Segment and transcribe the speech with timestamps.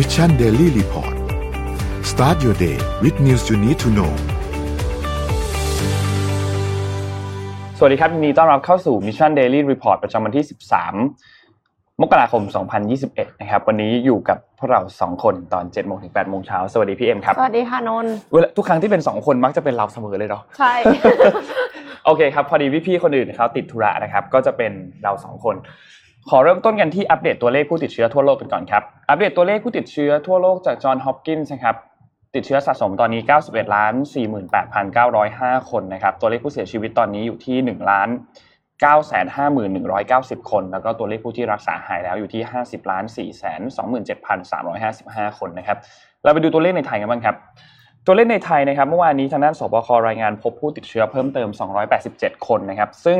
[0.00, 1.14] Mission Daily Report
[2.10, 4.12] start your day with news you need to know
[7.78, 10.44] สวัสดีครับยินดีต้อนรับเข้าสู่ Mission Daily Report ประจำวันที่
[11.22, 12.42] 13 มกราคม
[12.92, 20.72] 2021 นะครับ วันนี้อยู่กับพวกเรา 2 คนตอน7โมงถึง8โมงเช้า สวัสดีพี่เอ็มครับ สวัสดีค่ะนนท์เวลาทุกครั้งที่เป็น 2 คนมักจะเป็นเราเสมอเลยเนาะใช่
[22.04, 24.72] โอเคครับ พอดีพี่ๆคนอื่นเขาติดธุระนะครับ ก็จะเป็น
[25.02, 25.56] เรา 2 คน
[26.32, 31.76] ขอเริ่มต้นกันที่อัปเดตตัวเลขผู้ติดเชื้อทั่วโลกกันก่อนครับ อัปเดตตัวเลขผู้ติดเชื้อทั่วโลกจากจอห์นฮอปกินส์นะครับ
[32.34, 33.94] ติดเชื้อสะสมตอนนี้ 91ล้าน
[34.82, 38.08] 48,905 คนนะครับ ตัวเลขผู้เสียชีวิตตอนนี้อยู่ที่ 1 ล้าน
[40.44, 43.04] 950,190 คน แล้วก็ตัวเลขผู้ที่รักษาหายแล้วอยู่ที่ 50ล้าน
[45.26, 45.78] 427,355 คนนะครับ
[46.22, 47.36] เราไปดูตัวเลขในไทยกันบ้างครับ
[48.10, 51.48] ตัวเลขในไทยนะครับเมื่อวานนี้ทางด้านสบครายงานพบผู้ติดเชื้อเพิ่มเติม
[51.98, 53.18] 287 คนนะครับ ซึ่ง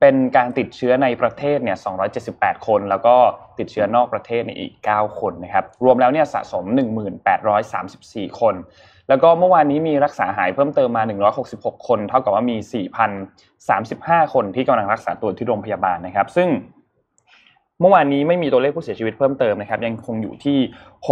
[0.00, 1.78] เป็นการติดเชื้อในประเทศเนี่ย
[2.22, 3.14] 278 คน แล้วก็
[3.58, 6.64] ติดเชื้อนอกประเทศในอีก 9 คนนะครับ รวมแล้วเนี่ยสะสม
[7.52, 8.54] 1,834 คน
[9.08, 11.02] แล้วก็เมื่อวานนี้มีรักษาหายเพิ่มเติมมา
[11.40, 12.56] 166 คน เท่ากับว่ามี
[13.44, 16.48] 4,035 คนที่กำลังรักษาตัวที่โรงพยาบาลนะครับ ซึ่ง
[17.80, 20.58] เมื่อวานนี้ไม่มีตัวเลขผู้เสียชีวิตเพิ่มเติมนะครับ ยังคงอยู่ที่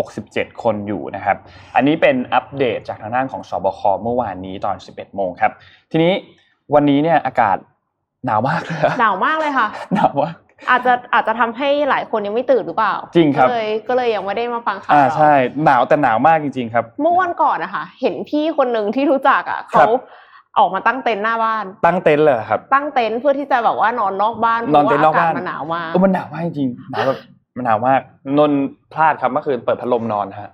[0.02, 1.36] 67 คนอยู่นะครับ
[1.76, 5.52] อันนี้เป็นอัปเดตจากทางด้านของสบคเมื่อวานนี้ตอน 11 โมงครับ
[5.90, 6.12] ทีนี้
[6.74, 7.56] วันนี้เนี่ยอากาศ
[8.26, 10.36] หนาวมากเลยหนาวมากเลยค่ะหนาวมาก
[10.70, 15.32] อาจจะอาจจะทำให้หลายคนยังไม่ตื่นหรือเปล่า จริงครับก็เลยก็เลยยังไม่ได้มาฟังข่าวอ่าเราใช่
[15.64, 19.88] หนาวแต่หนาวมากจริงๆครับ เมื่อวันก่อนนะคะเห็นพี่คนหนึ่งที่รู้จักอะครัเขาบ
[20.58, 27.18] ออกมาตั้งเต็นท์หน้าบ้าน ตั้งเต็นท์เลยเหรอครับ ตั้งเต็นท์เพื่อที่จะแบบว่านอนนอกบ้านนอนเต็นท์นอกบ้านพระว่อากาศมันหนาวมากเออมันหนาวมากจริงๆหนาวแบบ
[27.56, 28.00] มันหนาวมาก
[28.38, 28.60] นนท์
[28.92, 30.50] พลาดครับเมื่อคืนเปิดพัดลมนอนฮะ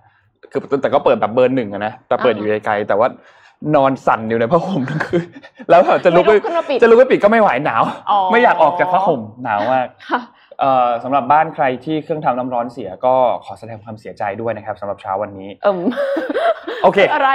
[0.50, 3.08] คือแต่ก็เปิดแบบเบอร์หนึ่งอะนะแต่เปิดอยู่ไกลๆแต่ว่า
[3.76, 5.26] นอนสั่นอยู่ในผ้าห่มทั้งคืน
[5.70, 10.33] แล้วแบบจะลุกไม่ไปลุกขึ้นมาปิดจะลุกไปปิดก็ไม่ไหวหนาวอ๋อไม่อยากออกจากผ้าห่มหนาวมากค่ะเอ่อ
[11.04, 15.78] สำหรับบ้านใครที่เครื่องทำน้ำร้อนเสียก็ขอแสดงความเสียใจด้วยนะครับสำหรับเช้าวันนี้เอิม
[16.82, 17.30] โอเคอะไร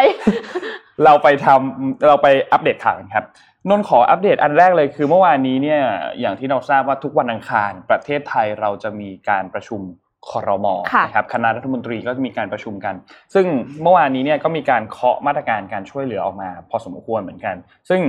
[1.03, 3.25] เราไปทำเราไปอัปเดตข่าวกันครับ
[3.69, 5.81] นนท์ขออัปเดตอันแรกเลยคือเมื่อวานนี้เนี่ย
[6.19, 9.81] อย่างที่เราทราบว่าทุกวันอังคาร ประเทศไทยเราจะมีการประชุม
[10.29, 12.95] คอรมอค่ะนะครับคณะรัฐมนตรีก็จะมีการประชุมกัน
[13.33, 13.45] ซึ่ง
[13.83, 17.55] เมื่อวานนี้เนี่ยก็มีการเคาะมาตรการการช่วยเหลือออกมา พอสมควรเหมือนกัน
[17.89, 18.02] ซึ่ง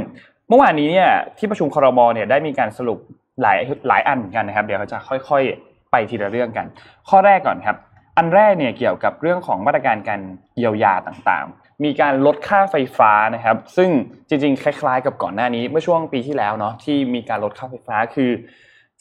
[0.49, 2.99] เมื่อวานนี้เนี่ยที่ประชุมคอรมอเนี่ยได้มีการสรุป
[3.43, 3.59] หลาย
[3.89, 6.67] หลายอันเหมือนกันนะครับ เดี๋ยวเราจะค่อยๆ ไปทีละเรื่องกัน
[7.09, 7.77] ข้อแรกก่อนครับ
[8.17, 10.21] อันแรกเนี่ยเกี่ยวกับเรื่องของมาตรการการ
[10.57, 13.91] เยียวยาต่างๆ มีการลดค่าไฟฟ้านะครับ ซึ่ง
[14.29, 18.31] จริงๆ คล้าย ๆ กับก่อนหน้านี้เมื่อช่วงปีที่แล้วเนาะที่มีการลดค่าไฟฟ้าคือ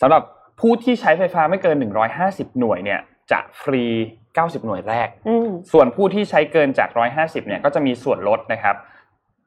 [0.02, 0.24] สำหรับ
[0.60, 1.76] ผู้ที่ใช้ไฟฟ้าไม่เกิน
[2.18, 3.00] 150 หน่วยเนี่ย
[3.32, 3.84] จะฟรี
[4.26, 6.90] 90 หน่วยแรกอืมส่วนผู้ที่ใช้เกินจาก
[7.20, 8.76] 150 เนี่ยก็จะมีส่วนลดนะครับ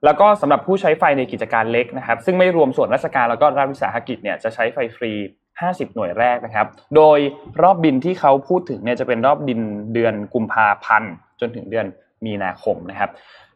[0.05, 5.13] แล้วก็สำหรับผู้ใช้ไฟในกิจการเล็กนะครับ ซึ่งไม่รวมส่วนราชการแล้วก็รัฐวิสาหกิจเนี่ยจะใช้ไฟฟรี
[5.55, 7.19] 50 หน่วยแรกนะครับ โดย
[7.63, 9.61] รอบบินที่เขาพูดถึงเนี่ยจะเป็นรอบบิน
[9.95, 11.87] เดือนกุมภาพันธ์จนถึงเดือน
[12.27, 13.11] มีนาคมนะครับ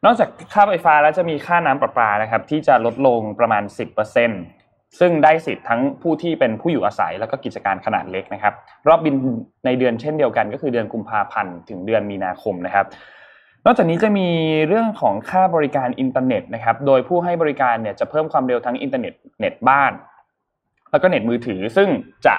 [0.04, 3.62] นอกจากค่าไฟฟ้าแล้วจะมีค่าน้ำประปานะครับ ที่จะลดลงประมาณ
[4.30, 8.54] 10%ซึ่งได้สิทธิ์ทั้งผู้ที่เป็นผู้อยู่อาศัยแล้วก็กิจการขนาดเล็กนะครับ
[8.88, 9.14] รอบบิน
[9.66, 12.86] ในเดือนเช่นเดียวกัน ก็คือเดือนกุมภาพันธ์ถึงเดือนมีนาคมนะครับ
[13.66, 14.28] นอกจากนี้จะมี
[14.68, 19.92] เรื่องของค่าบริการอินเทอร์เน็ตนะครับ โดยผู้ให้บริการเนี่ยจะเพิ่มความเร็วทั้งอินเทอร์เน็ตเน็ตบ้าน
[20.90, 21.88] แล้วก็เน็ตมือถือ ซึ่ง
[22.26, 22.36] จะ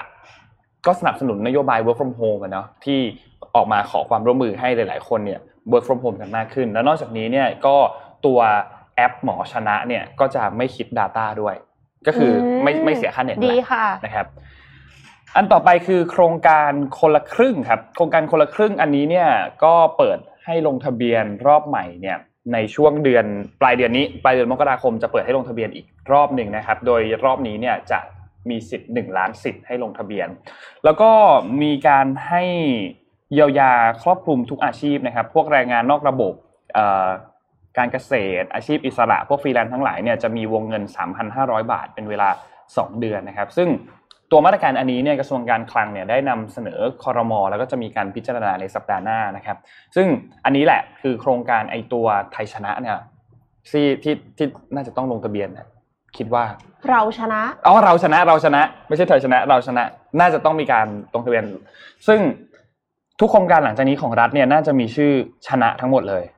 [0.86, 3.00] ก็สนับสนุนนโยบาย work from home อะเนาะที่
[3.54, 5.40] ออกมาขอความร่วมมือให้หลาย ๆ คนเนี่ย
[5.72, 7.76] work from home กันมากขึ้น แล้วนอกจากนี้เนี่ยก็
[8.26, 8.38] ตัว
[8.96, 11.54] แอปหมอชนะเนี่ยก็จะไม่คิด Data ด้วย
[12.06, 14.26] ก็คือไม่อืมไม่เสียค่าเน็ตดีด้วยค่ะนะครับ
[15.36, 19.28] อันต่อไปคือโครงการคนละครึ่งครับ โครงการคนละครึ่งอันนี้เนี่ย
[19.64, 20.18] ก็เปิด
[20.48, 22.18] ให้ลงทะเบียนรอบใหม่เนี่ย
[22.52, 23.26] ในช่วงเดือน
[23.60, 27.98] ปลายเดือนนี้ปลายเดือนมกราคมจะเปิดให้ลงทะเบียนอีกรอบหนึ่งนะครับ โดยรอบนี้เนี่ยจะ
[28.50, 30.28] มีสิทธิ์หนึ่งล้านสิทธิ์ให้ลงทะเบียน
[30.84, 31.10] แล้วก็
[31.62, 32.42] มีการให้
[33.32, 33.72] เยียวยา
[34.02, 36.34] ครอบคลุมทุกอาชีพนะครับ พวกแรงงานนอกระบบ
[37.78, 40.82] การเกษตร อาชีพอิสระ พวกฟรีแลนซ์ทั้งหลายเนี่ยจะมีวงเงิน
[41.28, 42.28] 3,500 บาทเป็นเวลา
[42.64, 43.68] 2 เดือนนะครับ ซึ่ง
[44.30, 49.56] ตัวมาตรการอันนี้เนี่ยกระทรวงการคลังเนี่ยได้นำเสนอคอรมอแล้วก็จะมีการพิจารณาในสัปดาห์หน้านะครับ
[49.96, 50.06] ซึ่ง
[50.44, 52.98] อันนี้แหละคือโครงการไอ้ตัวไทยชนะเนี่ย
[53.70, 55.68] ที่ที่ที่น่าจะต้องลงทะเบียนนะ
[56.16, 56.44] คิดว่า
[56.90, 59.84] เราชนะอ๋อเราชนะเราชนะ ไม่ใช่เธอชนะ เราชนะ
[60.20, 61.44] น่าจะต้องมีการลงทะเบียน
[62.06, 62.20] ซึ่ง
[63.20, 65.12] ทุกโครงการหลังจากนี้ของรัฐเนี่ยน่าจะมีชื่อ
[65.48, 66.37] ชนะทั้งหมดเลยนะครั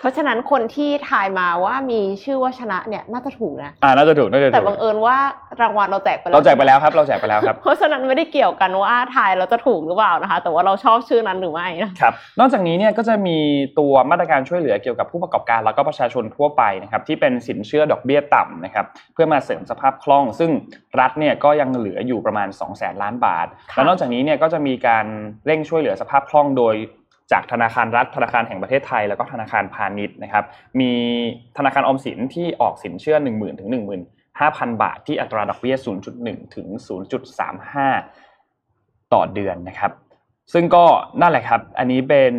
[0.00, 5.16] เพราะฉะนั้นคนที่ทายมาว่ามีชื่อว่าชนะเนี่ยน่าจะถูกนะ อ่าน่าจะถูกน่าจะแต่ถูกบังเอิญว่า
[5.60, 13.38] รางวัลเราแจกไปแล้วเราแจกไปแล้วครับเราแจกไปแล้วครับ เพราะฉะนั้นไม่ได้เกี่ยวกันว่าทายเราจะถูกหรือเปล่านะคะ แต่ว่าเราชอบชื่อนั้นหรือไม่นะครับ นอกจากนี้เนี่ยก็จะมี
[13.78, 20.50] ตัวมาตรการช่วยเหลือเกี่ยวกับผู้ประกอบการแล้วก็ประชาชนทั่วไปนะครับที่เป็นสินเชื่อดอกเบี้ยต่ำนะครับเพื่อมาเสริมสภาพคล่อง ซึ่ง
[21.00, 25.06] รัฐเนี่ยก็ยังเหลืออยู่ประมาณ 2 0 0แสนล้านบาทค่ะแล้วนอกจากนี้เนี่ยก็จะมีการ
[25.46, 26.74] เร่งช่วยเหลือสภาพคล่องโดย
[27.32, 30.44] จากธนาคารรัฐธนาคารแห่งประเทศไทย แล้วก็ธนาคารพาณิชย์นะครับ
[30.80, 30.92] มี
[31.56, 33.68] ธนาคารออมสินที่ออกสินเชื่อ 1 0,000ถึง
[34.26, 35.76] 15,000 บาท ที่อัตราดอกเบี้ย
[36.14, 36.66] 0.1 ถึง
[37.50, 39.92] 0.35 ต่อเดือนนะครับ
[40.52, 40.84] ซึ่งก็
[41.20, 42.34] นั่นแหละครับ อันนี้เป็น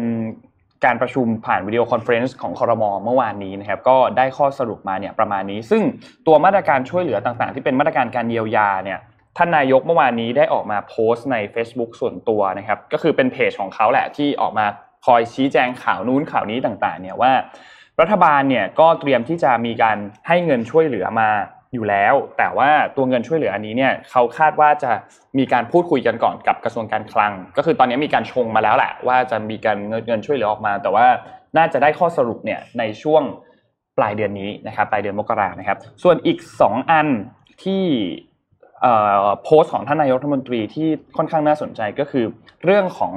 [0.86, 5.84] การประชุมผ่าน video conference ของคอรมอเมื่อวานนี้นะครับก็ได้ข้อสรุปมาเนี่ยประมาณนี้ ซึ่ง
[6.28, 9.00] ตัวมาตรการช่วยเหลือต่างๆ ที่เป็นมาตรการการเยียวยาเนี่ย
[9.38, 14.66] ท่านนายกเมื่อวานนี้ได้ออกมาโพสต์ใน Facebook ส่วนตัวนะครับก็คือเป็นเพจของเขาแหละที่ออกมา
[15.06, 17.32] คอยชี้แจงข่าวนู้นข่าวนี้ต่างๆ เนี่ยว่า
[18.02, 19.98] รัฐบาลเนี่ยก็เตรียมที่จะมีการ
[20.28, 21.30] ให้เงินช่วยเหลือมา
[21.74, 24.92] อยู่แล้ว แต่ว่าตัวเงินช่วยเหลืออันนี้เนี่ยเขาคาดว่าจะ
[25.38, 31.06] มีการพูดคุยกันก่อนกับกระทรวงการคลัง ก็คือตอนนี้มีการชงมาแล้วแหละว่าจะมีการเงินเงินช่วยเหลือออกมา แต่ว่า
[31.58, 33.24] น่าจะได้ข้อสรุปเนี่ยในช่วง
[33.98, 37.08] ปลายเดือนนี้นะครับปลายเดือนมกรานะครับ ส่วนอีก 2 อัน
[37.64, 37.84] ที่
[39.44, 40.88] โพสต์ของท่านนายกรัฐมนตรีที่
[41.18, 42.26] ค่อนข้างน่าสนใจก็คือ
[42.66, 43.14] เรื่องของ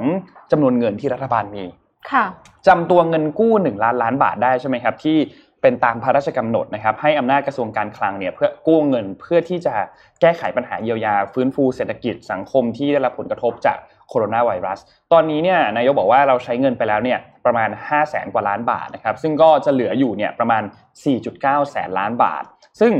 [0.51, 1.65] จำนวนเงินที่รัฐบาลมี
[2.11, 2.25] ค่ะ
[2.67, 5.17] จำตัวเงินกู้1ล้านล้านบาทได้ใช่ไหมครับ ที่
[5.61, 9.75] เป็นตามพระราชกำหนดนะครับ ให้อำนาจกระทรวงการคลังเนี่ยเพื่อกู้เงินเพื่อที่จะ
[10.21, 13.77] แก้ไขปัญหาเยียวยา ฟื้นฟูเศรษฐกิจสังคมที่ได้รับผลกระทบจาก
[14.09, 14.79] โคโรนาไวรัส
[15.11, 20.63] ตอนนี้เนี่ยนายกบอกว่าเราใช้เงินไปแล้วเนี่ยประมาณ 5 0 0แสนกว่าล้านบาทนะครับ ซึ่งก็จะเหลืออยู่เนี่ยประมาณ
[21.17, 22.43] 4.9 แสนล้านบาท
[22.79, 22.93] ซึ่ง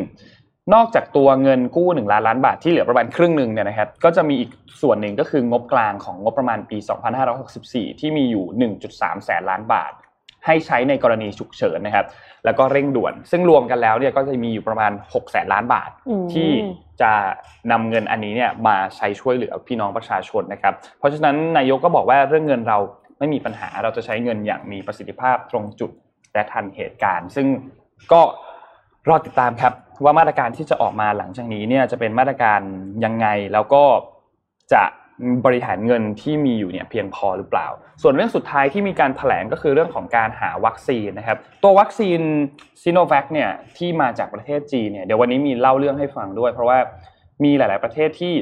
[0.74, 4.50] นอกจากตัวเงินกู้1ล้านล้านบาทที่เหลือประมาณครึ่งหนึ่งเนี่ยนะครับก็จะมีอีก
[4.82, 6.78] ส่วนหนึ่งก็คืองบกลางของงบประมาณปี
[7.40, 9.92] 2564 ที่มีอยู่ 1.3 แสนล้านบาท
[10.46, 12.06] ให้ใช้ในกรณีฉุกเฉินนะครับ
[12.46, 16.50] แล้วก็เร่งด่วน ซึ่งรวมกันแล้วเนี่ยก็จะมีอยู่ประมาณ 6 แสนล้านบาทอืมที่
[17.02, 17.12] จะ
[17.72, 22.78] นำเงินอันนี้เนี่ยมาใช้ช่วยเหลือพี่น้องประชาชนนะครับ เพราะฉะนั้นนายกก็บอกว่าเรื่องเงินเรา
[23.20, 25.92] ไม่มีปัญหาเราจะใช้เงินอย่างมีประสิทธิภาพตรงจุด
[26.34, 27.48] และทันเหตุการณ์ ซึ่ง
[28.12, 28.22] ก็
[29.10, 29.74] รอติดตามครับ
[30.04, 32.60] ว่ามาตรการที่จะออกมาหลังจากนี้เนี่ยจะเป็นมาตรการ
[33.06, 33.84] ยังไงแล้วก็
[34.74, 34.84] จะ
[35.46, 37.68] บริหารเงินที่มีอยู่เนี่ยเพียงพอหรือเปล่า
[38.02, 42.20] ส่วนเรื่องสุดท้ายที่มีการแถลงก็คือเรื่องของการหาวัคซีนนะครับ ตัววัคซีน
[42.82, 46.78] ซีโนแวคเนี่ยที่มาจากประเทศจีนเนี่ยเดี๋ยววันนี้มีเล่าเรื่องให้ฟังด้วย เพราะว่า
[47.44, 48.34] มีหลาย ๆ ประเทศที่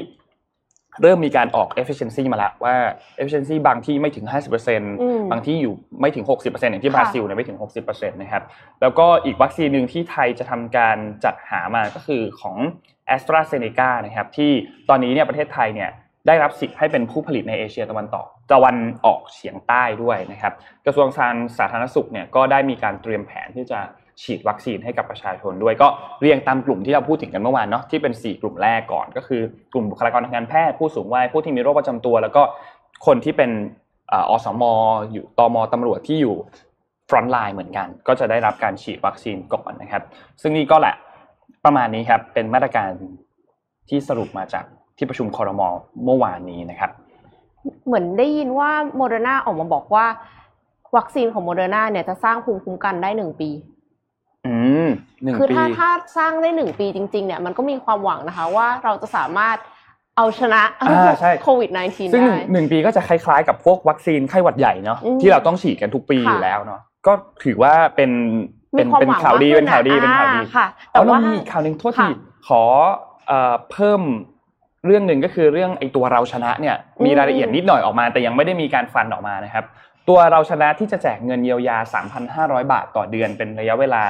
[1.02, 2.74] เริ่มมีการออก efficiency มาแล้วว่า
[3.20, 4.82] efficiency บางที่ไม่ถึง 50%ม
[5.30, 8.42] บางที่อยู่ไม่ถึง 60%อย่างที่บค่ะราซิลเนี่ยไม่ถึง 60%นะครับ
[8.80, 12.56] แล้วก็อีกวัคซีนหนึ่งที่ไทยจะทำการจัดหามาก็คือของ
[13.14, 14.50] a s t r a z เซ e c a นะครับที่
[14.88, 15.90] ตอนนี้เนี่ยประเทศไทยเนี่ย
[16.26, 20.52] ได้รับสิทธิ์ให้เป็นผู้ผลิตในเอเชียตะวันตกตะวันออกเฉียงใต้ด้วยนะครับ
[20.86, 21.28] กระทรวงสา
[21.58, 23.80] สาธารณสุขเนี่ยก็ได้มีการเตรียมแผนที่จะ
[24.22, 25.88] ฉีดวัคซีนให้กับประชาชนด้วยก็
[26.20, 29.40] เรียงตามกลุ่มที่เราพูดถึงกันเมื่อวานเนาะที่เป็น 4 กลุ่มแรกก่อนก็คือ
[29.72, 32.42] กลุ่มบุคลากรทางการแพทย์ผู้สูงวัยผู้ที่มีโรคประจำตัว แล้วก็
[33.06, 33.50] คนที่เป็น
[34.10, 34.62] อสม.
[35.12, 35.56] อยู่ตม.
[35.72, 36.36] ตำรวจที่อยู่
[37.08, 40.02] frontline เหมือนกัน ก็จะได้รับการฉีดวัคซีนก่อนนะครับ
[40.40, 40.94] ซึ่งนี่ก็แหละ
[41.64, 42.90] ประมาณนี้ครับเป็นมาตรการ
[43.88, 44.64] ที่สรุปมาจาก
[44.96, 45.68] ที่ประชุมคอรมอ
[46.04, 46.90] เมื่อวานนี้นะครับ
[47.86, 50.06] เหมือนได้ยินว่าโมเดอร์นาออกมาบอกว่า
[50.96, 53.50] วัคซีนของโมเดอร์นาเนี่ยจะสร้างภูมิคุ้มกันได้หนึ่งปี
[54.46, 54.54] อื
[54.86, 54.88] ม
[55.22, 59.56] หนึ่งคือปีถ้าถ้าสร้างได้หนึ่งปีจริง ๆ เนี่ยมันก็มีความหวังนะคะว่าเราจะสามารถ
[60.16, 67.12] เอาชนะอ่าใช่ โควิด -19 ซึ่งได้หนึ่งปีก็จะคล้ายๆกับพวกวัคซีนไข้หวัดใหญ่เนาะอืมที่เราต้องฉีดกันทุกปีค่ะ อยู่แล้วเนาะก็
[67.44, 68.10] ถือว่าเป็น
[68.76, 72.08] เป็นมีความเป็นหวังข่าวดีมากขึ้เป็นข่าวดีอะเป็นข่าวดี อ่าค่ะ แต่แต่ว่าว่า มีอีกข่าวหนึ่งโทษทีค่ะ
[72.48, 72.62] ขอ
[73.26, 74.00] เอ่อเพิ่ม
[74.86, 79.64] เรื่องหนึ่งก็คือเรื่องไอ้ตัวเราชนะเนี่ยมีรายละเอียดนิดหน่อยออกมา แต่ยังไม่ได้มีการฟันออกมานะครับ
[80.08, 81.78] ตัวเราชนะที่จะแจกเงินเยียวยา
[82.44, 84.02] 3,500 บาทต่อเดือนเป็นระยะเวลา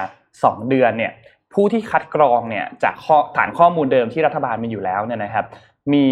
[0.45, 1.13] 2 เดือนเนี่ย
[1.55, 2.95] ผู้ที่คัดกรองเนี่ยจาก
[3.37, 5.47] ฐานข้อมูลเดิมที่รัฐบาลมีอยู่แล้วเนี่ยนะครับ
[5.93, 6.07] มี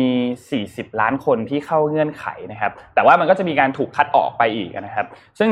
[0.50, 5.07] 40 ล้านคนที่เข้าเงื่อนไขนะครับ แต่ว่ามันก็จะมีการถูกคัดออกไปอีกนะครับ
[5.40, 5.50] ซึ่ง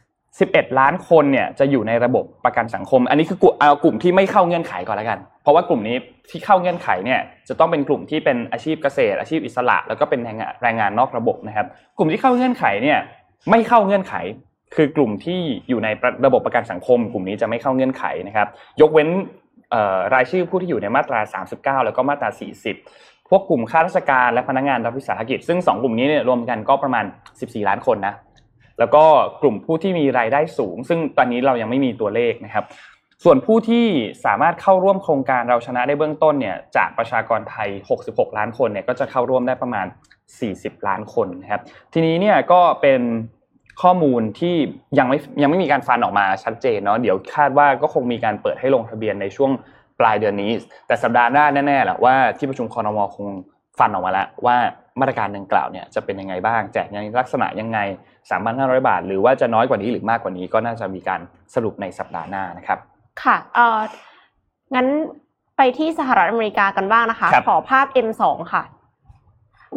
[0.00, 5.96] 11 ล้านคนเนี่ยจะอยู่ในระบบประกันสังคม อันนี้คือกลุ่มเอากลุ่มที่ไม่เข้าเงื่อนไขก่อนแล้วกัน เพราะว่ากลุ่มนี้
[6.30, 11.66] ที่เข้าเงื่อนไขเนี่ยจะต้องเป็นกลุ่มที่เป็นอาชีพเกษตร อาชีพอิสระ แล้วก็เป็นแรงงานแรงงานนอกระบบนะครับ
[11.98, 12.98] กลุ่มที่เข้าเงื่อนไขเนี่ย
[13.50, 14.14] ไม่เข้าเงื่อนไข
[14.74, 15.88] คือกลุ่มที่อยู่ใน
[16.26, 18.48] ระบบประกันสังคม กลุ่มนี้จะไม่เข้าเงื่อนไขนะครับ
[18.80, 19.08] ยกเว้น
[20.14, 21.20] รายชื่อผู้ที่อยู่ในมาตรา
[21.54, 22.30] 39 แล้วก็มาตรา
[22.78, 27.04] 40 พวกกลุ่มข้าราชการและพนักงานรัฐวิสาหกิจ ซึ่งสองกลุ่มนี้เนี่ยรวมกันก็ประมาณ
[27.36, 28.14] 14 ล้านคนนะ
[28.78, 29.04] แล้วก็
[29.42, 32.64] กลุ่มผู้ที่มีรายได้สูง ซึ่งตอนนี้เรายังไม่มีตัวเลขนะครับ
[33.24, 33.86] ส่วนผู้ที่
[34.24, 37.68] สามารถเข้าร่วมโครงการเราชนะได้เบื้องต้นเนี่ยจากประชากรไทย
[38.02, 39.86] 66 ล้านคนเนี่ยก็จะเข้าร่วมได้ประมาณ
[40.36, 43.00] 40 ล้านคนนะครับ ทีนี้เนี่ยก็เป็น
[43.82, 44.54] ข้อมูลที่
[44.98, 49.50] ยังไม่ยังไม่มีการฟันออกมาชัดเจนเนาะเดี๋ยวคาดว่าก็คงมีการเปิดให้ลงทะเบียนในช่วง
[50.00, 50.50] ปลายเดือนนี้
[50.86, 53.28] แต่สัปดาห์หน้าแน่ๆแหละว่าที่ประชุมคอนมคง
[53.78, 54.56] ฟันออกมาแล้วว่า
[55.00, 57.78] มาตรการดังกล่าวเนี่ยจะเป็นยังไงบ้างแจกในลักษณะยังไง
[58.34, 61.20] 3,500 บาท หรือว่าจะน้อยกว่านี้หรือมากกว่านี้ก็น่าจะมีการ
[61.54, 62.78] สรุปในสัปดาห์หน้านะครับ
[63.22, 63.80] ค่ะเอ่อ
[64.74, 64.86] งั้น
[65.56, 68.62] ไปที่สหรัฐอเมริกากันบ้างนะคะครับขอภาพ M2 ค่ะ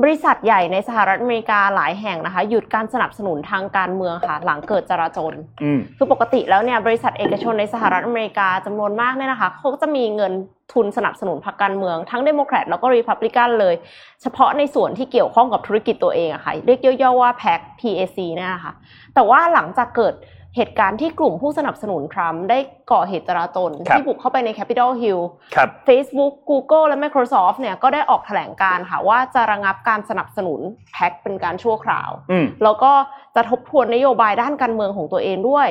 [0.02, 5.34] บริษัทใหญ่ในสหรัฐอเมริกาหลายแห่งนะคะ หยุดการสนับสนุนทางการเมืองค่ะ หลังเกิดจราจน
[5.64, 10.34] อืมคือปกติแล้วเนี่ยบริษัทเอกชนในสหรัฐอเมริกาจำนวนมากเนี่ยนะคะเขาก็จะมีเงิน
[10.74, 13.76] ทุนสนับสนุนพรรคการเมืองทั้งเดโมแครตแล้วก็รีพับลิกันเลย
[14.22, 18.74] เฉพาะในส่วนที่เกี่ยวข้องกับธุรกิจตัวเองอะค่ะเรียกย่อๆว่า PAC PAC เนี่ยนะคะ
[19.14, 20.14] แต่ว่าหลังจากเกิด
[20.56, 22.60] เหตุการณ์ที่กลุ่มผู้สนับสนุนทรัมป์ได้
[22.92, 25.22] ก่อเหตุจราจนครับที่บุกเข้าไปใน Capitol Hill
[25.56, 30.60] ครับ Facebook Google และ Microsoft เนี่ยก็ได้ออกแถลงการณ์ค่ะว่าจะระงับการสนับสนุน
[30.94, 32.92] แพ็คเป็นการชั่วคราวอืมแล้วก็
[33.36, 35.68] จะทบทวนนโยบายด้านการเมืองของตัวเองด้วย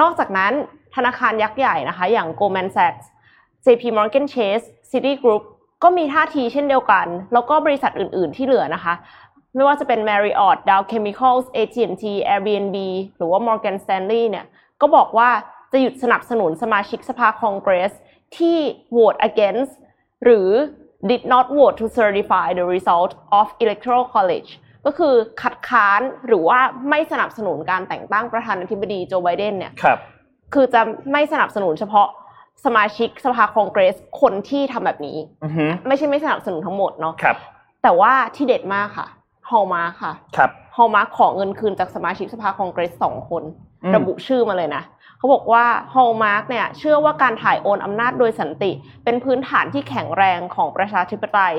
[0.00, 0.52] นอกจากนั้น
[0.96, 3.06] ธนาคารยักษ์ใหญ่นะคะ อย่าง Goldman Sachs
[3.64, 5.42] JP Morgan Chase Citigroup
[5.82, 8.94] ก็มีท่าทีเช่นเดียวกัน แล้วก็บริษัทอื่น ๆ ที่เหลือนะคะ
[9.54, 12.76] ไม่ว่าจะเป็น Marriott, Dow Chemicals, AT&T, Airbnb
[13.16, 14.46] หรือว่า Morgan Stanley เนี่ย
[14.80, 15.30] ก็บอกว่า
[15.72, 17.92] จะหยุดสนับสนุนสมาชิกสภาคองเกรส
[18.36, 18.58] ที่
[18.96, 19.72] vote against
[20.24, 20.48] หรือ
[21.10, 24.50] did not vote to certify the result of electoral college
[24.86, 29.98] ก็คือคัดค้านหรือว่าไม่สนับสนุนการแต่งตั้งประธานาธิบดีโจไบเดนเนี่ยครับ
[30.54, 30.80] คือจะ
[31.12, 32.08] ไม่สนับสนุนเฉพาะ
[32.64, 37.36] สมาชิกสภาคองเกรสคนที่ทำแบบนี้อือฮึไม่ใช่ไม่สนับสนุนทั้งหมดเนาะครับ
[37.82, 39.06] แต่ว่าที่เด็ดมากค่ะ
[39.50, 43.42] Hallmark ค่ะครับ Hallmark ขอเงินคืนจากสมาชิกสภาคองเกรสสองคน
[43.84, 44.82] อืมระบุชื่อมาเลยนะ
[45.18, 48.70] เขาบอกว่า Hallmark เนี่ยเชื่อว่าการถ่ายโอนอำนาจโดยสันติ
[49.04, 51.54] เป็นพื้นฐานที่แข็งแรงของประชาธิปไตย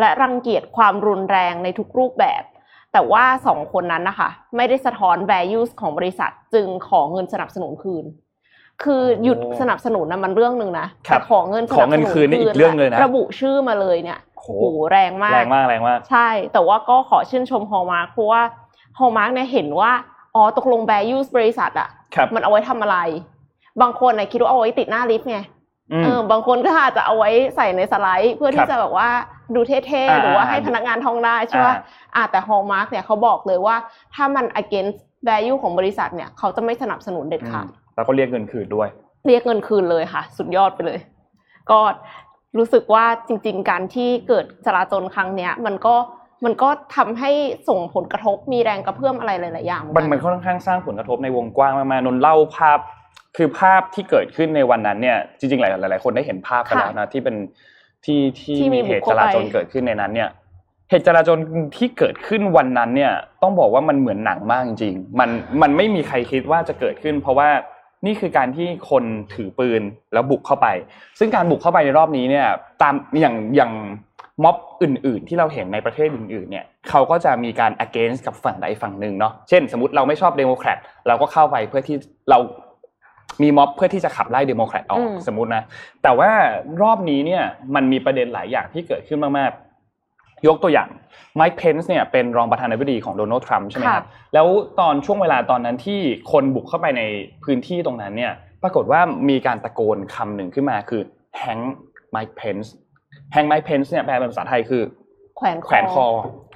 [0.00, 2.42] และรังเกียจความรุนแรงในทุกรูปแบบ
[2.92, 8.04] แต่ว่าสองคนนั้นนะคะ ไม่ได้สะท้อน values ของบริษัทจึงขอเงินสนับสนุนคืน
[8.82, 18.42] คือหยุดโอ้สนับสนุนนะมันเรื่องหนึ่งนะครับแต่ขอเงินสขอเงินคืนนี่อีกเรื่องเลยนะระบุชื่อมาเลยเนี่ย โหโหแรงมากแรงมากแรงมากใช่ แต่ว่าก็ขอชื่นชม Hallmark เพราะว่า
[18.98, 19.92] Hallmark เนี่ยเห็นว่า
[20.34, 22.98] อ๋อตกลง values บริษัทอะครับมันเอาไว้ทำอะไร
[23.80, 25.38] บางคนน่ะคิดว่าเอาไว้ติดหน้าลิฟต์ไง
[25.92, 29.08] อืมเออบางคนก็อาจจะเอาไว้ใส่ในสไลด์ เพื่อครับที่จะแบบว่า
[29.54, 31.76] ดูเท่อ่าๆหรือว่าให้พนักงานท่องได้ใช่ไหมอ่า
[32.14, 33.76] อ่าแต่ Hallmark เนี่ยเขาบอกเลยว่า
[34.14, 38.88] ถ้ามัน against value ของบริษัทเนี่ยเขาจะไม่สนับสนุนเด็ดขาดแล้วก็เรียกเงินคืนด้วย
[39.26, 40.98] เรียกเงินคืนเลยค่ะ สุดยอดไปเลย
[41.70, 41.78] ก็
[42.58, 45.94] รู้สึกว่าจริง ๆ การที่เกิดจลาจลครั้งเนี้ย มันก็
[46.44, 47.30] มันก็ทำให้
[47.68, 52.78] ส่งผลกระทบมีแรงกระเพื่อมอะไรหลายๆอย่างเหมันกัมันค่อนข้างสร้างผลกระทบในวงกว้างมากๆนนท์เล่าภาพ
[53.36, 57.36] คือภาพที่เกิดขึ้นในวันนั้นเนี่ยจริงๆหลายหลายๆคนได้เห็นภาพกันค่ะแล้วนะที่เป็น
[58.04, 60.30] ที่ที่ที่มีมีเหตุบุคคลจราจนไปเกิดขึ้นในนั้นเนี่ย
[60.90, 61.38] เหตุจราจน
[61.76, 65.30] ที่เกิดขึ้นวันนั้นเนี่ยต้องบอกว่ามันเหมือนหนังมากจริงๆมัน
[65.62, 67.48] มันไม่มีใครคิดว่าจะเกิดขึ้น เพราะว่า
[68.06, 69.04] นี่คือการที่คน
[69.34, 69.82] ถือปืน
[70.12, 70.66] แล้วบุกเข้าไป
[71.18, 72.46] ซึ่งการบุกเข้าไปในรอบนี้เนี่ย
[72.82, 73.72] ตามอย่างอย่าง
[74.44, 80.78] ม็อบอื่น ๆ ที่เราเห็นในประเทศอื่น ๆ เนี่ยเขาก็จะมีการ against กับฝั่งใดฝั่งหนึ่งเนาะ เช่น สมมติเราไม่ชอบเดโมแครต
[81.08, 81.96] เราก็เข้าไปเพื่อที่
[82.30, 82.38] เรา
[83.42, 85.62] มีม็อบเพื่อที่จะขับไล่เดโมแครตออกอืมสมมตินะ
[86.02, 86.30] แต่ว่า
[86.82, 87.42] รอบนี้เนี่ย
[87.74, 89.61] มันมีประเด็นหลายอย่างที่เกิดขึ้นมาก ๆ
[90.46, 90.88] ยกตัวอย่าง
[91.36, 94.46] ไมค์เพนส์เนี่ยเป็นรองประธานาธิบดีของโดนัลด์ทรัมป์ใช่ไหมครับแล้ว
[94.80, 96.00] ตอนช่วงเวลาตอนนั้นที่
[96.32, 97.02] คนบุกเข้าไปใน
[97.44, 98.32] พื้นที่ตรงนั้นเนี่ย
[98.62, 101.02] ปรากฏว่ามีการตะโกนคำหนึ่งขึ้นมาคือ
[101.38, 101.58] hang
[102.10, 104.82] Mike Pence hang Mike Pence เนี่ยแปลเป็นภาษาไทยคือ
[105.36, 106.06] แขวนแขวนคอ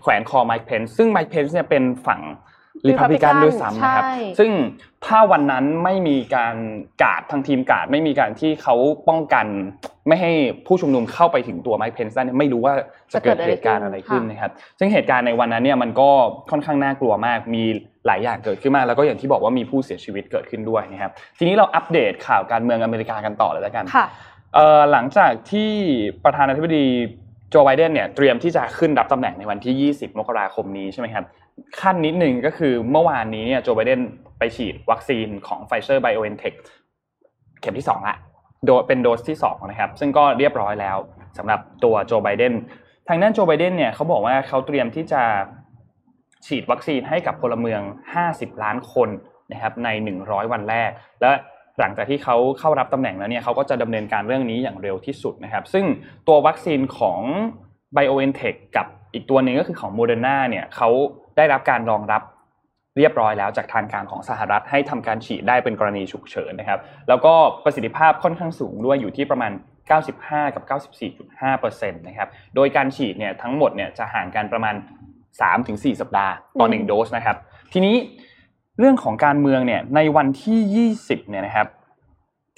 [0.02, 2.21] แขวนคอไมค์เพนส์ซึ่งไมค์เพนส์เนี่ยเป็นฝั่ง
[2.88, 4.50] ริพับลิกัน Republican ด้วยซ้ำนะครับใช่ซึ่ง
[5.07, 6.57] ถ้าวันนั้นไม่มีการ
[7.02, 8.75] กาดทางทีมกาดไม่มีการที่เขา
[9.09, 9.47] ป้องกัน
[10.09, 10.33] ไม่ให้
[10.66, 12.75] ผู้ชุมนุมเข้าไปถึงตัวไมค์เพนส์ได้เนี่ยไม่รู้ว่า
[13.12, 16.11] จะเกิดเหตุการณ์อะไรขึ้นนะครับ ซึ่งเหตุการณ์ในวันนั้นเนี่ยมันก็
[16.50, 17.62] ค่อนข้างน่ากลัวมาก มี
[18.07, 24.07] หลายอย่างเกิดขึ้นมากแล้วก็อย่างที่บอกว่ามีผู้เสียชีวิตเกิดขึ้นด้วยนะครับ ทีนี้เราอัปเดตข่าวการเมืองอเมริกากันต่อเลยแล้วกันค่ะ
[24.55, 25.71] เอ่อหลังจากที่
[26.25, 26.87] ประธานาธิบดี
[27.50, 31.25] โจไบเดนเนี่ยเตรียมที่จะขึ้นรับตำแหน่งในวันที่ 20 มกราคมนี้ใช่ไหมครับ
[31.81, 34.01] ขั้นนิดหนึ่งก็คือเมื่อวานนี้เนี่ยโจไบเดน
[34.39, 36.55] ไปฉีดวัคซีนของ Pfizer BioNTech เทค
[37.61, 38.17] เข็มที่2ละ
[38.65, 40.97] โดเป็นโดสที่2นะครับ ซึ่งก็เรียบร้อยแล้ว
[41.39, 42.53] สำหรับตัวโจไบเดน
[43.09, 45.23] ทางด้านโจไบเดนเนี่ยเขาบอกว่าเขาเตรียมที่จะ
[46.47, 47.81] ฉีดวัคซีนให้กับพลเมือง
[48.23, 49.09] 50 ล้านคน
[49.53, 49.89] นะครับใน
[50.21, 51.31] 100 วันแรก และ
[51.81, 55.85] หลังจากที่เขาเข้ารับตำแหน่งแล้วเนี่ยเขาก็จะดำเนินการเรื่องนี้อย่างเร็วที่สุดนะครับ ซึ่ง
[56.29, 57.21] ตัววัคซีนของ
[57.97, 60.91] BioNTech กับอีกตัวหนึ่งก็คือของ Moderna เนี่ยเขา
[61.37, 62.23] ได้รับการรองรับ
[62.99, 69.52] เรียบร้อยแล้วจากทางการของสหรัฐให้ทำการฉีดได้เป็นกรณีฉุกเฉินนะครับ แล้วก็ประสิทธิภาพค่อนข้างสูงด้วยอยู่ที่ประมาณ
[70.02, 70.62] 95 กับ
[71.40, 74.75] 94.5%นะครับ โดยการฉีดเนี่ยทั้งหมดเนี่ยจะห่างกันประมาณ
[75.37, 77.37] 3-4 สัปดาห์ต่ออืม1โดสนะครับ
[77.73, 77.97] ทีนี้
[78.78, 81.66] เรื่องของการเมืองเนี่ยในวันที่ 20 เนี่ยนะครับ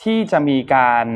[0.03, 1.07] ที่จะมีการ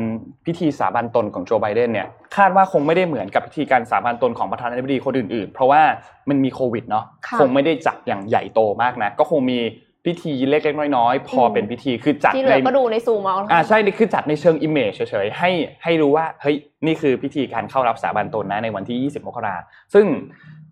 [0.45, 5.81] พิธีสาบานตนของโจไบเดนเนี่ยคาดว่าคงไม่ได้เหมือนกับพิธีการสาบานตนของประธานาธิบดีคนอื่นๆ เพราะว่า
[6.29, 9.59] มันมีโควิดเนาะค่ะคงไม่ได้จัดอย่างใหญ่โตมากนะก็คงมี
[10.05, 15.51] พิธีเล็กๆน้อยๆ พออมเป็นพิธีคือจัดที่เหลืในอก็ดูในซูมเอาอ่าใช่นี่คือจัดในเชิง image เฉยๆให้
[15.83, 19.55] ให้รู้ว่าเฮ้ยนี่คือพิธีการเข้ารับสาบานตนนะในวันที่ 20 มกรา
[19.93, 20.05] ซึ่ง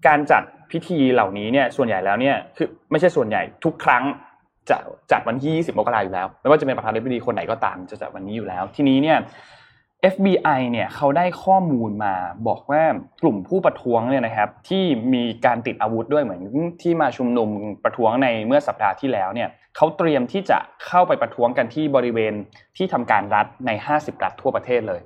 [0.08, 4.04] การจัดพิธีเหล่านี้เนี่ยส่วนใหญ่แล้วเนี่ยคือไม่ใช่ส่วนใหญ่ทุกครั้ง
[4.70, 4.78] จะ
[5.12, 9.18] จัดวันที่ 20 มกราอยู่แล้ว ไม่ว่าจะเป็นประธานาธิบดีคนไหนก็ตามจะจัดวันนี้อยู่แล้ว ทีนี้เนี่ย
[10.14, 12.14] FBI เนี่ยเขาได้ข้อมูลมา
[12.48, 12.82] บอกว่า
[13.22, 16.42] กลุ่มผู้ประท้วงเนี่ยนะครับ ที่มีการติดอาวุธด้วยเหมือน
[16.82, 17.50] ที่มาชุมนุม
[17.84, 22.34] ประท้วงในเมื่อสัปดาห์ที่แล้วเนี่ยเขาเตรียมที่จะเข้าไปประท้วงกันที่บริเวณ
[22.78, 25.02] ที่ทำการรัฐใน 50 รัฐทั่วประเทศเลย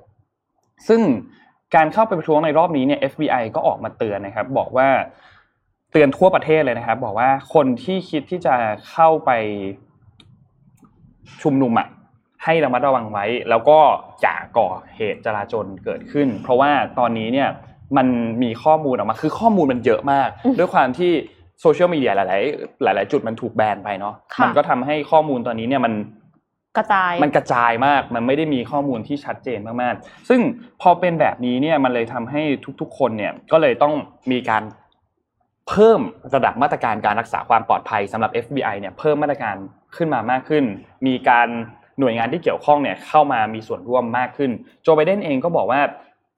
[0.88, 1.00] ซึ่ง
[1.74, 4.88] การเข้าไปประท้วงในรอบนี้เนี่ย FBI ก็ออกมาเตือนนะครับ บอกว่า
[5.92, 8.54] เตือนทั่วประเทศเลยนะครับ บอกว่าคนที่คิดที่จะ
[8.90, 9.30] เข้าไป
[11.42, 11.88] ชุมนุมอะ
[12.44, 13.78] ให้ระมัดระวังไว้ แล้วก็
[14.22, 17.48] อย่าก่อเหตุจลาจลเกิดขึ้น เพราะว่าตอนนี้เนี่ย
[17.96, 18.06] มัน
[18.42, 20.28] มีข้อมูลออกมาคือข้อมูลมันเยอะมาก
[20.58, 21.12] ด้วยความที่
[21.60, 22.24] โซเชียลมีเดียหลา
[22.92, 25.92] ย ๆ หลาย ๆ จุดมันถูกแบนไปเนาะมันก็ทำให้ข้อมูลตอนนี้เนี่ยมัน
[26.76, 30.40] กระจายมันกระจายมาก มันไม่ได้มีข้อมูลที่ชัดเจนมาก ๆ ซึ่ง
[30.80, 32.42] พอเป็นแบบนี้เนี่ยมันเลยทำให้
[32.80, 33.94] ทุก ๆ คนเนี่ยก็เลยต้อง
[34.32, 34.62] มีการ
[35.68, 36.00] เพิ่ม
[36.34, 39.56] ระดับมาตรการการรักษาความปลอดภัยสำหรับ FBI เนี่ยเพิ่มมาตรการ
[39.96, 40.64] ขึ้นมามากขึ้น
[41.06, 41.48] มีการ
[42.00, 44.50] หน่วยงานที่เกี่ยวข้องเนี่ยเข้ามามีส่วนร่วมมากขึ้น
[44.82, 45.80] โจไบเดนเองก็บอกว่า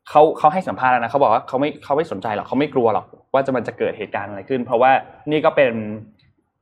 [0.09, 4.91] เขาเขาให้สัมภาษณ์แล้วนะเขาบอกว่าเขาไม่เขาไม่สนใจหรอกเขาไม่กลัวหรอกว่าจะมันจะเกิดเหตุการณ์อะไรขึ้น เพราะว่า
[5.31, 5.73] นี่ก็เป็น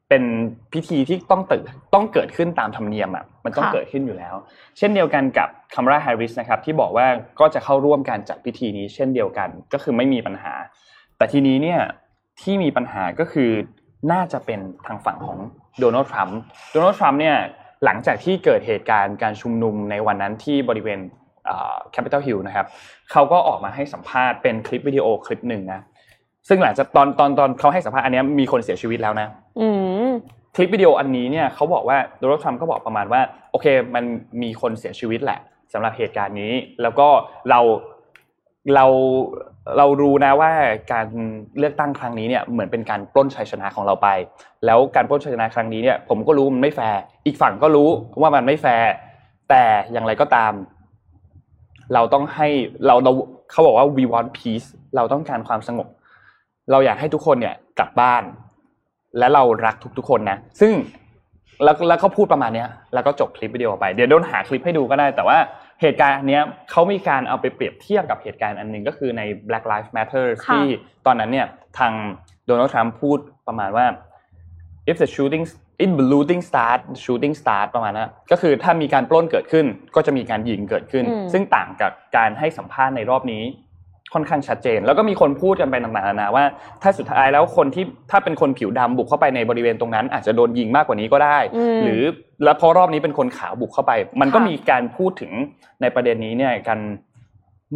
[0.08, 0.25] เป็น
[0.73, 4.35] พิธีที่ต้องตื่นต้องเกิดขึ้นตามธรรมเนียมอะมันต้องเกิดขึ้นอยู่แล้ว
[4.78, 7.06] เช่นเดียวกันกับคามาลาแฮร์ริสนะครับที่บอกว่า
[7.40, 10.52] ก็จะเข้าร่วมการจัดพิธีนี้ เช่นเดียวกันก็คือไม่มีปัญหา
[11.16, 11.80] แต่ทีนี้เนี่ย
[12.43, 13.50] ที่มีปัญหาก็คือ
[14.12, 15.38] น่าจะเป็นทางฝั่งของ
[15.81, 16.38] โดนัลด์ทรัมป์
[16.73, 17.37] โดนัลด์ทรัมป์เนี่ย
[17.85, 21.00] หลังจากที่เกิดเหตุการณ์การชุมนุมในวันนั้นที่บริเวณ
[21.93, 22.66] แคปิตอลฮิลล์นะครับ
[23.12, 25.81] เขาก็ออกมาให้สัมภาษณ์เป็นคลิปวิดีโอคลิปหนึ่งนะ
[26.49, 29.28] ซึ่งหลังจากตอนตอนตอนเขาให้สัมภาษณ์อันนี้มีคนเสียชีวิตแล้วนะ
[30.55, 34.05] คลิปวิดีโออันนี้เนี่ยเขาบอกว่าโดนัลด์ทรัมป์ก็บอกประมาณว่าโอเคมัน
[34.43, 35.40] มีคนเสียชีวิตแหละ
[35.73, 36.52] สำหรับเหตุการณ์นี้
[36.83, 37.09] แล้วก็
[37.50, 37.61] เรา
[38.75, 38.87] เรา
[39.78, 40.50] เรารู้นะว่า
[40.92, 41.06] การ
[41.58, 44.08] เลือกตั้งครั้งนี้เนี่ยเหมือนเป็นการปล้นชัยชนะของเราไป
[44.66, 47.88] แล้วการปล้นชัยชนะครั้งนี้เนี่ยผมก็รู้มันไม่แฟร์อีกฝั่งก็รู้
[48.20, 48.88] ว่ามันไม่แฟร์
[49.50, 50.52] แต่อย่างไรก็ตาม
[51.94, 52.48] เราต้องให้
[52.87, 53.12] เราเรา
[53.50, 55.88] เขาบอกว่า we want peace เราต้องการความสงบ
[56.70, 58.22] เราอยากให้ทุกคนเนี่ยกลับบ้าน
[59.18, 60.72] และเรารักทุกๆคนนะ ซึ่ง
[61.64, 65.38] แล้วแล้วเขาพูดประมาณนี้แล้วก็จบคลิปวิดีโอไป เดี๋ยวโดนหาคลิปให้ดูก็ได้แต่ว่า
[65.81, 70.65] เหตุการณ์อันนี้เขามีการเอาไปเปรียบเทียบกับเหตุการณ์อันหนึ่งก็คือใน Black Lives Matter ที่
[71.07, 71.47] ตอนนั้นเนี่ย
[71.79, 71.93] ทาง
[72.47, 73.87] โดนัลด์ทรัมป์พูดประมาณว่า
[74.91, 75.45] if the shooting
[75.83, 83.43] if the looting start shooting start ประมาณนั้นก็คือถ้ามีการปล้นเกิดขึ้น ก็จะมีการยิงเกิดขึ้น ซึ่งต่างกับการให้สัมภาษณ์ในรอบนี้
[84.15, 86.45] ค่อนข้างชัดเจน แล้วก็มีคนพูดกันไปต่างๆนานาว่า
[86.83, 91.39] ถ้าสุดท้ายแล้วคนที่ถ้าเป็นคนผิวดำบุกเข้าไปในบริเวณตรงนั้น อาจจะโดนยิงมากกว่านี้ก็ได้
[91.85, 92.03] หรือ
[92.44, 95.33] แล้วพอรอบนี้เป็นคนขาวบุกเข้าไป มันก็มีการพูดถึง
[95.81, 96.79] ในประเด็นนี้เนี่ยกัน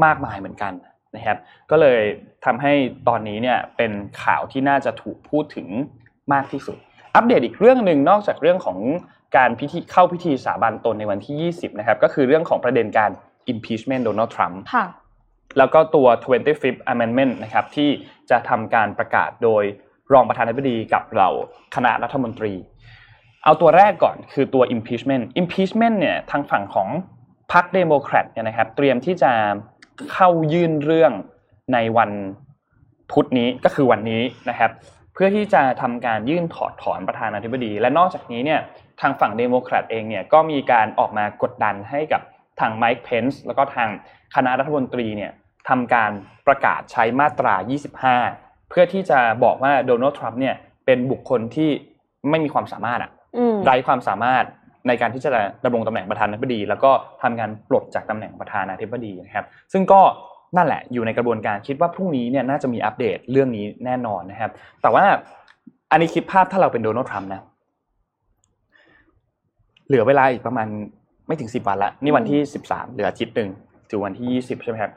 [0.04, 0.72] มากมายเหมือนกัน
[1.16, 1.38] นะครับ
[1.70, 2.00] ก็เลย
[2.44, 2.72] ทำให้
[3.08, 3.92] ตอนนี้เนี่ยเป็น
[4.22, 5.66] ข่าวที่น่าจะถูกพูดถึง
[6.32, 6.76] มากที่สุด
[7.16, 8.78] อัปเดตอีกเรื่องหนึ่งนอกจากเรื่องของ
[9.36, 13.10] การพิธีเข้าพิธีสาบานตนในวันที่ 20 นะครับ ก็คือเรื่องของประเด็นการ
[13.52, 14.60] impeachment โดนัลด์ทรัมป์
[15.58, 17.88] แล้วก็ตัว 25th Amendment นะครับที่
[18.30, 19.62] จะทำการประกาศโดย
[20.12, 21.28] รองประธานาธิบดีกับเรา
[21.74, 22.52] คณะรัฐมนตรี
[23.44, 26.88] เอาตัวแรกก่อนคือตัว impeachment impeachment เนี่ยทางฝั่งของ
[27.52, 29.32] พรรคเดโมแครตเนี่ยนะครับ เตรียมที่จะ
[30.12, 31.12] เข้ายื่นเรื่อง
[31.72, 32.10] ในวัน
[33.12, 34.70] พุธนี้ก็คือวันนี้นะครับ
[35.14, 38.60] เพื่อที่จะทำการยื่นถอดถอนประธานาธิบดี และนอกจากนี้เนี่ย
[39.00, 42.22] ทางฝั่งเดโมแครตเองเนี่ยก็มีการออกมากดดันให้กับ
[42.60, 43.88] ทางไมค์เพนส์แล้วก็ทาง
[44.34, 45.32] คณะรัฐมนตรีเนี่ย
[45.68, 46.10] ทำการ
[46.46, 47.54] ประกาศใช้มาตรา
[48.12, 51.70] 25 เพื่อที่จะบอกว่าโดนัลด์ทรัมป์เนี่ยเป็นบุคคลที่
[52.30, 53.10] ไม่มีความสามารถอะ
[53.64, 54.44] ไร้ความสามารถ
[54.88, 55.30] ในการที่จะ
[55.64, 56.90] ดำรงตำแหน่งประธานาธิบดี แล้วก็
[57.22, 60.00] ทำการปลดจากตำแหน่งประธานาธิบดีนะครับ ซึ่งก็
[60.56, 64.50] นั่นแหละอยู่ในกระบวนการคิดว่าพรุ่งนี้เนี่ยน่าจะมีอัปเดตเรื่องนี้แน่นอนนะครับ
[64.82, 65.04] แต่ว่า
[65.90, 67.42] อันนี้คิดภาพถ้าเราเป็นโดนัลด์ทรัมป์นะ
[69.86, 70.68] เหลือเวลาอีกประมาณ
[71.26, 73.50] ไม่ถึงสิบวันละนี่วันที่สิบสามเหลืออาทิตย์หนึ่ง
[73.90, 74.92] ถึงวันที่ยี่สิบใช่ไหมครับ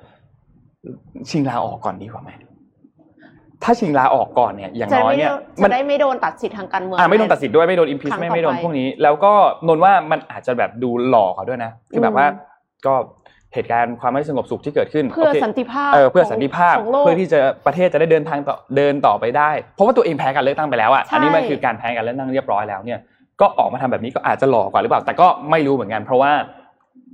[1.30, 2.30] ชิงลาออกก่อนดีกว่าไหม
[3.64, 5.32] ถ้าชิงลาออกก่อนเนี่ยอย่างน้อยเนี่ย
[5.64, 9.34] มันได้ไม่โดนตัดสิทธิ์ทางการเมืองอ่าไม่โดนตัดสิทธิ์ด้วยไม่โดนอิมพีชไม่ไม่โดนพวกนี้ แล้วก็
[9.68, 12.28] นนว่ามันอาจจะแบบดูหลอกเขาด้วยนะคือแบบว่า
[12.86, 12.94] ก็
[13.54, 23.00] เหตุการณ์ความไม่สงบสุขที่เกิดขึ้น เพื่อสันติภาพเออเพื่อสันติภาพเพื่อที่จะประเทศจะได้เดินทางต่อเดินต่อไปได้ เพราะว่าตัวเองแพ้การเลือกตั้งไปแล้วอะอันนี้มันคือการแพ้การเลือกตั้งเรียบร้อยแล้วเนี่ย
[23.42, 26.32] ก็ออกมาทำแบบนี้ก็อาจจะหลอกกว่าหรือเปล่า แต่ก็ไม่รู้เหมือนกันเพราะว่า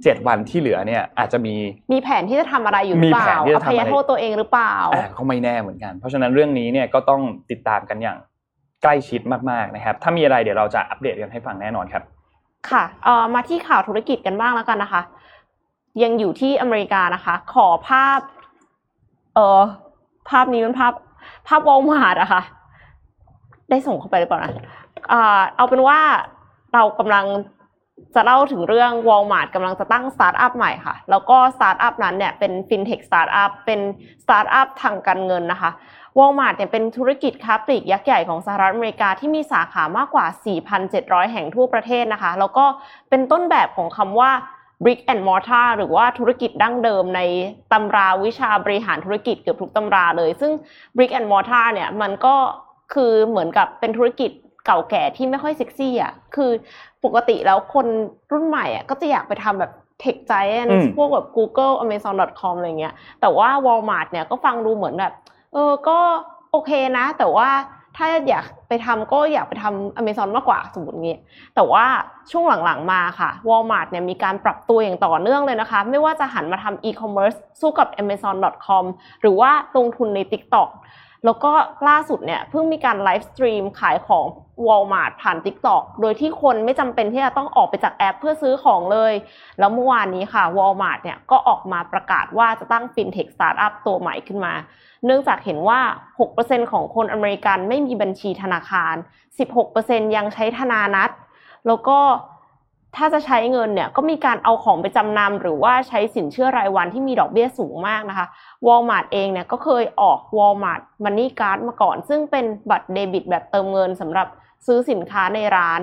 [0.04, 1.56] เจ็ดวันที่เหลือเนี่ยอาจจะมี
[1.94, 4.74] มีแผนที่จะทำอะไรอยู่หรือเปล่าอภัยโทษตัวเองหรือเปล่า
[5.14, 8.18] เขาไม่แน่เหมือนกัน เพราะฉะนั้นเรื่องนี้เนี่ยก็ต้องติดตามกันอย่าง
[8.84, 12.04] ใกล้ชิดมากๆนะครับ ถ้ามีอะไรเดี๋ยวเราจะอัปเดตกันให้ฟังแน่นอนครับ
[12.70, 15.02] ค่ะเอ่อมาที่ข่าวธุรกิจกันบ้างแล้วกันนะคะ
[16.04, 18.20] ยังอยู่ที่อเมริกานะคะ ขอภาพ
[19.36, 19.62] เอ่อ
[20.30, 20.94] ภาพนี้เป็นภาพ
[21.48, 22.42] ภาพวอลมาร์ทอะค่ะ
[23.70, 24.54] ได้ส่งเข้าไปหรือเปล่านะ
[25.12, 26.00] อ่าเอาเป็นว่า
[26.74, 27.26] เรากำลัง
[28.16, 33.80] จะเล่าถึงเรื่อง Walmart กำลังจะตั้งสตาร์ทอัพใหม่ค่ะ แล้วก็สตาร์ทอัพนั้นเนี่ยเป็นฟินเทคสตาร์ทอัพเป็น
[34.24, 35.72] สตาร์ทอัพทางการเงินนะคะ
[36.18, 40.26] Walmart เนี่ยเป็นธุรกิจค้าปลีกยักษ์ใหญ่ของสหรัฐอเมริกาที่มีสาขามากกว่า
[40.80, 42.66] 4,700 แห่งทั่วประเทศนะคะ แล้วก็
[43.10, 44.32] เป็นต้นแบบของคำว่า
[44.84, 47.22] brick and mortar หรือว่าธุรกิจดั้งเดิมใน
[47.72, 50.52] ตำราวิชาบริหารธุรกิจเกือบทุกตำราเลย ซึ่ง
[50.96, 52.36] brick and mortar เนี่ยมันก็
[52.94, 54.32] คือเหมือนกับเป็นธุรกิจ
[54.66, 56.52] เก่าแก่ที่ไม่ค่อยเซ็กซี่อะ คือ
[57.06, 57.88] ปกติแล้วคน
[58.32, 59.72] รุ่นใหม่อะก็จะอยากไปทำแบบ
[60.04, 65.14] tech giant อืมพวกแบบ Google Amazon.com อะไรเงี้ย แต่ว่า Walmart เนี่ยก็ฟังดูเหมือนแบบ
[65.54, 65.98] เออ ก็
[66.52, 67.50] โอเคนะ แต่ว่า
[67.98, 71.18] ถ้าอยากไปทำก็อยากไปทำ Amazon มากกว่าสมมติงี้
[71.56, 71.86] แต่ว่า
[72.32, 78.84] ช่วงหลังๆมาค่ะ Walmart เนี่ยมีการปรับตัวอย่างต่อเนื่องเลยนะคะ ไม่ว่าจะหันมาทำ e-commerce สู้กับ Amazon.com
[79.22, 80.70] หรือว่าลงทุนใน TikTok
[81.26, 81.52] แล้วก็
[81.88, 84.26] ล่าสุดเนี่ยเพิ่งมีการ livestream ขายของ
[84.68, 89.14] Walmart ผ่าน TikTok โดยที่คนไม่จำเป็นที่จะต้องออกไปจากแอปเพื่อซื้อของเลย
[89.60, 94.54] แล้วเมื่อวานนี้ค่ะ Walmart เนี่ยก็ออกมาประกาศว่าจะตั้ง FinTech Startup ตัวใหม่ขึ้นมา
[95.06, 95.80] เนื่องจากเห็นว่า
[96.26, 98.96] 6%ของคนอเมริกันไม่มีบัญชีธนาคาร
[99.56, 101.10] 16%ยังใช้ธนาณัติ
[101.68, 102.00] แล้วก็
[102.96, 108.28] ถ้าจะใช้เงินเนี่ยก็มีการเอาของไปจำนำหรือว่าใช้สินเชื่อรายวันที่มีดอกเบี้ยสูงมากนะคะ
[108.68, 114.28] Walmart เองเนี่ยก็เคยออก Walmart Money Card มาก่อน ซึ่งเป็นบัตรเดบิตแบบเติมเงินสำหรับ
[114.66, 115.82] ซื้อสินค้าในร้าน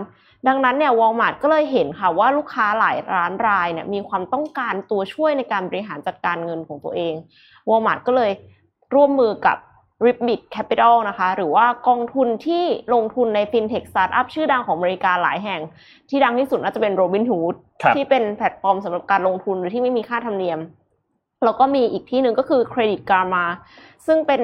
[0.49, 7.15] ดังนั้นเนี่ย Walmart ก็เลยเห็นค่ะว่าลูกค้าหลายร้านรายเนี่ยมีความต้องการตัวช่วยในการบริหารจัดการเงินของตัวเอง
[7.69, 8.33] Walmart ก็เลย
[8.95, 9.57] ร่วมมือกับ
[10.05, 15.61] Ribbit Capital นะคะ หรือว่ากองทุนที่ลงทุนใน FinTech Startup ชื่อดังของอเมริกาหลายแห่ง
[16.09, 20.59] ที่ดังที่สุดน่าจะเป็น Robinhood ครับที่เป็นแพลตฟอร์มสำหรับการลงทุนโดยที่ไม่มีค่าธรรมเนียม
[21.45, 23.45] แล้วก็มีอีกที่หนึ่งก็คือ Credit Karma
[24.07, 24.43] ซึ่งเป็น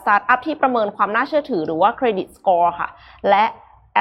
[0.00, 2.88] สตาร์ทอัพที่ประเมินความน่าเชื่อถือหรือว่า Credit Score ค่ะ
[3.30, 3.44] และ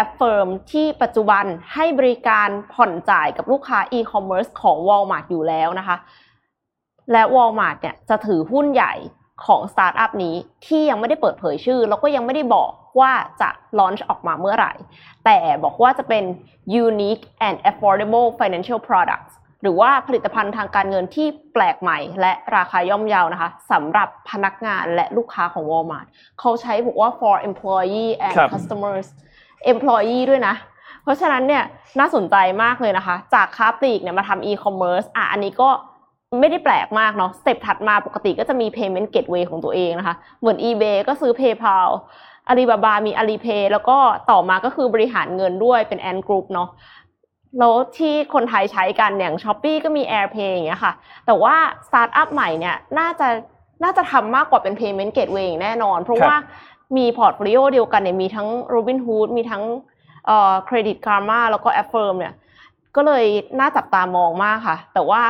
[0.03, 5.97] Affirm ที่ปัจจุบันให้บริการผ่อนจ่ายกับลูกค้า e-commerce ของ Walmart อยู่แล้วนะคะ
[7.11, 8.93] และ Walmart เนี่ยจะถือหุ้นใหญ่
[9.45, 14.73] ของสตาร์ทอัพนี้ที่ยังไม่ได้เปิดเผยชื่อ แล้วก็ยังไม่ได้บอกว่าจะ launch ออกมาเมื่อไหร่
[15.25, 16.23] แต่บอกว่าจะเป็น
[16.85, 19.33] unique and affordable financial products
[19.65, 26.07] หรือว่าผลิตภัณฑ์ทางการเงินที่แปลกใหม่ และราคาย่อมเยานะคะสำหรับพนักงานและลูกค้าของ Walmart
[26.39, 29.07] เขาใช้บอกว่า for employee and ครับ customers
[29.71, 30.55] employee ด้วยนะ
[31.03, 31.63] เพราะฉะนั้นเนี่ย
[31.99, 35.69] น่าสนใจมากเลยนะคะ จากค้าปลีกเนี่ยมาทำ e-commerce อะอันนี้ก็
[36.39, 41.89] ไม่ได้แปลกมากเนาะสเต็ปถัดมาปกติก็จะมี payment gateway ของตัวเองนะคะ เหมือน eBay ก็ซื้อ PayPal
[42.51, 43.97] Alibaba มี Alipay แล้วก็
[44.31, 46.69] ต่อมาก็คือบริหารเงินด้วยเป็น Ant Group เนาะ
[47.59, 50.93] แล้วที่คนไทยใช้กันอย่าง Shopee ก็มี AirPay อย่างเงี้ยค่ะ
[51.25, 51.55] แต่ว่า
[51.87, 53.27] สตาร์ทอัพใหม่เนี่ยน่าจะ
[53.83, 56.37] น่าจะทำมากกว่าเป็น payment gateway อย่างแน่นอน เพราะครับว่า
[56.97, 59.63] มี portfolio เดียวกันเนี่ยมีทั้ง Robinhood มีทั้ง
[60.25, 62.33] เอ่อ Credit Karma แล้วก็ Affirm เนี่ย
[62.95, 63.25] ก็เลย
[63.59, 65.21] น่าจับตามองมากค่ะ แต่ว่า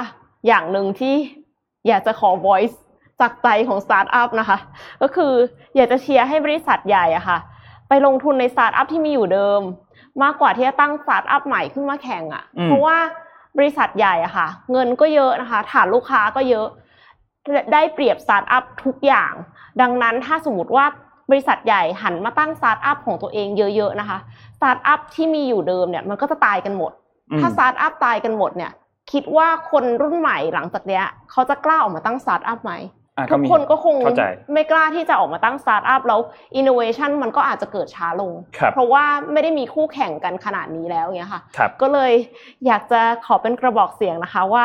[0.47, 1.15] อย่างหนึ่งที่
[1.88, 2.75] อยากจะขอ voice
[3.21, 4.57] จากใจของสตาร์ทอัพนะคะ
[5.01, 5.33] ก็คือ
[5.75, 7.38] อยากจะเชียร์ให้บริษัทใหญ่อะค่ะ
[7.89, 9.61] ไปลงทุนในสตาร์ทอัพที่มีอยู่เดิม
[10.23, 12.97] มากกว่าที่จะตั้งสตาร์ทอัพใหม่ขึ้นมาแข่งอะอืมเพราะว่า
[13.58, 16.67] บริษัทใหญ่อะค่ะ เงินก็เยอะนะคะ ฐานลูกค้าก็เยอะ
[17.73, 19.34] ได้เปรียบสตาร์ทอัพทุกอย่าง
[19.82, 20.86] ดังนั้นถ้าสมมติว่า
[21.30, 24.17] บริษัทใหญ่หันมาตั้งสตาร์ทอัพของตัวเองเยอะๆนะคะ
[24.58, 26.91] สตาร์ทอัพที่มีอยู่เดิมเนี่ยมันก็จะตายกันหมด
[27.32, 28.71] อืมถ้าสตาร์ทอัพตายกันหมดเนี่ย
[29.12, 34.23] คิดว่าคนรุ่นใหม่หลังจากเนี้ยเขาจะกล้าออกมาตั้งสตาร์ทอัพไหมอะ ทุกมีคนก็คงเข้าใจ
[34.54, 36.19] ไม่กล้าที่จะออกมาตั้งสตาร์ทอัพแล้ว
[36.56, 42.12] อินโนเวชันมันก็อาจจะเกิดช้าลงครับเพราะว่าไม่ได้มีคู่แข่งกันขนาดนี้แล้วอย่างเงี้ยค่ะครับก็เลย
[42.67, 44.63] อยากจะขอเป็นกระบอกเสียงนะคะว่า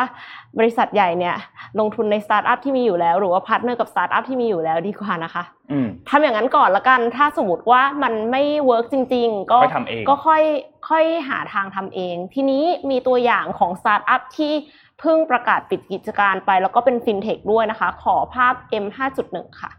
[0.57, 1.35] บริษัทใหญ่เนี่ย
[1.79, 10.43] ลงทุนในสตาร์ทอัพที่มีอยู่แล้ว หรือว่า partner กับสตาร์ทอัพที่มีอยู่แล้วดีกว่านะคะอืมทำอย่างนั้นก่อนละกัน ถ้าสมมติว่ามันไม่ work จริง ๆ ก็ค่อยทำเองก็ค่อย
[10.89, 14.53] ค่อยหาทางทำเอง ทีนี้มีตัวอย่างของสตาร์ทอัพที่
[15.01, 18.85] เพิ่งประกาศปิดกิจการไป แล้วก็เป็นฟินเทคด้วยนะคะ ขอภาพ M
[19.23, 19.71] 5.1 ค่ะ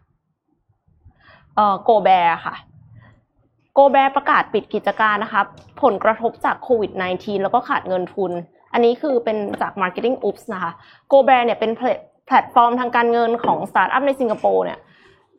[1.57, 2.09] เอ่อ GoBear
[2.47, 2.55] ค่ะ
[3.75, 5.43] GoBear ประกาศปิดกิจการนะคะ
[5.83, 8.33] ผลกระทบจากโควิด -19 แล้วก็ขาดเงินทุน
[8.73, 10.73] อันนี้คือเป็นจาก Marketing Oops นะคะ
[11.09, 11.71] GoBear เนี่ยเป็น
[12.27, 14.79] แพลตฟอร์มทางการเงินของสตาร์ทอัพในสิงคโปร์เนี่ย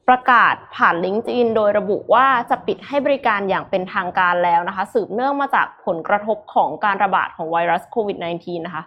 [0.10, 8.84] ประกาศผ่าน LinkedIn โดยระบุว่าจะปิดให้บริการอย่างเป็นทางการแล้วนะคะ สืบเนื่องมาจากผลกระทบของการระบาดของไวรัสโควิด -19 นะคะ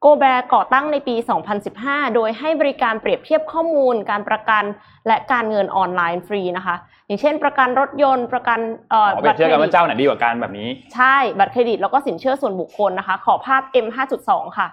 [0.00, 1.14] GoBear ก่อตั้งในปี
[1.66, 4.64] 2015 โดยให้บริการเปรียบเทียบข้อมูล การประกัน
[5.06, 8.58] และการเงินออนไลน์ฟรีนะคะ อย่างเช่น ประกันรถยนต์ประกัน
[8.90, 13.86] เอ่อขอเปรียบเทียบกันว่าเจ้าไหนดีกว่ากันแบบนี้ ใช่บัตรเครดิตแล้วก็สินเชื่อส่วนบุคคลนะคะ ขอภาพ M
[14.22, 14.68] 5.2 ค่ะ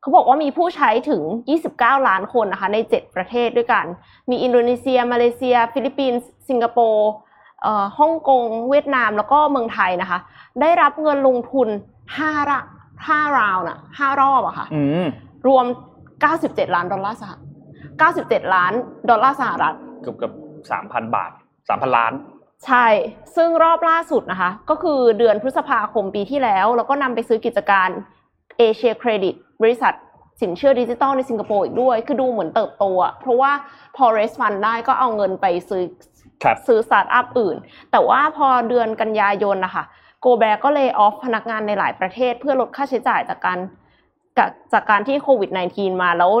[0.00, 1.22] เขาบอกว่ามีผู้ใช้ถึง
[1.64, 3.84] 29 ล้านคนนะคะ ใน 7 ประเทศด้วยกัน
[4.30, 7.08] มีอินโดนีเซีย มาเลเซีย ฟิลิปปินส์ สิงคโปร์
[7.98, 10.18] ฮ่องกง เวียดนาม แล้วก็เมืองไทยนะคะ
[10.60, 11.68] ได้รับเงินลงทุน
[12.08, 15.06] 5ระ5ราวน่ะ5รอบอะค่ะ อืม
[15.46, 15.64] รวม
[16.20, 17.40] 97 ล้านดอลลาร์สหรัฐ
[17.96, 18.72] 97 ล้าน
[19.08, 20.32] ดอลลาร์สหรัฐ เกือบเกือบ
[20.70, 21.30] สามพันบาท
[21.68, 22.12] สามพันล้าน
[22.66, 22.86] ใช่
[23.36, 27.88] ซึ่งรอบล่าสุดนะคะ ก็คือเดือนพฤษภาคมปีที่แล้ว แล้วก็นำไปซื้อกิจการ
[28.58, 29.94] AsiaKredit บริษัท
[30.40, 33.52] สินเชื่อดิจิตอลในสิงคโปร์อีกด้วย คือดูเหมือนเติบโตอะเพราะว่า
[33.96, 35.82] พอ raise fund ได้ก็เอาเงินไปซื้อ
[36.42, 37.56] ครับ ซื้อสตาร์ทอัพอื่น
[37.92, 39.84] แต่ว่าพอเดือนกันยายนนะคะ
[40.26, 43.58] GoBear ก็ lay off พนักงานในหลายประเทศเพื่อลดค่าใช้จ่ายจากการ
[44.72, 46.32] จากการที่โควิด -19 มาแล้ว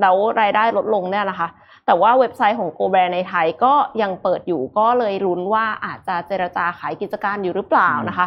[0.00, 1.48] แล้วรายได้ลดลงเนี่ยนะคะ
[1.86, 8.26] แต่ว่าเว็บไซต์ของ GoBear ในไทยก็ยังเปิดอยู่ก็เลยลุ้นว่าอาจจะเจรจาขายกิจการอยู่หรือเปล่านะคะ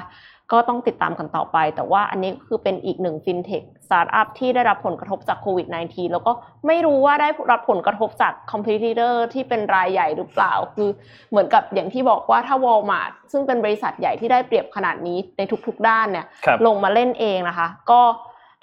[0.52, 6.32] ก็ต้องติดตามกันต่อไป แต่ว่าอันนี้คือเป็นอีกหนึ่งฟินเทคสตาร์ทอัพที่ได้รับผลกระทบจากโควิด -19 แล้วก็
[6.68, 10.90] ไม่รู้ว่าได้รับผลกระทบจาก competitor ที่เป็นรายใหญ่หรือเปล่า คือ
[11.30, 18.02] เหมือนกับอย่างที่บอกว่าถ้าวอลมาร์ทซึ่งเป็นบริษัทใหญ่ที่ได้เปรียบขนาดนี้ในทุกๆด้านเนี่ยครับลงมาเล่นเองนะคะ ก็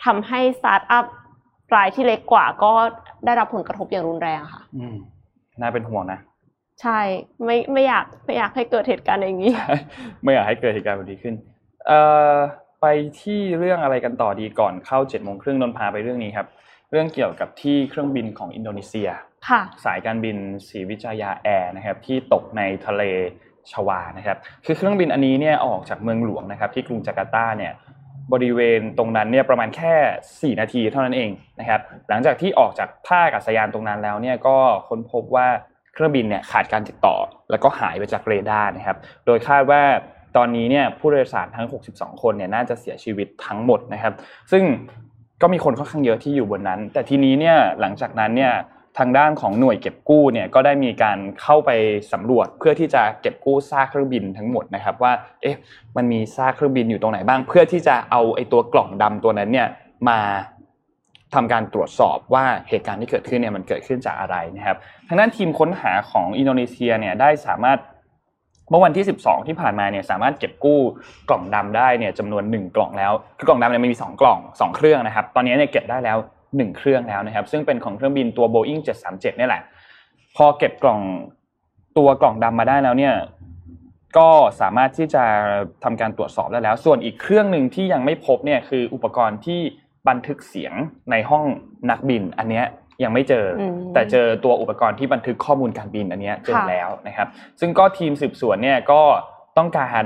[0.04, 1.04] ทำให้สตาร์ทอัพ
[1.74, 2.72] รายที่เล็กกว่าก็
[3.24, 4.96] ได้รับผลกระทบอย่างรุนแรงค่ะอืม
[5.60, 6.20] น่าเป็นห่วงนะ
[6.82, 7.00] ใช่
[7.44, 9.52] ไม่ไม่อยากไม่อยากให้เกิดเหตุการณ์อย่างนี้
[10.22, 11.55] ไม่อยากให้เกิดเหตุการณ์แบบนี้ขึ้นเอ่อ
[12.80, 12.86] ไป
[13.20, 16.46] ที่เรื่องอะไรกันต่อดีก่อนเข้าเจ็ดโมงครึ่งนนพาไปเรื่องนี้ครับ
[16.90, 19.08] เรื่องเกี่ยวกับที่เครื่องบินของอินโดนีเซีย
[19.48, 20.36] ค่ะสายการบิน
[20.68, 23.02] ศรีวิจายาแอร์นะครับที่ตกในทะเล
[23.72, 27.72] ชวานะครับคือเครื่องบินอันนี้เนี่ยออกจากเมืองหลวงนะครับที่กรุงจาการ์ตาเนี่ย
[28.32, 29.94] บริเวณตรงนั้นเนี่ยประมาณแค่
[30.56, 34.56] 4 นาทีเท่านั้นเองนะครับหลังจากที่ออกจากท่าอากาศยานตรงนั้นแล้วเนี่ยก็
[34.88, 35.46] ค้นพบว่า
[35.94, 37.16] เครื่องบินเนี่ยขาดการติดต่อ
[37.50, 39.82] แล้วก็หายไปจากเรดาร์นะครับโดยคาดว่า
[40.36, 44.14] ตอนนี้เนี่ยผู้โดยสารทั้ง 62 คนเนี่ยน่าจะเสียชีวิตทั้งหมดนะครับ
[44.52, 44.64] ซึ่ง
[45.42, 48.52] ก็มีคนค่อนข้างเยอะที่อยู่บนนั้น แต่ทีนี้เนี่ยหลังจากนั้นเนี่ย
[48.98, 51.70] ทางด้านของหน่วยเก็บกู้เนี่ยก็ได้มีการเข้าไป
[52.12, 55.56] สำรวจเพื่อที่จะเก็บกู้ซากเครื่องบินทั้งหมดนะครับว่าเอ๊ะ
[55.96, 59.68] มันมีซากเครื่องบินอยู่ตรงไหนบ้าง เพื่อที่จะเอาไอ้ตัวกล่องดำตัวนั้นเนี่ย
[60.08, 60.18] มา
[61.34, 64.76] ทำการตรวจสอบว่าเหตุการณ์ที่เกิดขึ้นเนี่ยมันเกิดขึ้นจากอะไรนะครับ
[65.08, 67.78] ทางด้านทีมค้นหาของอินโดนีเซียเนี่ยได้สามารถ
[68.70, 70.80] เมื่อวันที่ 12 ที่ผ่านมาเนี่ยสามารถเก็บกู้
[71.28, 79.62] กล่องดำได้เนี่ยจำนวน 1 กล่องแล้วคือกล่องดำเนี่ยมันมี 2 กล่อง 2 เครื่องนะครับ ตอนนี้เนี่ยเก็บได้แล้ว 1 เครื่องแล้วนะครับ ซึ่งเป็นของเครื่องบินตัว Boeing 737นี่แหละ
[80.36, 81.00] พอเก็บกล่อง
[81.98, 83.14] ตัวกล่องดำมาได้แล้วเนี่ย
[84.18, 84.28] ก็
[84.60, 85.24] สามารถที่จะ
[85.84, 89.60] ทำการตรวจสอบได้แล้ว ส่วนอีกเครื่องหนึ่งที่ยังไม่พบเนี่ยคืออุปกรณ์ที่
[90.08, 90.72] บันทึกเสียง
[91.10, 91.44] ในห้อง
[91.90, 92.66] นักบิน อันเนี้ย
[93.04, 97.28] ยังไม่เจออมแต่เจอตัวอุปกรณ์ที่บันทึกข้อมูลการบินอันเนี้ยเจอค่ะแล้วนะครับ
[97.60, 99.00] ซึ่งก็ทีมสืบสวนเนี่ยก็
[99.58, 100.04] ต้องการ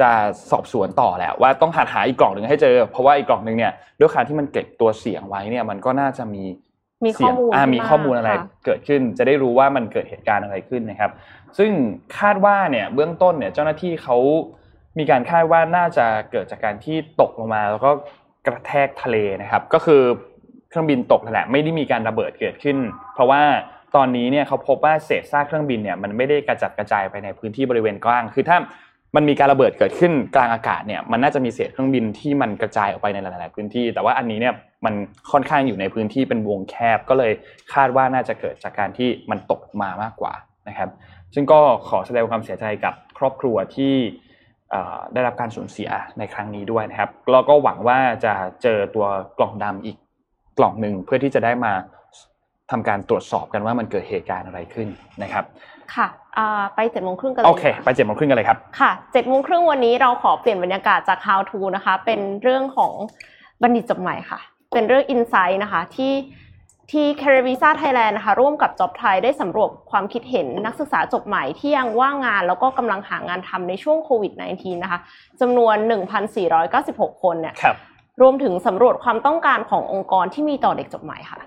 [0.00, 0.10] จะ
[0.50, 6.44] สอบสวนต่อแหละว่าต้องหาหาอีกกล่องหนึ่งให้เจอ เพราะว่าอีกกล่องหนึ่งเนี่ยด้วยการที่มันเก็บตัวเสียงไว้เนี่ยมันก็น่าจะมี
[7.04, 11.10] มีเสียงข้อมูลอ่าขึ้นมีข้อมูลอะไรค่ะเกิดขึ้น จะได้รู้ว่ามันเกิดเหตุการณ์อะไรขึ้นนะครับ
[11.58, 11.70] ซึ่ง
[12.18, 14.16] คาดว่าเนี่ยเบื้องต้นเนี่ยเจ้าหน้าที่เขา
[14.98, 17.90] มีการคาดว่าน่าจะเกิดจากการที่ตกลงมา แล้วก็
[18.46, 20.02] กระแทกทะเลนะครับ ก็คือ
[20.70, 22.76] เครื่องบินตกนั่นแหละไม่ได้มีการระเบิดเกิดขึ้น
[23.14, 23.42] เพราะว่า
[23.96, 28.56] ตอนนี้เนี่ยเขาพบว่าเศษซากเครื่องบินเนี่ยมันไม่ได้กระจัดกระจายไปในพื้นที่บริเวณกว้าง คือถ้า
[29.16, 34.54] มันมีการระเบิดเกิดขึ้นกลางอากาศเนี่ยมันน่าจะมีเศษเครื่องบินที่มันกระจายออกไปในหลาย ๆ พื้นที่ แต่ว่าอันนี้เนี่ย
[34.84, 34.94] มัน
[35.32, 37.32] ค่อนข้างอยู่ในพื้นที่เป็นวงแคบก็เลย
[37.74, 40.32] คาดว่าน่าจะเกิดจากการที่มันตกมามากกว่า
[40.68, 40.90] นะครับ
[41.34, 43.94] ซึ่งก็ขอแสดงความเสียใจกับครอบครัวที่
[45.12, 49.06] ได้รับการสูญเสียในครั้งนี้ด้วยนะครับแล้วก็หวังว่าจะเจอตัว
[49.38, 49.96] กล่องดำอีก
[50.58, 51.72] กล่องหนึ่งเพื่อที่จะได้มา
[52.70, 54.88] ทำการตรวจสอบกันว่ามันเกิดเหตุการณ์อะไรขึ้น
[55.22, 55.44] นะครับ
[55.94, 56.06] ค่ะ
[56.38, 62.92] อ่าไปเจ็ดโมงครึ่งกันเลยโอเคดีกว่าไปเจ็ดโมงครึ่งกันเลยครับ ค่ะเจ็ดโมงครึ่งวันนี้เราขอเปลี่ยนบรรยากาศจาก How to นะคะ เป็นเรื่องของ
[63.62, 64.40] บัณฑิตจบใหม่ค่ะ
[64.74, 66.14] เป็นเรื่อง Insight นะคะที่
[66.90, 75.00] ที่ c a r e v i s a Thailand นะคะร่วมกับ Job Thai ได้สำรวจความคิดเห็นนักศึกษาจบใหม่ที่ยังว่างงานแล้วก็กำลังหางานทำในช่วงโควิด -19 นะคะ
[75.40, 75.76] จำนวน
[76.50, 77.64] 1,496 คนเนี่ยค
[78.20, 81.40] รับรวมถึงสำรวจความต้องการขององค์กรที่มีต่อเด็กจบใหม่ค่ะ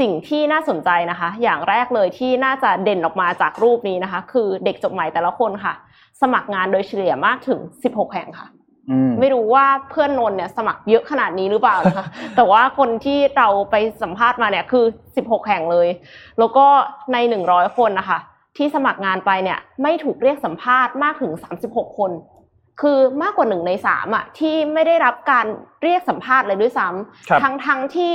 [0.00, 5.74] สิ่งที่น่าสนใจนะคะ อย่างแรกเลยที่น่าจะเด่นออกมาจากรูปนี้นะคะ คือเด็กจบใหม่แต่ละคนค่ะ
[6.20, 8.48] สมัครงานโดยเฉลี่ยมากถึง 16 แห่งค่ะ
[8.90, 14.84] อืมไม่รู้ว่าเพื่อนนนท์เนี่ยสมัครเยอะขนาดนี้หรือเปล่านะคะแต่ว่าคนที่เราไปสัมภาษณ์มาเนี่ยคือ
[15.16, 15.88] 16 แห่งเลย
[16.38, 16.66] แล้วก็
[17.12, 17.16] ใน
[17.46, 18.18] 100 คนนะคะ
[18.56, 21.32] ที่สมัครงานไปเนี่ยไม่ถูกเรียกสัมภาษณ์มากถึง
[21.66, 22.10] 36 คน
[22.80, 25.46] คือมากกว่าหนึ่งในสามอะที่ไม่ได้รับการ
[25.82, 26.88] เรียกสัมภาษณ์เลยด้วยซ้
[27.28, 28.12] ครับำทั้งทั้งที่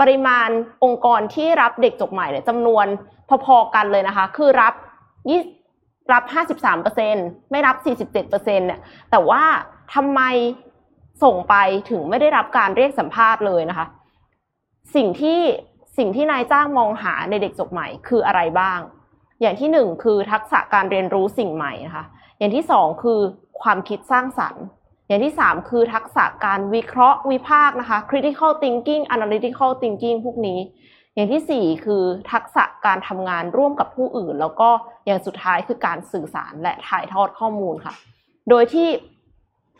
[0.00, 0.48] ปริมาณ
[0.84, 2.86] องค์กรที่รับเด็กจบใหม่เนี่ยจำนวน
[3.44, 4.74] พอๆกันเลยนะคะ คือรับ
[5.30, 5.40] ยี่
[6.12, 6.24] รับ
[6.88, 7.76] 53%ไม่รับ
[8.22, 9.42] 47%เนี่ยแต่ว่า
[9.94, 10.20] ทำไม
[11.22, 11.54] ส่งไป
[11.90, 13.86] ถึงไม่ได้รับการเรียกสัมภาษณ์เลยนะคะ
[14.94, 15.40] สิ่งที่
[15.98, 18.80] สิ่งที่นายจ้างมองหาในเด็กจบใหม่คืออะไรบ้าง
[19.40, 22.04] อย่างที่หนึ่งคือทักษะการเรียนรู้สิ่งใหม่นะคะ
[22.38, 23.20] อย่างที่สองคือ
[23.62, 24.64] ความคิดสร้างสรรค์
[25.06, 30.60] อย่างที่สามคือทักษะการวิเคราะห์วิพากษ์นะคะ critical thinking analytical thinking พวกนี้
[31.14, 34.70] อย่างที่สี่คือทักษะการทำงานร่วมกับผู้อื่น แล้วก็
[35.06, 37.94] อย่างสุดท้ายคือการสื่อสารและถ่ายทอดข้อมูลค่ะ
[38.50, 38.88] โดยที่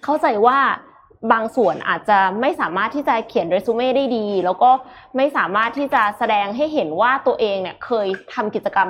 [0.04, 0.58] เข้าใจว่า
[1.32, 4.70] บางส่วนอาจจะไม่สามารถที่จะเขียนเรซูเม่ได้ดี แล้วก็
[5.16, 8.88] ไม่สามารถที่จะแสดงให้เห็นว่าตัวเองเนี่ยเคยทำกิจกรรม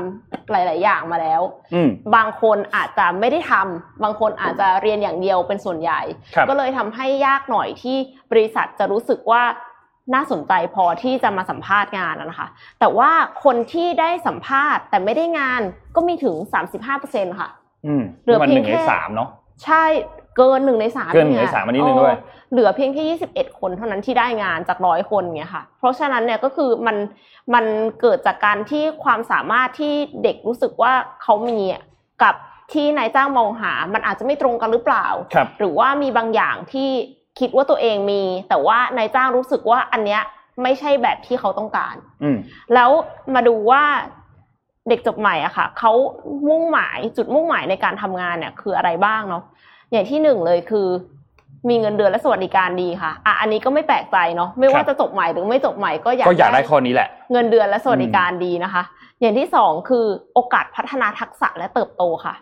[0.50, 1.42] หลาย ๆ อย่างมาแล้ว
[1.74, 6.00] อืมบางคนอาจจะไม่ได้ทำบางคนอาจจะเรียนอย่างเดียวเป็นส่วนใหญ่
[6.34, 7.96] ครับก็เลยทำให้ยากหน่อยที่
[8.30, 9.42] บริษัทจะรู้สึกว่า
[10.14, 12.48] น่าสนใจพอที่จะมาสัมภาษณ์งานนะคะ
[12.80, 13.10] แต่ว่า
[13.44, 15.60] คนที่ได้สัมภาษณ์แต่ไม่ได้งาน
[15.96, 16.34] ก็มีถึง
[16.88, 17.50] 35%ค่ะ
[17.86, 19.28] อืมเหลือมันเพีหยงนึ่งในแค่สามเนาะ
[19.64, 19.84] ใช่
[20.36, 26.96] เกินหนึ่งในสามเกินหนึ่งในสามอันนี้หนึ่งด้วยเออเหลือเพียงแค่21คนเท่านั้นที่ได้งานจากร้อยคนเงี้ยค่ะ เพราะฉะนั้นเนี่ยก็คือมัน
[27.54, 27.64] มัน
[28.00, 30.92] เกิดจากการที่ความสามารถที่เด็กรู้สึกว่า
[31.22, 31.82] เขามีอะ
[32.22, 32.34] กับ
[32.72, 36.90] ที่นายจ้างมองหา มันอาจจะไม่ตรงกันหรือเปล่าครับหรือว่ามีบางอย่างที่
[37.38, 40.22] คิดว่าตัวเองมี แต่ว่านายจ้างรู้สึกว่าอันเนี้ย
[40.62, 42.36] ไม่ใช่แบบที่เขาต้องการอืม
[42.74, 42.90] แล้ว
[43.34, 43.82] มาดูว่า
[44.88, 45.92] เด็กจบใหม่อะค่ะเขา
[46.48, 49.42] มุ่งหมายจุดมุ่งหมายในการทำงานเนี่ยคืออะไรบ้างเนาะ
[49.94, 50.88] อย่างที่หนึ่งเลยคือ
[51.68, 58.82] มีเงินเดือนและสวัสดิการดีค่ะอะอันนี้ก็ไม่แปลกใจเนาะไม่ว่าครับจะจบใหม่หรือไม่จบใหม่ก็อยากก็อยากได้ข้อนี้แหละ เงินเดือนและสวัสดิการดีนะคะ
[59.20, 62.34] อย่างที่สองคือโอกาสพัฒนาทักษะและเติบโตค่ะ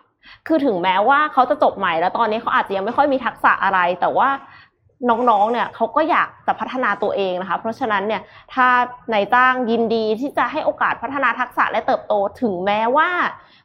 [0.47, 4.29] คือถึงแม้ว่าเขาจะจบใหม่แล้วตอนนี้เขาอาจจะยังไม่ค่อยมีทักษะอะไร แต่ว่า
[5.09, 8.21] น้องๆ เนี่ยเขาก็อยากจะพัฒนาตัวเองนะคะ เพราะฉะนั้นเนี่ย
[8.53, 8.67] ถ้า
[9.13, 13.09] นายจ้างยินดีที่จะให้โอกาสพัฒนาทักษะและเติบโต ถึงแม้ว่า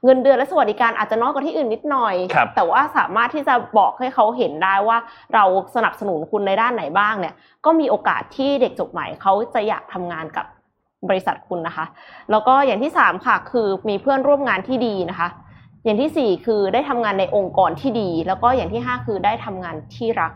[0.04, 4.98] เงินเดือนและสวัสดิการอาจจะน้อยกว่าที่อื่นนิดหน่อยครับแต่ว่าสามารถที่จะบอกให้เขาเห็นได้ว่า
[5.34, 7.34] เราสนับสนุนคุณในด้านไหนบ้างเนี่ย
[7.64, 10.46] ก็มีโอกาสที่เด็กจบใหม่เขาจะอยากทำงานกับ
[11.08, 11.87] บริษัทคุณนะคะ
[12.30, 15.28] แล้วก็อย่างที่สามค่ะ คือมีเพื่อนร่วมงานที่ดีนะคะ
[15.84, 20.32] อย่างที่สี่คือได้ทำงานในองค์กรที่ดี แล้วก็อย่างที่ห้าคือได้ทำงานที่รัก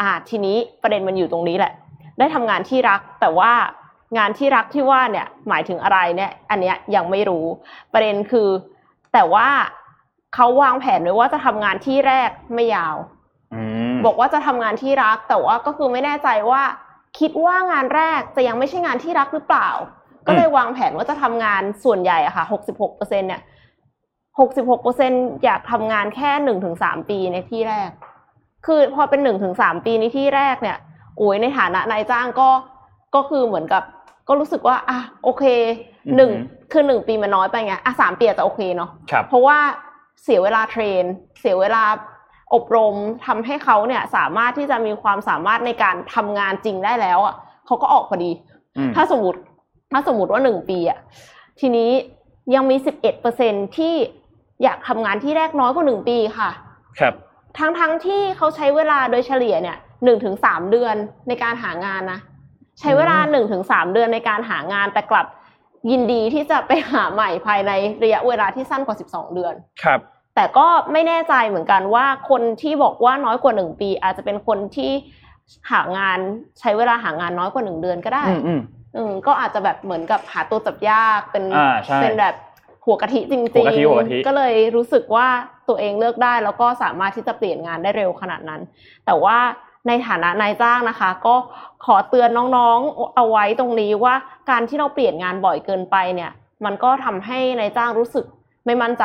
[0.00, 1.72] อ่า ทีนี้ประเด็นมันอยู่ตรงนี้แหละ
[2.18, 3.52] ได้ทำงานที่รัก แต่ว่า
[4.18, 7.44] งานที่รักที่ว่าเนี่ยหมายถึงอะไรเนี่ย อันเนี้ยยังไม่รู้
[7.92, 8.48] ประเด็นคือ
[9.12, 9.48] แต่ว่า
[10.34, 12.96] เขาวางแผนไว้ว่าจะทำงานที่แรกไม่ยาว
[13.54, 16.62] อืมบอกว่าจะทำงานที่รัก แต่ว่าก็คือไม่แน่ใจว่า
[17.18, 19.68] คิดว่างานแรกจะยังไม่ใช่งานที่รักหรือเปล่า
[20.26, 23.42] ก็เลยวางแผนว่าจะทำงานส่วนใหญ่อะค่ะหกสิบหกเปอร์เซ็นเนี่ย
[24.40, 25.12] หกสิบหกเปอร์เซ็น
[25.44, 27.90] อยากทำงานแค่หนึ่งถึงสามปีในที่แรก
[28.66, 30.78] คือพอเป็นหนึ่งถึงสามปีในที่แรกเนี่ย
[31.16, 32.50] โอ้ยในฐานะนายจ้างก็
[33.14, 33.82] ก็คือเหมือนกับ
[34.28, 35.44] ก็รู้สึกว่าอะโอเค
[36.16, 39.58] หนึ่งอือหือคือหนึ่งปีมันน้อยไปไงอะสามปีอาจจะโอเคเนาะครับเพราะว่า
[40.22, 41.04] เสียเวลาเทรน
[41.40, 41.84] เสียเวลา
[42.54, 42.94] อบรม
[43.26, 47.34] ทำให้เขาเนี่ยสามารถที่จะมีความสามารถในการทำงานจริงได้แล้วอะ
[47.66, 48.30] เขาก็ออกพอดี
[48.76, 49.40] อืมถ้าสมมติ
[49.92, 50.98] ถ้าสมมติว่าหนึ่งปีอะ
[51.60, 51.90] ทีนี้
[52.54, 53.94] ยังมีสิบเอ็ดเปอร์เซ็นที่
[54.62, 56.50] อยากทำงานที่แรกน้อยกว่าหนึ่งปีค่ะ
[57.00, 57.14] ครับ
[57.58, 60.96] ทั้งทั้งที่เขาใช้เวลาโดยเฉลี่ยเนี่ยหนึ่งถึงสามเดือน
[61.28, 62.20] ในการหางานนะ
[62.82, 65.26] ใช้เวลาอืมหนึ่งถึงสามเดือนในการหางานแต่กลับ
[65.90, 70.00] ยินดีที่จะไปหาใหม่ภายในระยะเวลาที่สั้นกว่าสิบสองเดือน ครับ
[70.34, 74.90] แต่ก็ไม่แน่ใจเหมือนกันว่าคนที่บอกว่าน้อยกว่าหนึ่งปี อาจจะเป็นคนที่
[75.70, 76.18] หางาน
[76.60, 78.60] ใช้เวลาหางานน้อยกว่าหนึ่งเดือนก็ได้อืมอืม
[78.96, 82.34] อืมก็อาจจะแบบเหมือนกับหาตัวจับยากเป็นอ่าใช่ เป็นแบบ
[82.84, 85.26] หัวกะทิจริงหัวกะทิหัวกะทิ ก็เลยรู้สึกว่า
[85.68, 88.60] ตัวเองเลือกได้แล้วก็สามารถที่จะเปลี่ยนงานได้เร็วขนาดนั้น
[89.06, 89.38] แต่ว่า
[89.86, 91.34] ในฐานะนายจ้างนะคะ ก็
[91.84, 94.14] ขอเตือนน้องๆเอาไว้ตรงนี้ว่า
[94.50, 96.30] การที่เราเปลี่ยนงานบ่อยเกินไปเนี่ย
[96.64, 98.24] มันก็ทำให้นายจ้างรู้สึก
[98.66, 99.04] ไม่มั่นใจ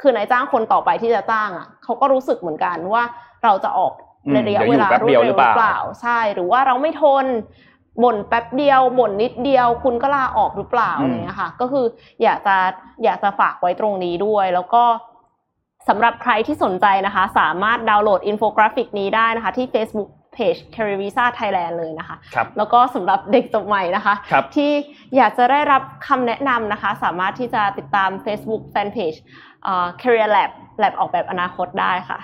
[0.00, 3.02] คือนายจ้างคนต่อไปที่จะจ้างอะเขาก็รู้สึกเหมือนกันว่า
[3.44, 3.92] เราจะออก
[4.26, 7.26] อืมในระยะเวลาเดี๋ยวอยู่แป๊บเดียวหรือเปล่าใช่ หรือว่าเราไม่ทน
[8.02, 11.84] บ่นแป๊บเดียวบ่นนิดเดียว คุณก็ลาออกหรือเปล่าอะไรเงี้ยค่ะ ก็คือ
[12.22, 12.56] อยากจะ
[13.04, 14.84] อยากจะฝากไว้ตรงนี้ด้วย แล้วก็
[15.88, 24.70] สำหรับใครที่สนใจนะคะ สามารถดาวน์โหลดอินโฟกราฟิกนี้ได้นะคะ ที่ Facebook Page c a r i Visa Thailand เลยนะคะครับแล้วก็สำหรับเด็กจบใหม่นะคะครับที่
[25.16, 29.18] อยากจะได้รับคำแนะนำนะคะ สามารถที่จะติดตาม Facebook Fanpage
[29.64, 30.50] เอ่อ Career Lab
[30.82, 32.18] Lab ออกแบบอนาคตได้ค่ะ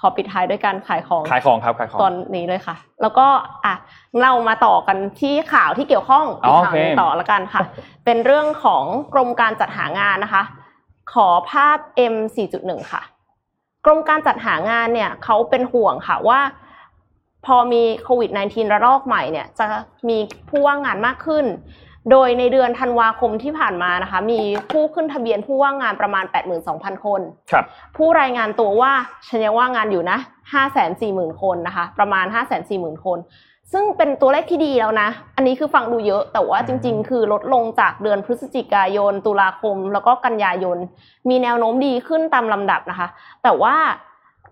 [0.00, 3.26] ขอปิดท้ายด้วยการขายของขายของครับขายของตอนนี้เลยค่ะ แล้วก็
[3.64, 3.74] อะ
[4.22, 7.62] เรามาต่อกันที่ข่าวที่เกี่ยวข้องอ๋อีอกข่าวหนึงโอเคต่อละกันค่ะ
[8.04, 8.84] เป็นเรื่องของ
[9.14, 10.42] กรมการจัดหางานนะคะ
[11.12, 11.78] ขอภาพ
[12.12, 12.14] M
[12.52, 13.02] 4.1 ค่ะ
[13.84, 16.40] กรมการจัดหางานเนี่ยเขาเป็นห่วงค่ะว่า
[17.46, 19.66] พอมีโควิด -19 ระลอกใหม่เนี่ยจะ
[20.08, 20.18] มี
[20.48, 21.46] ผู้ว่างงานมากขึ้น
[22.10, 26.24] โดยในเดือนธันวาคมที่ผ่านมานะคะ มีผู้ขึ้นทะเบียนผู้ว่างงานประมาณ
[26.64, 27.20] 82,000 คน
[27.50, 27.64] ครับ
[27.96, 28.92] ผู้รายงานตัวว่า
[29.28, 30.18] ฉันยังว่างงานอยู่นะ
[30.80, 32.26] 540,000 คนนะคะ ประมาณ
[32.66, 33.18] 540,000 คน
[33.72, 40.78] ซึ่งเป็นตัวเลขที่ดีแล้วนะ อันนี้คือฟังดูเยอะ แต่ว่าจริง ๆ คือลดลงจากเดือนพฤศจิกายน ตุลาคม แล้วก็กันยายน
[41.28, 43.08] มีแนวโน้มดีขึ้นตามลำดับนะคะ
[43.42, 43.76] แต่ว่า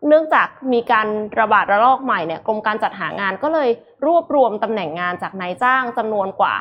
[0.09, 1.07] เนื่องจากมีการ
[1.41, 3.69] ระบาดระลอกใหม่เนี่ยกรมการจัดหางานก็เลย
[4.07, 6.55] รวบรวมตำแหน่งงานจากนายจ้างจำนวนกว่า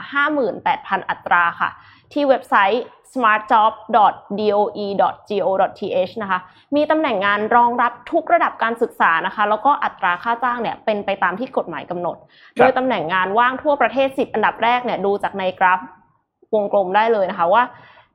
[0.51, 1.69] 58,000 อัตราค่ะ
[2.13, 2.83] ที่เว็บไซต์
[3.13, 6.39] smartjob.doe.go.th นะคะ
[6.75, 12.17] มีตำแหน่งงานรองรับทุกระดับการศึกษานะคะ แล้วก็อัตราค่าจ้างเนี่ยเป็นไปตามที่กฎหมายกำหนด
[12.57, 15.79] โดยตำแหน่งงานว่างทั่วประเทศ 10 อันดับแรกเนี่ยดูจากในกราฟ
[16.53, 17.63] วงกลมได้เลยนะคะว่า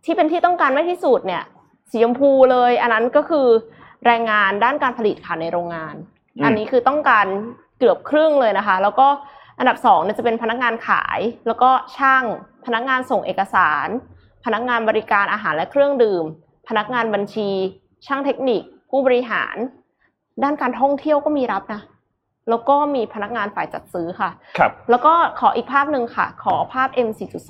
[0.05, 1.43] ที่เป็นที่ต้องการมากที่สุดเนี่ย
[1.91, 3.47] สีชมพูเลย อันนั้นก็คือ
[4.07, 5.95] แรงงานด้านการผลิตค่ะในโรงงาน
[6.37, 7.27] อืมอันนี้คือต้องการ
[7.79, 9.09] เกือบครึ่งเลยนะคะ แล้วก็
[9.59, 12.25] อันดับสองเนี่ยจะเป็นพนักงานขาย แล้วก็ช่าง
[12.67, 13.89] พนักงานส่งเอกสาร
[14.45, 16.25] พนักงานบริการอาหารและเครื่องดื่ม
[16.69, 17.49] พนักงานบัญชี
[18.07, 19.57] ช่างเทคนิค ผู้บริหาร
[20.43, 21.83] ด้านการท่องเที่ยวก็มีรับนะ
[22.51, 27.09] แล้วก็มีพนักงานฝ่ายจัดซื้อค่ะ ครับ แล้วก็ขออีกภาพหนึ่งค่ะ ขอภาพ M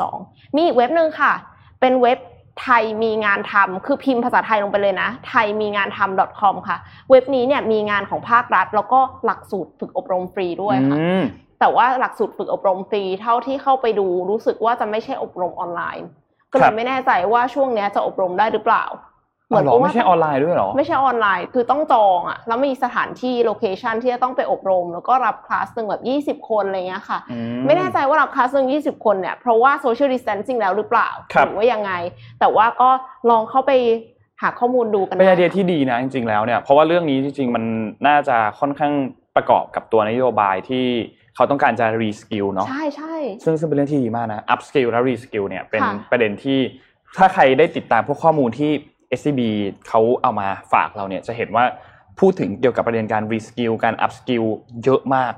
[0.09, 1.33] 4.2 มีอีกเว็บหนึ่งค่ะ
[1.81, 2.19] เป็นเว็บ
[2.63, 6.79] ไทยมีงานทำคือพิมพ์ภาษาไทยลงไปเลยนะ ไทยมีงานทำ .com ค่ะ
[7.11, 11.23] เว็บนี้เนี่ยมีงานของภาครัฐ แล้วก็หลักสูตรฝึกอบรมฟรีด้วยค่ะอืม
[11.61, 16.07] แต่ว่าหลักสูตรฝึกอบรมฟรีเท่าที่เข้าไปดูรู้สึกว่าจะไม่ใช่อบรมออนไลน์
[16.53, 19.10] ก็เลครับไม่แน่ใจว่าช่วงเนี้ยจะอบรมได้หรือเปล่าอ๋อ
[19.51, 31.93] เหรอกับว่าไม่ใช่ออนไลน์ด้วยเหรอ ไม่ใช่ออนไลน์ คือต้องจองอะแล้วมีสถานที่ location ที่จะต้องไปอบรม แล้วก็รับคลาสหนึ่งแบบยี่สิบคนอะไรเงี้ยค่ะอืมไม่แน่ใจว่ารับคลาสหนึ่งยี่สิบคนเนี่ย เพราะว่า social distancing แล้วหรือเปล่าครับหรือว่ายังไง
[32.41, 32.91] แต่ว่าก็
[33.31, 33.73] ลองเข้าไป
[34.43, 37.65] หาข้อมูลดูกันเป็นไอเดียได้ที่ดีนะจริงๆแล้วเนี่ย เพราะว่าเรื่องนี้จริงๆมัน
[38.07, 38.93] น่าจะค่อนข้าง
[39.37, 40.87] ประกอบกับตัวนโยบายที่
[41.35, 46.59] เขาต้องการจะ reskill เนาะ ใช่ใช่ซึ่งซึ่งเป็นเรื่องที่ดีมากนะ up skill และ re skill เนี่ยเป็นค่ะประเด็นที่
[47.19, 48.71] ถ้าใครได้ติดตามพวกข้อมูลที่
[49.19, 49.41] SCB
[49.89, 51.65] เขาเอามาฝากเราเนี่ยจะเห็นว่า
[52.21, 54.45] พูดถึงเกี่ยวกับประเด็นการ re skill การ up skill
[54.85, 55.35] เยอะมาก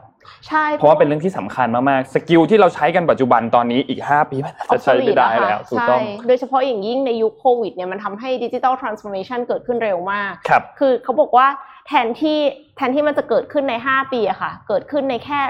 [0.49, 11.47] ใช่เพราะว่าเป็นเรื่องที่สำคัญมากๆ skill ที่เราใช้กันปัจจุบันตอนนี้อีก 5 ปีมันอาจจะใช้ไม่ได้ obsolete แล้วอะค่ะถูกต้องใช่โดยเฉพาะอย่างยิ่งในยุคโควิดเนี่ยมันทำให้ดิจิ t a ลทรานส์ o r เมชันเกิดขึ้นเร็วมากครับคือเขาบอกว่า
[11.87, 12.39] แทนที่
[12.77, 15.41] แทนที่มันจะเกิดขึ้นใน 5 ปีอะค่ะ เกิดขึ้นในแค่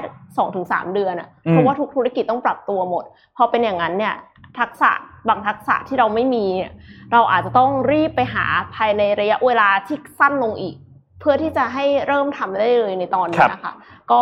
[0.41, 3.03] 2-3 เดือนอะอืมเพราะว่าทุกธุรกิจต้องปรับตัวหมด
[3.37, 4.15] พอเป็นอย่างนั้นเนี่ย
[4.59, 4.91] ทักษะ
[5.27, 6.71] บางทักษะที่เราไม่มีเนี่ย
[7.11, 8.45] เราอาจจะต้องรีบไปหา
[8.75, 10.75] ภายในระยะเวลาที่สั้นลงอีก
[11.19, 13.73] เพื่อที่จะให้เริ่มทำได้เลยในตอนนี้นะคะ
[14.11, 14.21] ก็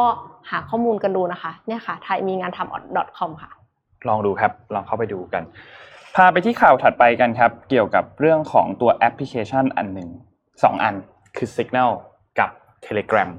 [0.52, 3.52] หาข้อมูลกันดูนะคะ เนี่ยค่ะไทยมีงานทำ .com ค่ะ
[4.08, 5.44] ลองดูครับลองเข้าไปดูกัน
[6.16, 10.10] พาไปที่ข่าวถัดไปกันครับ เกี่ยวกับเรื่องของตัวแอปพลิเคชันอันหนึ่ง
[10.64, 10.96] สองอัน
[11.38, 11.92] คือ Signal
[12.40, 12.50] กับ
[12.88, 13.30] Telegram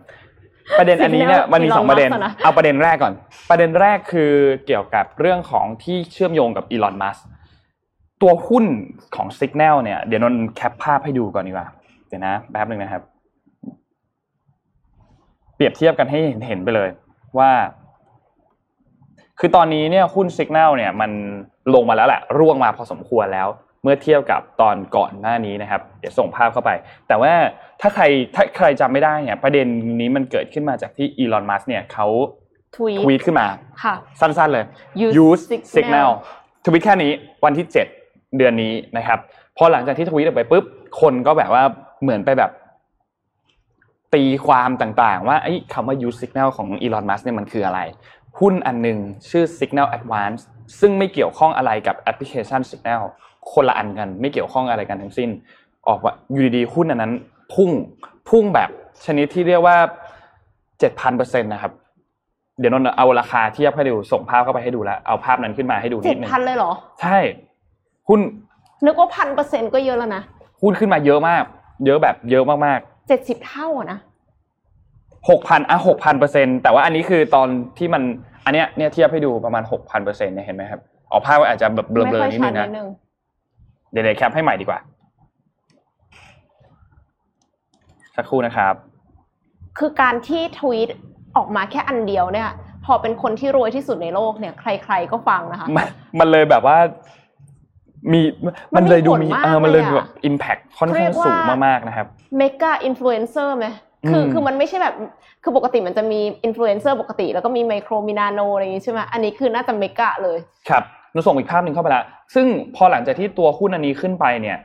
[0.79, 3.15] ประเด็นอันนี้เนี่ย Signal มันมีสองประเด็น Elon Musk อะนะเอาประเด็นแรกก่อน
[3.51, 4.33] ประเด็นแรกคือ
[4.67, 7.19] เกี่ยวกับเรื่องของที่เชื่อมโยงกับอีลอนมัส
[8.23, 8.65] ตัวหุ้น
[9.17, 11.69] ของ Signal เนี่ยเดี๋ยวนนท์แคปภาพให้ดูก่อนดีกว่า
[12.09, 13.03] เดี๋ยวนะแป๊บหนึ่งนะครับ
[15.55, 16.89] เปรียบเทียบกันให้เห็นเห็นไปเลย
[17.39, 17.51] ว่า
[19.39, 21.11] คือตอนนี้เนี่ยหุ้น Signal เนี่ยมัน
[21.75, 23.49] ลงมาแล้วแหละร่วงมาพอสมควรแล้ว
[23.83, 26.71] เมื่อเทียบกับตอนก่อนหน้านี้นะครับ เดี๋ยวส่งภาพเข้าไป
[27.09, 27.33] แต่ว่า
[27.81, 28.05] ถ้าใคร
[28.35, 29.67] ถ้าใครจำไม่ได้เนี่ยประเด็น
[30.01, 32.07] นี้มันเกิดขึ้นมาจากที่อีลอนมัสเนี่ยเขา
[32.77, 33.47] ทวีทวีตขึ้นมา
[33.83, 34.65] ค่ะสั้นๆเลย
[35.03, 36.11] Use use Signal signal
[36.67, 37.13] ทวิตแค่นี้
[37.45, 37.67] วันที่
[38.01, 39.19] 7 เดือนนี้นะครับ
[39.57, 40.65] พอหลังจากที่ทวีตออกไปปุ๊บ
[41.01, 41.65] คนก็แบบว่า
[42.03, 42.51] เหมือนไปแบบ
[44.15, 47.81] ตีความต่างๆ ว่าไอ้คำว่า use signal ของอีลอนมัสเนี่ยมันคืออะไร
[48.39, 48.99] หุ้นอันหนึ่ง
[49.31, 50.41] ชื่อ signal advance
[50.81, 53.03] ซึ่งไม่เกี่ยวข้องอะไรกับแอปพลิเคชัน signal
[53.53, 55.31] คนละอันกัน ไม่เกี่ยวข้องอะไรกันทั้งสิ้น
[55.89, 57.13] ออกว่าอยู่ดีๆหุ้นอันนั้น
[57.55, 57.71] พุ่ง
[58.29, 58.71] พุ่งแบบ
[59.07, 59.77] ชนิดที่เรียกว่า
[60.81, 61.73] 7,000%นะครับ
[62.59, 67.19] เดี๋ยวนนท์เอาราคาเทียบให้ดูส่งภาพเข้าไปให้ดูแล้วเอาภาพนั้นขึ้นมาให้ดูเจ็นิดดนึงพันเลยเหรอ ใช่
[68.09, 68.21] หุ้น
[68.87, 70.23] นึกว่าพันเปอร์เซ็นก็เยอะแล้วนะ
[70.63, 71.45] หุ้นขึ้นมาเยอะมาก
[71.87, 78.03] เยอะแบบเยอะมากเจ็ดสิบเท่าอะนะๆหกพันอะหกพันเปอร์เซ็นแต่ว่าอันนี้คือตอนที่มัน
[78.45, 80.81] อันเนี้ยเนี่ยเทียบให้ดูประมาณหกพันเปอร์เซ็นเนี่ยเห็นไหมครับ
[81.13, 82.89] ออกภาพอาจจะแบบเบลไม่อค่อยๆนิดชันึดงนะนิดนึง
[83.93, 84.79] เดี๋ยวเดี๋ยวแคปให้ใหม่ดีกว่า
[88.17, 88.75] สักครู่นะครับ
[89.79, 90.89] คือการที่ทวีต
[91.37, 92.49] ออกมาแค่อันเดียวเนี่ย
[92.85, 95.87] พอเป็นคนที่รวยที่สุดในโลกเนี่ย ใคร ๆก็ฟังนะคะ มัน
[96.19, 96.79] มันเลยแบบว่า
[98.13, 98.21] มี
[98.75, 102.07] มันมันมีเลยดูมีผลมากเออมันเลยเลยอะแบบ impact ค่อนข้างเรียกว่าสูงมากๆนะครับ
[102.39, 103.67] mega influencer ไหม
[104.09, 104.95] คืออืมคือมันไม่ใช่แบบ
[105.43, 110.39] คือปกติมันจะมีอินฟลูเอนเซอร์ปกติ แล้วก็มีไมโครมีนาโนอะไรอย่างงี้ใช่ไหมอันนี้คือน่าจะ mega เลย
[110.69, 112.03] ครับ เราส่งอีกภาพหนึ่งเข้าไปละ
[112.35, 112.47] ซึ่ง
[112.77, 114.59] พอหลังจากที่ตัวหุ้นอันนี้ขึ้นไปเนี่ย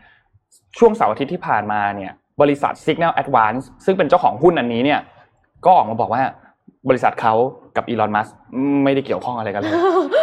[0.78, 5.00] ช่วงเสาร์อาทิตย์ที่ผ่านมาเนี่ย บริษัท Signal Advance ซึ่งเป็นเจ้าของหุ้นอันนี้เนี่ย
[5.66, 6.24] ก็ออกมาบอกว่า
[6.90, 7.34] บริษัทเขา
[7.78, 8.28] กับอีลอนมัสก์
[8.84, 9.76] ไม่ได้เกี่ยวข้องอะไรกันเลย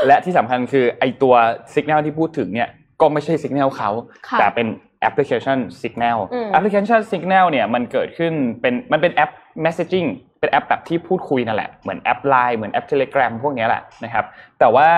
[0.06, 1.34] และที่สำคัญคือไอตัว
[1.74, 2.68] Signal ที่พูดถึงเนี่ย
[3.00, 3.90] ก็ไม่ใช่ Signal เขา
[4.28, 4.66] ค่ะแต่เป็น
[5.00, 9.30] แอปพลิเคชัน Signal อืมแอปพลิเคชัน Signal เนี่ยมันเกิดขึ้นเป็นมันเป็นแอป
[9.64, 10.08] messaging
[10.40, 14.24] เป็นแอปแบบที่พูดคุยนั่นแหละ เหมือนแอป Line เหมือนแอป Telegram พวกเนี้ยแหละนะครับ
[14.58, 14.88] แต่ว่า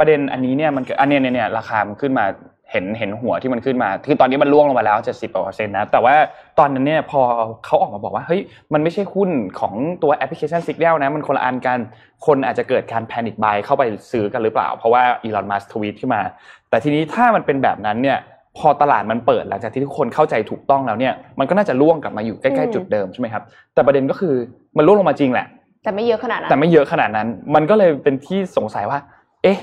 [0.00, 2.24] ประเด็นอันนี้เนี่ยมันเกิดอันเนี้ยเนี่ยเนี่ยราคามันขึ้นมา
[2.70, 6.14] เห็นเห็นหัวที่มันขึ้นมาคือตอนนี้มันร่วงลงมาแล้ว70เปอร์เซ็นต์นะแต่ว่า
[6.58, 7.20] ตอนนั้นเนี่ยพอ
[7.64, 8.40] เขาออกมาบอกว่าเฮ้ย
[8.72, 9.30] มันไม่ใช่หุ้น
[9.60, 11.78] ของตัวแอปพลิเคชัน Signal นะมันคนละอันกัน
[12.26, 16.22] คนอาจจะเกิดการแพนิคบายเข้าไปซื้อกันหรือเปล่า เพราะว่าอีลอนมัสทวีตขึ้นมา
[16.70, 18.18] แต่ทีนี้ถ้ามันเป็นแบบนั้นเนี่ย
[18.58, 23.42] พอตลาดมันเปิดหลังจากที่ทุกคนเข้าใจถูกต้องแล้วเนี่ยมันก็น่าจะล่วงกลับมาอยู่ใกล้ๆจุดเดิมใช่ไหมครับ
[23.74, 24.34] แต่ประเด็นก็คือ
[24.76, 25.46] มันล่วงลงมาจริงแหละ
[25.84, 28.98] แต่ไม่เยอะขนาดนั้นแต่ไม่เยอะขนาดนั้น มันก็เลยเป็นที่สงสัยว่า
[29.42, 29.58] เอ๊ะ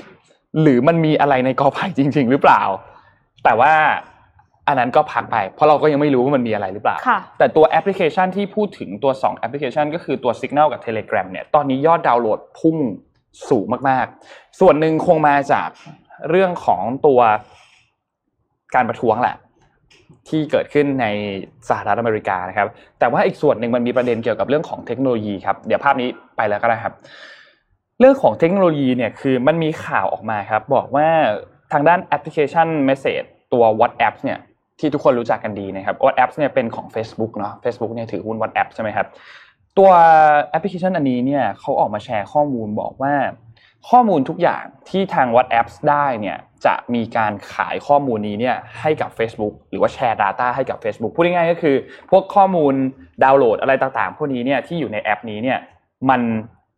[0.62, 2.62] หรือมันมีอะไรในกอไผ่จริง ๆ หรือเปล่า
[3.44, 3.72] แต่ว่า
[4.68, 12.76] อันนั้นก็พักไป เพราะเราก็ยังไม่รู้ว่ามันมีอะไรหรือเปล่าค่ะแต่ตัวแอปพลิเคชันที่พูดถึงตัว 2 แอปพลิเคชัน ก็คือตัว Signal กับ Telegram เนี่ยตอนนี้ยอดดาวน์โหลดพุ่ง
[13.50, 15.68] สูงมากๆ ส่วนหนึ่งคงมาจาก
[16.30, 17.20] เรื่องของตัว
[18.74, 19.36] การประท้วงแหละ
[20.28, 21.06] ที่เกิดขึ้นใน
[21.68, 22.68] สหรัฐอเมริกานะครับ
[22.98, 26.94] แต่ว่าอีกส่วนหนึ่งมันมีประเด็นเกี่ยวกับเรื่องของเทคโนโลยีครับ เดี๋ยวภาพนี้ไปแล้วก็ได้ครับ
[28.00, 31.08] เรื่องของเทคโนโลยีเนี่ยคือมันมีข่าวออกมาครับ บอกว่า
[31.72, 34.38] ทางด้านแอปพลิเคชัน Message ตัว WhatsApp เนี่ย
[34.78, 39.06] ที่ทุกคนรู้จักกันดีนะครับ WhatsApp เนี่ยเป็นของ Facebook เนาะ Facebook เนี่ยถือหุ้น WhatsApp ใช่ไหมครับ
[39.78, 39.90] ตัว
[40.50, 43.14] แอปพลิเคชันอันนี้เนี่ยเขาออกมาแชร์ข้อมูลบอกว่า
[43.90, 51.76] ข้อมูลทุกอย่างที่ทาง WhatsApp ได้เนี่ยจะมีการขายข้อมูลนี้เนี่ยให้กับ Facebook หรือว่าแชร์ Data ให้กับ Facebook พูดง่ายๆก็คือ
[52.10, 52.74] พวกข้อมูล
[53.24, 55.58] ดาวน์โหลดอะไรต่างๆ พวกนี้เนี่ยที่อยู่ในแอปนี้เนี่ย
[56.10, 56.20] มัน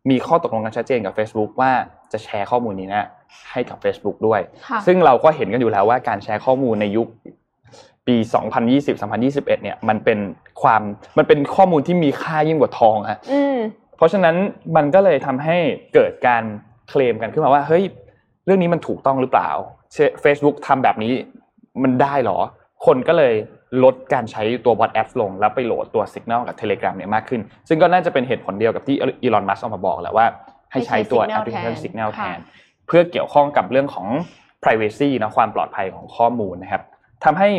[0.09, 1.71] มีข้อตกลงกันชัดเจนกับ Facebook ว่า
[2.11, 3.07] จะแชร์ข้อมูลนี้นะ
[3.51, 7.07] ให้กับ Facebook ด้วยค่ะซึ่งเราก็เห็นกันอยู่แล้วว่าการแชร์ข้อมูลในยุค
[8.07, 8.15] ปี
[8.69, 10.19] 2020-2021 เนี่ย มันเป็น
[10.61, 10.81] ความ
[11.17, 13.57] มันเป็นข้อมูลที่มีค่ายิ่งกว่าทองฮะอืม
[13.97, 14.35] เพราะฉะนั้น
[14.75, 15.57] มันก็เลยทำให้
[15.93, 16.43] เกิดการ
[16.89, 17.83] เคลมกันขึ้นมาว่าเฮ้ย
[18.45, 19.49] เรื่องนี้มันถูกต้องหรือเปล่า
[20.21, 21.13] เฟซบุ๊กทำแบบนี้
[21.83, 22.39] มันได้เหรอ
[22.85, 23.33] คนก็เลย
[23.83, 30.25] ลดการใช้ตัว WhatsApp ลง แล้วไปโหลดตัว Signal กับ Telegram เนี่ยมากขึ้น ซึ่งก็น่าจะเป็นเหตุผลเดียวกับที่อีลอนมัสก์ออกมาบอกแหละว่า
[30.71, 32.39] ให้ใช้ตัวให้ใช้แอปพลิเคชัน Signal Signal แทแทนน
[32.87, 34.07] เพื่อเกี่ยวข้องกับเรื่องของ
[34.63, 36.83] privacy นะความปลอดภัยของข้อมูลนะครับ
[37.23, 37.49] ทำให้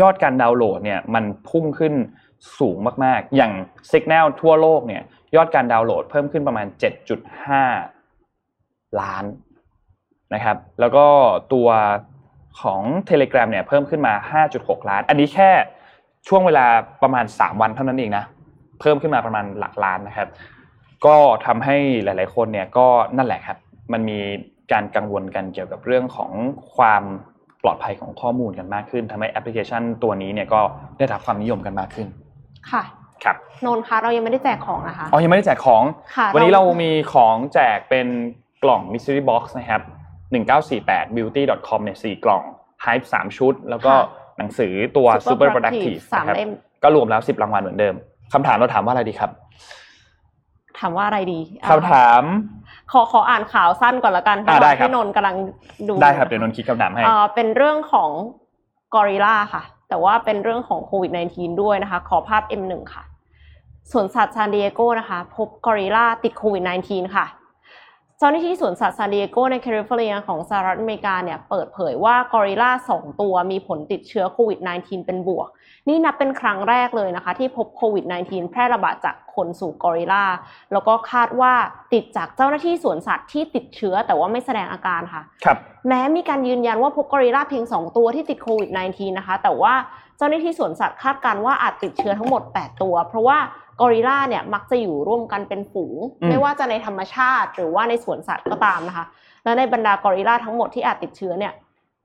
[0.00, 1.94] ยอดการดาวน์โหลดเนี่ยมันพุ่งขึ้น
[2.58, 3.52] สูงมากๆ อย่าง
[3.92, 5.02] Signal ทั่วโลกเนี่ย
[5.36, 6.66] ยอดการดาวน์โหลดเพิ่มขึ้นประมาณ
[7.82, 9.24] 7.5 ล้าน
[10.34, 11.06] นะครับ แล้วก็
[11.52, 11.68] ตัว
[12.60, 12.80] ของ
[13.10, 15.50] Telegram เนี่ยเพิ่มขึ้นมา 5.6 ล้าน อันนี้แค่
[16.28, 16.66] ช่วงเวลา
[17.02, 18.24] ประมาณ 3 วันเท่านั้นเองนะ
[18.80, 20.28] เพิ่มขึ้นมาประมาณหลักล้านนะครับ
[21.06, 22.86] ก็ทำให้หลาย ๆ คนเนี่ยก็
[23.16, 23.58] นั่นแหละครับ
[23.92, 24.18] มันมี
[24.72, 26.30] การกังวลกันเกี่ยวกับเรื่องของ
[26.76, 27.02] ความ
[27.62, 30.60] ปลอดภัยของข้อมูลกันมากขึ้นทำให้แอปพลิเคชันตัวนี้เนี่ยก็
[30.98, 32.06] ได้รับความนิยมกันมากขึ้น
[32.70, 32.82] ค่ะ
[33.24, 33.36] ครับ
[33.66, 35.82] นนท์คะเรายังไม่ได้แจกของนะคะอ๋อยังไม่ได้แจกของ
[36.16, 38.06] ค่ะวันนี้เรามีของแจกเป็น
[38.62, 39.82] กล่อง mystery box นะครับ
[40.32, 42.42] 1948 beauty.com เนี่ย4กล่อง
[42.84, 43.92] hype 3ชุด แล้วก็
[44.38, 46.50] หนังสือตัว super productive สามนะครับเล่ม
[46.82, 47.94] ก็รวมแล้ว 10 รางวัลเหมือนเดิม
[48.32, 49.30] คำถามเราถามว่าอะไรดีครับ
[50.78, 52.22] ถามว่าอะไรดีอะคำถาม
[52.92, 55.36] ขอขออ่านข่าวสั้นก่อนละกันอ่าได้ครับที่นนท์กำลัง
[55.88, 58.10] ดูได้ครับเดี๋ยวนนท์คิดคำถามให้เอ่อเป็นเรื่องของ
[58.94, 63.02] กอริล่าค่ะ แต่ว่าเป็นเรื่องของโควิด -19 ด้วยนะคะ ขอภาพ M1 ค่ะ
[63.92, 75.48] สวนสัตว์ซานดิเอโกนะคะ พบกอริล่าติดโควิด -19 ค่ะเเจ้าหน้าที่สวนสัตว์ซานดิเอโกในแคลิฟอร์เนียของสหรัฐอเมริกาเนี่ยเปิดเผยว่ากอริลลา2 ตัวมีผลติดเชื้อโควิด -19 เป็นบวก
[75.88, 80.24] นี่นับเป็นครั้งแรกเลยนะคะ ที่พบโควิด -19 แพร่ระบาดจากคนสู่กอริลลา
[80.72, 81.52] แล้วก็คาดว่า
[81.92, 85.58] ติดจากเจ้าหน้าที่สวนสัตว์ที่ติดเชื้อแต่ว่าไม่แสดงอาการค่ะครับ
[85.88, 89.74] แม้มีการยืนยันว่าพบกอริลลาเพียง 2 ตัวที่ติดโควิด -19 นะคะ แต่ว่า
[90.16, 93.38] เจ้าหน้าที่สวนสัตว์คาดการณ์ว่าอาจติดเชื้อทั้งหมด 8 ตัว เพราะว่า
[93.71, 99.04] ก อริลลาเนี่ยมักจะอยู่ร่วมกันเป็นฝูงอืมไม่ว่าจะในธรรมชาติหรือว่าในสวนสัตว์ก็ตามนะคะ
[99.44, 101.52] และในบรรดากอริลลาทั้งหมดที่อาจติดเชื้อเนี่ย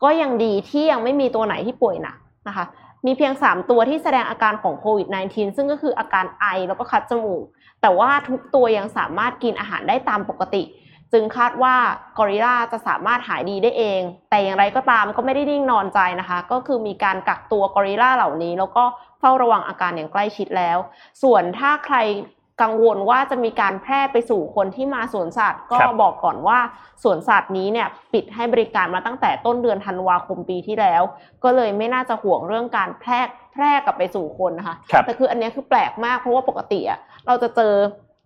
[0.03, 2.17] ก็ยังดีที่ยังไม่มีตัวไหนที่ป่วยหนัก
[2.47, 2.65] นะคะ
[3.05, 7.43] มีเพียง 3 ตัวที่แสดงอาการของโควิด -19 ซึ่งก็คืออาการไอแล้วก็คัดจมูก
[7.81, 10.63] แต่ว่าทุกตัวยังสามารถกินอาหารได้ตามปกติ
[11.13, 11.75] จึงคาดว่า
[12.17, 18.83] กอริลลาจะสามารถหายดีได้เอง แต่อย่างไรก็ตามก็ไม่ได้นิ่งนอนใจนะคะ ก็คือมีการกักตัวกอริลลาเหล่านี้ แล้วก็
[19.19, 20.77] เฝ้าระวังอาการอย่างใกล้ชิดแล้ว
[21.23, 21.97] ส่วนถ้าใคร
[22.61, 26.59] กังวลว่าจะมีการแพร่ไปสู่คนที่มาสวนสัตว์ ก็ครับบอกก่อนว่า
[27.03, 31.01] สวนสัตว์นี้เนี่ยปิดให้บริการมาตั้งแต่ต้นเดือนธันวาคมปีที่แล้ว
[31.43, 33.19] ก็เลยไม่น่าจะห่วงเรื่องการแพร่
[33.53, 37.73] แพร่กลับไปสู่คนนะคะครับแต่คืออันเนี้ยคือแปลกมากเพราะว่าปกติอะเราจะเจอ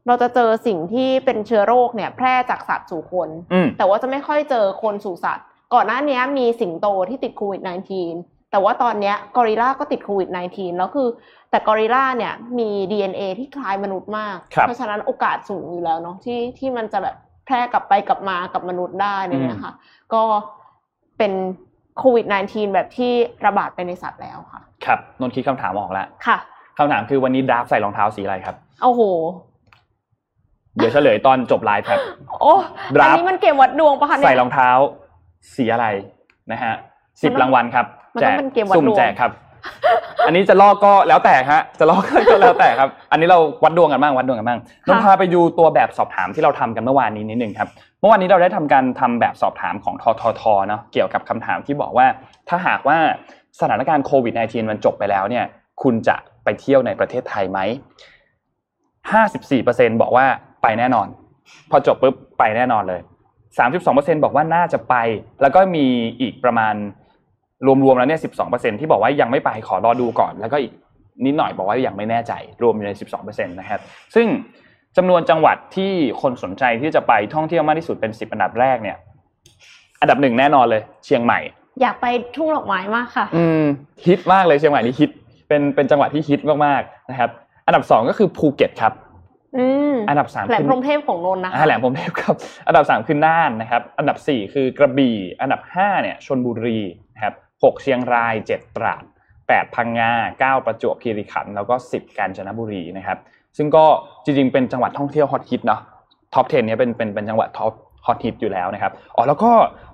[0.07, 7.61] เราจะเจอสิ่งที่เป็นเชื้อโรคเนี่ยแพร่จากสัตว์สู่คน อืม แต่ว่าจะไม่ค่อยเจอคนสู่สัตว์ ก่อนหน้านี้มีสิงโตที่ติดโควิด
[8.07, 11.07] -19 แต่ว่าตอนเนี้ยกอริลลาก็ติดโควิด -19 แล้วคือ
[11.51, 19.73] แต่กอริลลาเนี่ยมี DNA ที่คล้ายมนุษย์มาก ครับ เพราะฉะนั้นโอกาสสูงอยู่แล้วเนาะที่ที่มันจะแบบแพร่กลับไปกลับมากับมนุษย์ได้อะไรเนี่ยค่ะ
[20.13, 20.23] ก็
[21.17, 21.33] เป็น
[21.97, 23.11] โควิด -19 แบบที่
[23.45, 26.37] ระบาดไปในสัตว์แล้วค่ะ ครับนนท์คิดคำถามออกแล้วค่ะ
[26.77, 29.01] คำถามคือวันนี้ดราฟใส่รองเท้าสีอะไรครับ โอ้โห
[30.77, 31.99] เดี๋ยวเฉลยตอนจบไลฟ์ครับ
[32.41, 32.53] โอ้
[32.95, 34.69] ดราฟอันนี้มันเกมวัดดวงปะคะเนี่ยใส่รองเท้า
[35.55, 35.85] สีอะไร
[36.51, 36.73] นะฮะ
[37.21, 39.31] สิบมันต้องรางวัลครับมันแจต้องกเป็นเกมวัดสุ่มดวงแจกครับ
[40.25, 47.69] อันนี้จะลอกก็แล้วแต่ฮะ จะลอกก็แล้วแต่ครับ อันนี้เราวัดดวงกันบ้างวัดดวงกันบ้างนนพาไปดูตัวแบบสอบถามที่เราทำกันเมื่อวานนี้นิดหนึ่งครับ
[47.99, 52.07] เมื่อวานนี้เราได้ทำการทำแบบสอบถามของทททเนาะเกี่ยวกับคำถามที่บอกว่า
[52.49, 52.97] ถ้าหากว่า
[53.59, 55.45] สถานการณ์โควิด -19 มันจบไปแล้วเนี่ย
[55.83, 57.59] คุณจะไปเที่ยวในประเทศไทยไหม
[59.21, 60.25] 54%บอกว่า
[60.61, 61.07] ไปแน่นอน
[61.71, 63.01] พอจบปุ๊บไปแน่นอนเลย
[63.61, 64.95] 32%บอกว่าน่าจะไป
[65.41, 65.85] แล้วก็มี
[66.21, 66.75] อีกประมาณ
[67.83, 70.71] รวมๆแล้วเนี่ย 12%ที่บอกว่ายังไม่ไปขอรอดูก่อน แล้วก็อีก
[71.25, 72.33] นิดหน่อยบอกว่ายังไม่แน่ใจ
[72.63, 72.91] รวมอยู่ใน
[73.21, 73.79] 12%นะครับ
[74.15, 74.27] ซึ่ง
[74.97, 75.91] จำนวนจังหวัดที่
[76.21, 78.97] คนสนใจที่จะไปท่องเที่ยวมากที่สุดเป็น 10 อันดับแรกเนี่ย
[80.01, 81.39] อันดับหนึ่งแน่นอนเลย เชียงใหม่
[81.81, 82.05] อยากไป
[82.35, 83.63] ทุ่งดอกไม้มากค่ะ อืม
[84.05, 85.11] ฮิตมากเลยเชียงใหม่นี่ฮิต
[85.47, 87.29] เป็นเป็นจังหวัดที่ฮิตมากๆนะครับ
[87.65, 88.93] อันดับสองก็คือภูเก็ตครับ
[89.57, 92.35] อืมอันดับสามแหลมคือพรหมเทพของนนท์นะคะอ่าแหลมพรหมเทพครับ
[92.67, 96.79] อันดับสามคือน่านนะครับ อันดับสี่คือกระบี่ อันดับห้าเนี่ยชลบุรี
[97.15, 97.33] นะครับ
[97.63, 99.03] หกเชียงรายเจ็ดตราด
[99.47, 103.17] แปดพังงาเก้าประจวบคีรีขันธ์แล้วก็สิบกาญจนบุรีนะครับ
[103.57, 103.85] ซึ่งก็
[104.25, 105.81] จริงๆเป็นจังหวัดท่องเที่ยวฮอตฮิตเนาะ
[106.33, 107.73] top 10 เนี่ยเป็นเป็นเป็นจังหวัด top
[108.05, 109.51] ฮอตฮิตอยู่แล้วนะครับ อ๋อแล้วก็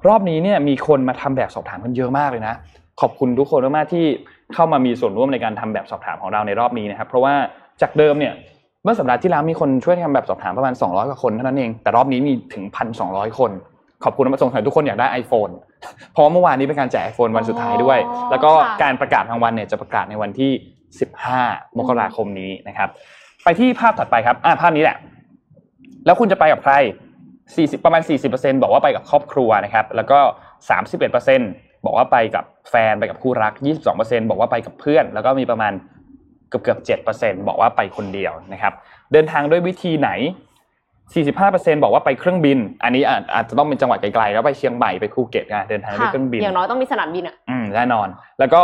[0.07, 2.55] รอบนี้เนี่ยมีคนมาทำแบบสอบถามกันเยอะมากเลยนะ
[3.01, 4.05] ขอบคุณทุกคนมากๆที่
[4.53, 7.33] เข้ามามีส่วนร่วมในการทำแบบสอบถามของเราในรอบนี้นะครับ เพราะว่า
[7.81, 12.63] จากเดิมเนี่ยเมื่อสัปดาห์ที่แล้วมีคนช่วยทำแบบสอบถามประมาณ 200 กว่าคนเท่านั้นเอง แต่รอบนี้มีถึง
[13.01, 13.51] 1,200 คน
[14.03, 15.51] ขอบคุณมาส่งสายทุกคนอยากได้ iPhone
[16.11, 20.51] เพราะว่าเมื่อวานนี้เป็นการแจก iPhone วันสุดท้ายด้วยอ๋อแล้วก็ค่ะการประกาศรางวัลเนี่ยจะประกาศในวันที่
[21.15, 22.89] 15 มกราคมนี้นะครับ
[23.43, 24.97] ไปที่ภาพถัดไปครับอ่าภาพนี้แหละ
[26.05, 26.73] แล้วคุณจะไปกับใคร
[27.27, 30.19] 40 ประมาณ 40%บอกว่าไปกับครอบครัวนะครับ แล้วก็
[31.01, 33.53] 31%บอกว่าไปกับแฟนไปกับคู่รัก
[33.91, 35.73] 22%บอกว่าไปกับเพื่อน แล้วก็มีประมาณ
[36.49, 38.73] เกือบเกือบ7%บอกว่าไปคนเดียวนะครับ
[39.11, 40.11] เดินทางด้วยวิธีไหน
[41.17, 48.07] 45%บอกว่าไปเครื่องบิน อันนี้อาจอาจจะต้องเป็นจังหวัดไกลๆแล้วไปเชียงใหม่ไปภูเก็ตนะเดินทางด้วยค่ะเครื่องบิน อย่างน้อยต้องมีสนามบินอะ อืมแน่นอน
[48.39, 48.61] แล้วก็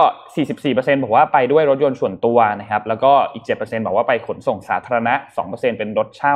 [0.50, 5.14] 44%บอกว่าไปด้วยรถยนต์ส่วนตัวนะครับ แล้วก็อีก 7%บอกว่าไปขนส่งสาธารณะ
[5.48, 6.36] 2%เป็นรถเช่า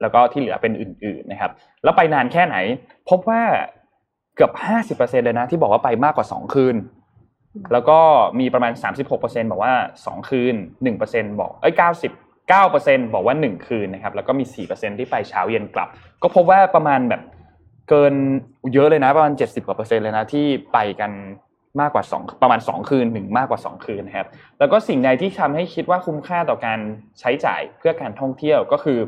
[0.00, 1.50] แล้วก็ที่เหลือเป็นอื่น ๆนะครับ
[1.84, 2.56] แล้วไปนานแค่ไหน
[3.08, 3.42] พบว่า
[4.36, 4.52] เกือบ
[4.98, 6.76] 50%เลยนะที่บอกว่าไปมากกว่า 2 คืน
[7.72, 7.98] แล้วก็
[8.40, 8.72] มีประมาณ
[9.12, 10.54] 36%บอกว่า 2 คืน
[10.96, 15.88] 1%บอกเอ้ย90 9%บอกว่า 1 คืนนะครับแล้วก็มี 4%ที่ไปเช้าเย็นกลับ
[16.22, 17.22] ก็พบว่าประมาณแบบ
[17.88, 18.14] เกิน
[18.72, 21.12] เยอะเลยนะประมาณ 70กว่าเปอร์เซ็นต์เลยนะที่ไปกัน
[21.80, 24.26] มากกว่า 2 ประมาณ 2 คืนถึงมากกว่า 2 คืนนะครับ
[24.58, 26.78] แล้วก็สิ่งใดที่ทำให้คิดว่าคุ้มค่าต่อการ
[27.20, 28.98] ใช้จ่ายเพื่อการท่องเที่ยวก็คือ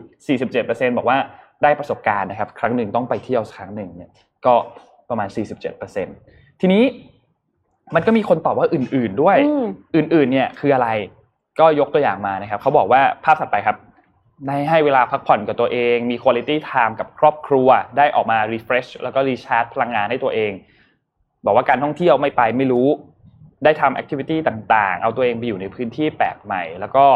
[0.44, 1.18] 47%บอกว่า
[1.62, 4.10] ได้ประสบการณ์นะครับ ครั้งหนึ่งต้องไปเที่ยวครั้งหนึ่งเนี่ย
[4.46, 4.54] ก็
[5.08, 5.28] ประมาณ
[5.94, 6.82] 47%ทีนี้
[7.94, 9.64] มันก็มีคนตอบว่าอื่น ๆด้วยอืม
[9.96, 10.88] อื่นๆ เนี่ยคืออะไร
[11.60, 13.76] ก็ยกตัวอย่างมานะครับเขาบอกว่าภาพถัดไปครับ
[14.46, 20.52] ได้ให้เวลาพักผ่อนกับตัวเอง มี quality time กับครอบครัว ได้ออกมา refresh แล้วก็ recharge พลังงานให้ตัวเอง
[21.44, 22.88] บอกว่าการท่องเที่ยวไม่ไปไม่รู้
[23.64, 27.06] ได้ทำ activity ต่างๆ เอาตัวเองไปอยู่ในพื้นที่แปลกใหม่ แล้วก็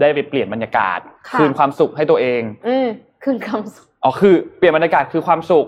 [0.00, 0.98] ได้ไปเปลี่ยนบรรยากาศ
[1.28, 2.88] ค่ะคืนความสุขให้ตัวเอง อืม
[3.22, 5.66] คืนความสุข อ๋อ คือเปลี่ยนบรรยากาศคือความสุข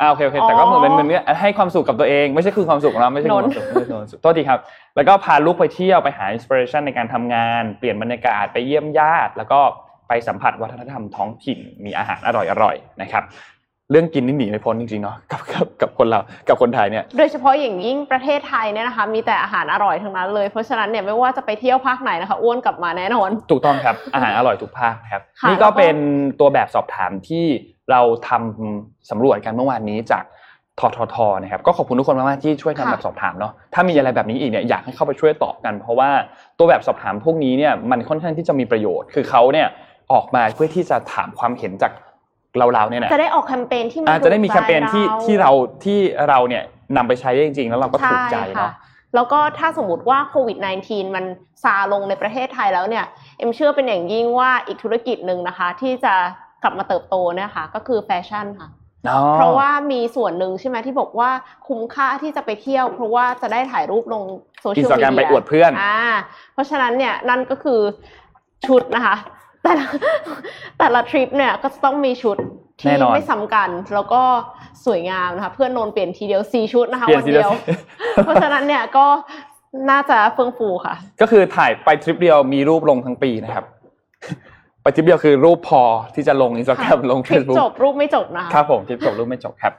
[0.00, 4.60] อ่าโอเคโอเคแต่ก็เหมือนอ๋เป็นเหมือนเนี่ยให้ความสุขกับตัวเอง ไม่ใช่คือความสุขของเราไม่ใช่คือความสุขไม่ใช่คือความสุขโทษทีครับ
[4.96, 9.60] แล้วก็พาลูกไปเที่ยวไปหา inspiration ในการทำงาน เปลี่ยนบรรยากาศไปเยี่ยมญาติ แล้วก็
[10.08, 12.30] ไปสัมผัสวัฒนธรรมท้องถิ่นมีอาหารอ
[12.62, 13.24] ร่อยๆนะครับ
[13.90, 25.96] เรื่องกินนี่หนีไม่พ้นจริงๆเนาะกับกับกับคนเรากับคนไทยเนี่ยโดยเฉพาะอย่างยิ่งประเทศไทยเนี่ยนะคะมีแต่อาหารอร่อยทั้งนั้นเลยเพราะฉะนั้นเนี่ยไม่ว่าจะไปเที่ยวภาคไหนนะคะอ้วนกลับมาแน่นอนถูกต้องครับอาหารอร่อยทุกภาคนะครับค่ะนี่ก็เป็น
[26.40, 27.46] ตัวแบบสอบถามที่
[27.90, 30.24] เราทำสำรวจกันเมื่อวานนี้จาก
[30.80, 36.10] ทททนะครับก็ขอบคุณทุกคนมากๆที่ช่วยทำแบบสอบถามเนาะถ้ามีอะไรแบบนี้อีกเนี่ยอยากให้เข้าไปช่วยตอบกัน เพราะว่า
[36.58, 39.68] ตัวแบบสอบถามพวกนี้เนี่ยมันค่อนข้างที่จะมีประโยชน์ คือเขาเนี่ย
[40.12, 41.92] ออกมาเพื่อที่จะถามความเห็นจาก
[42.58, 45.50] เราๆเนี่ยนะจะได้ออกแคมเปญที่มันอาจจะได้มีแคมเปญที่ถูกใจที่เรา
[45.84, 46.62] ที่เราเนี่ย
[46.96, 48.72] นำไปใช้ได้จริงๆ แล้วเราก็ถูกใจใช่ค่ะเนาะ
[49.14, 51.24] แล้วก็ถ้าสมมติว่าโควิด -19 มัน
[51.64, 53.04] ซาลงในประเทศไทยแล้วเนี่ย
[53.38, 56.14] เอ็มเชื่อเป็นอย่างยิ่งว่าอีกธุรกิจหนึ่งนะคะ ที่จะ
[56.64, 58.68] กลับมาเติบโตเนี่ยค่ะก็คือแฟชั่นค่ะ
[59.08, 61.30] อ๋อเพราะว่ามีส่วนหนึ่งใช่ไหมที่บอกว่า
[61.68, 64.22] คุ้มค่าที่จะไปเที่ยว เพราะว่าจะได้ถ่ายรูปลง
[64.62, 65.98] โซเชียลมีเดียอินสตาแกรมไปอวดเพื่อนอ่า
[66.52, 67.80] เพราะฉะนั้นเนี่ยนั่นก็คือ
[68.66, 69.16] ชุดนะคะ
[69.64, 69.86] แต่ละ
[70.78, 72.36] แต่ละทริปเนี่ยก็จะต้องมีชุด
[72.84, 74.22] แน่ที่นอนที่ไม่ซ้ำกันแล้วก็
[74.84, 77.54] สวยงามนะคะ เพื่อนนนท์เปลี่ยนทีเดียวสี่ชุดนะคะเปลี่ยวันนทีเดีเดียว
[78.24, 79.06] เพราะฉะนั้นเนี่ยก็
[79.90, 83.64] น่าจะเฟื่องฟูค่ะ ก็คือถ่ายไปทริปเดียวมีรูปลงทั้งปีนะครับ
[84.84, 85.82] ไปทริปเดียวคือรูปพอ
[86.14, 89.72] ที่จะลงอินสตาแกรมลงทริป Facebook จบรูปไม่จบนะคะครับผมทริปจบรูปไม่จบครับ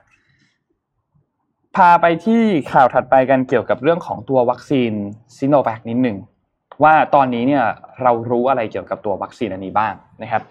[1.76, 2.41] พาไปที่
[2.72, 4.91] ข่าวถัดไปกันเกี่ยวกับเรื่องของตัววัคซีน
[5.38, 6.18] ซิโนแวคนิดหนึ่ง
[6.84, 7.64] ว่าตอนนี้เนี่ย
[8.03, 10.41] เรารู้อะไรเกี่ยวกับตัววัคซีนอันนี้บ้างนะครับ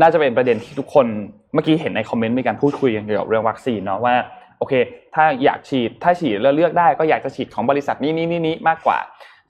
[0.00, 1.06] น่าจะเป็นประเด็นที่ทุกคน
[1.54, 4.14] เมื่อกี้เห็นในคอมเมนต์มีการพูดคุยกันเกี่ยวกับเรื่องวัคซีนเนาะว่า
[4.58, 4.72] โอเค
[5.14, 8.98] ถ้าอยากฉีดถ้าฉีดแล้วเลือกได้ก็อยากจะฉีดของบริษัทนี้นี้นี้มากกว่า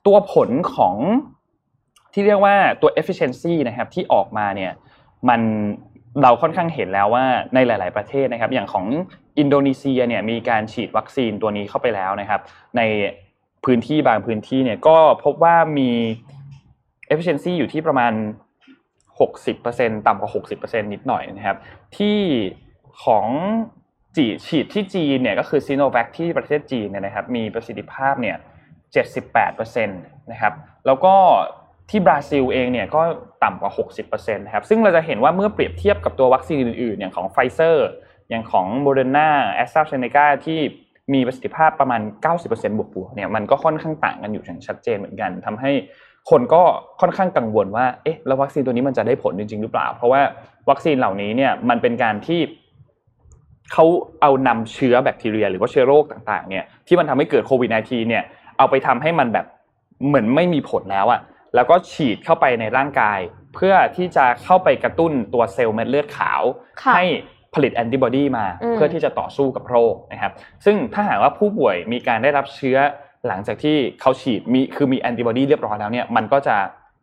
[0.07, 0.95] ตัวผลของ
[2.15, 4.71] ที่เรียกว่าตัว efficiency นะครับที่ออกมาเนี่ย
[5.29, 5.41] มัน
[6.21, 8.85] เราค่อนข้างเห็นแล้วว่าในหลาย ๆ ประเทศนะครับ อย่างของ
[9.39, 12.41] อินโดนีเซียเนี่ยมีการฉีดวัคซีนตัวนี้เข้าไปแล้วนะครับ
[12.77, 12.81] ใน
[13.65, 15.91] พื้นที่บางพื้นที่เนี่ยก็พบว่ามี
[17.11, 18.13] efficiency อยู่ที่ประมาณ
[19.29, 21.57] 60%ต่ำกว่า 60%นิดหน่อยนะครับ
[21.97, 22.17] ที่
[23.03, 23.25] ของ
[24.15, 28.37] จีฉีดที่จีนเนี่ยก็คือซิโนแวคที่ประเทศจีนเนี่ยนะครับ มีประสิทธิภาพเนี่ย
[29.03, 30.53] 78%นะครับ
[30.85, 31.15] แล้วก็
[31.89, 33.01] ที่บราซิลเองเนี่ยก็
[33.43, 33.71] ต่ำกว่า
[34.07, 37.87] 60%นะครับซึ่งเราจะเห็นว่าเมื่อเปรียบเทียบกับตัววัคซีนอื่นๆ อย่างของไฟเซอร์
[38.29, 40.59] อย่างของโมเดอร์นาแอสตราเซเนกาที่
[41.13, 42.01] มีประสิทธิภาพประมาณ
[42.39, 45.71] 90%บวกๆเนี่ยมันก็ค่อนข้างต่างกันอยู่อย่างชัดเจนเหมือนกันทำให้
[46.29, 46.61] คนก็
[47.01, 50.21] ค่อนข้างกังวลว่าเอ๊ะแล้ววัคซีนตัวนี้มันจะได้ผลจริง ๆ หรือเปล่า เพราะว่า
[50.69, 52.41] วัคซีนเหล่านี้เนี่ยมันเป็นการที่
[53.73, 53.85] เขา
[54.21, 58.23] เอานำเชื้อแบคทีเรีย หรือว่าเชื้อโรคต่างๆเนี่ยที่มันทำให้เกิดโควิด -19 เนี่ย
[58.57, 59.45] เอาไปทำให้มันแบบ
[60.07, 61.21] เหมือนไม่มีผลแล้วอะ
[61.55, 63.19] แล้วก็ฉีดเข้าไปในร่างกาย
[63.55, 66.41] เพื่อที่จะเข้าไปกระตุ้นตัวเซลล์เม็ดเลือดขาว
[66.95, 67.03] ให้
[67.53, 70.31] ผลิตแอนติบอดีมาเพื่อที่จะต่อสู้กับโรคนะครับ
[70.65, 72.77] ซึ่งถ้าหากว่าผู้ป่วยมีการได้รับเชื้อ
[73.27, 76.55] หลังจากที่เขาฉีดมีคือมีแอนติบอดีเรียบร้อยแล้วเนี่ยมันก็จะ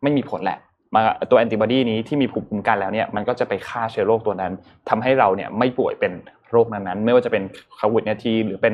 [0.03, 0.57] ไม่มีผลแหละ
[0.95, 4.51] มาตัวแอนติบอดีนี้ที่มีภูมิคุ้มกันแล้วเนี่ยมันก็จะไปฆ่าเชื้อโรคตัวนั้น
[4.89, 6.11] ทำให้เราเนี่ยไม่ป่วยเป็น
[6.51, 7.43] โรคนั้นๆไม่ว่าจะเป็น
[7.75, 8.73] โควิดนาทีหรือเป็น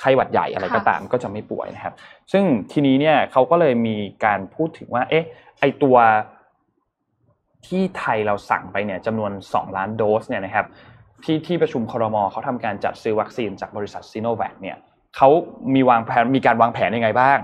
[0.00, 1.94] ไข้หวัดใหญ่อะไรก็ตามก็จะไม่ป่วยนะครับ
[2.32, 5.26] ซึ่งทีนี้เนี่ยเขาก็เลยมีการพูดถึงว่า เอ๊ะ
[5.60, 5.96] ไอตัว
[7.66, 10.66] ที่ไทยเราสั่งไปเนี่ยจำนวน 2 ล้านโดสเนี่ยนะครับ
[11.24, 14.76] ที่ที่ประชุมครมเขาทำการจัดซื้อวัคซีนจากบริษัทซีโนแวคเนี่ย
[15.16, 15.28] เขา
[15.74, 17.38] มีวางแผนมีการวางแผนยังไงบ้าง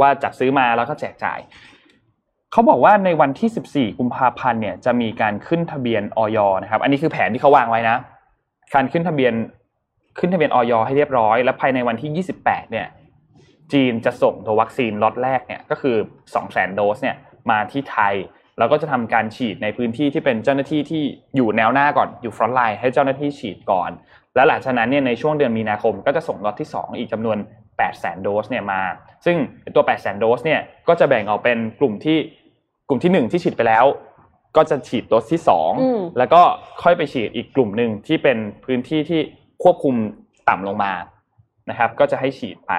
[0.00, 1.38] ว่าจัดซื้อมาแล้วก็แจกจ่าย
[2.52, 7.96] เขาบอกว่าในวันที่ 14 กุมภาพันธ์เนี่ยจะมีการขึ้นทะเบียนออยนะครับ อันนี้คือแผนที่เขาวางไว้นะ
[8.74, 9.34] การขึ้นทะเบียน
[10.18, 10.72] ขึ้นทะเบียนอย.
[10.86, 12.86] ให้เรียบร้อย และภายในวันที่ 28 เนี่ย
[13.72, 15.96] จีนจะส่งตัววัคซีนล็อตแรกเนี่ยก็คือ
[16.36, 17.16] 200,000 โดสเนี่ย
[17.50, 18.14] มาที่ไทย
[18.58, 21.02] แล้วก็จะทำการฉีดในพื้นที่ที่เป็นเจ้าหน้าที่ที่
[21.36, 23.90] อยู่แนวหน้าก่อนอยู่ frontline ให้เจ้าหน้าที่ฉีดก่อน
[24.34, 27.38] และหลังจากนั้นเนี่ยในช่วงเดือนมีนาคมก็จะส่งล็อตที่ 2 อีกจำนวน
[27.80, 28.82] 800,000 โดสเนี่ยมา
[29.24, 29.36] ซึ่ง
[29.74, 32.18] ตัว 800,000 โดสเนี่ยก็จะแบ่งออกเป็นกลุ่มที่
[32.88, 33.84] กลุ่มที่ 1 ที่ฉีดไปแล้ว
[34.56, 35.40] ก็จะฉีดโดสที่
[35.78, 36.42] 2 แล้วก็
[36.82, 39.20] ค่อยไปฉีดอีกกลุ่มหนึ่งที่เป็นพื้นที่ที่
[39.62, 39.94] ควบคุม
[40.48, 40.92] ต่ำลงมา
[41.70, 42.72] นะครับ ก็จะให้ฉีดไป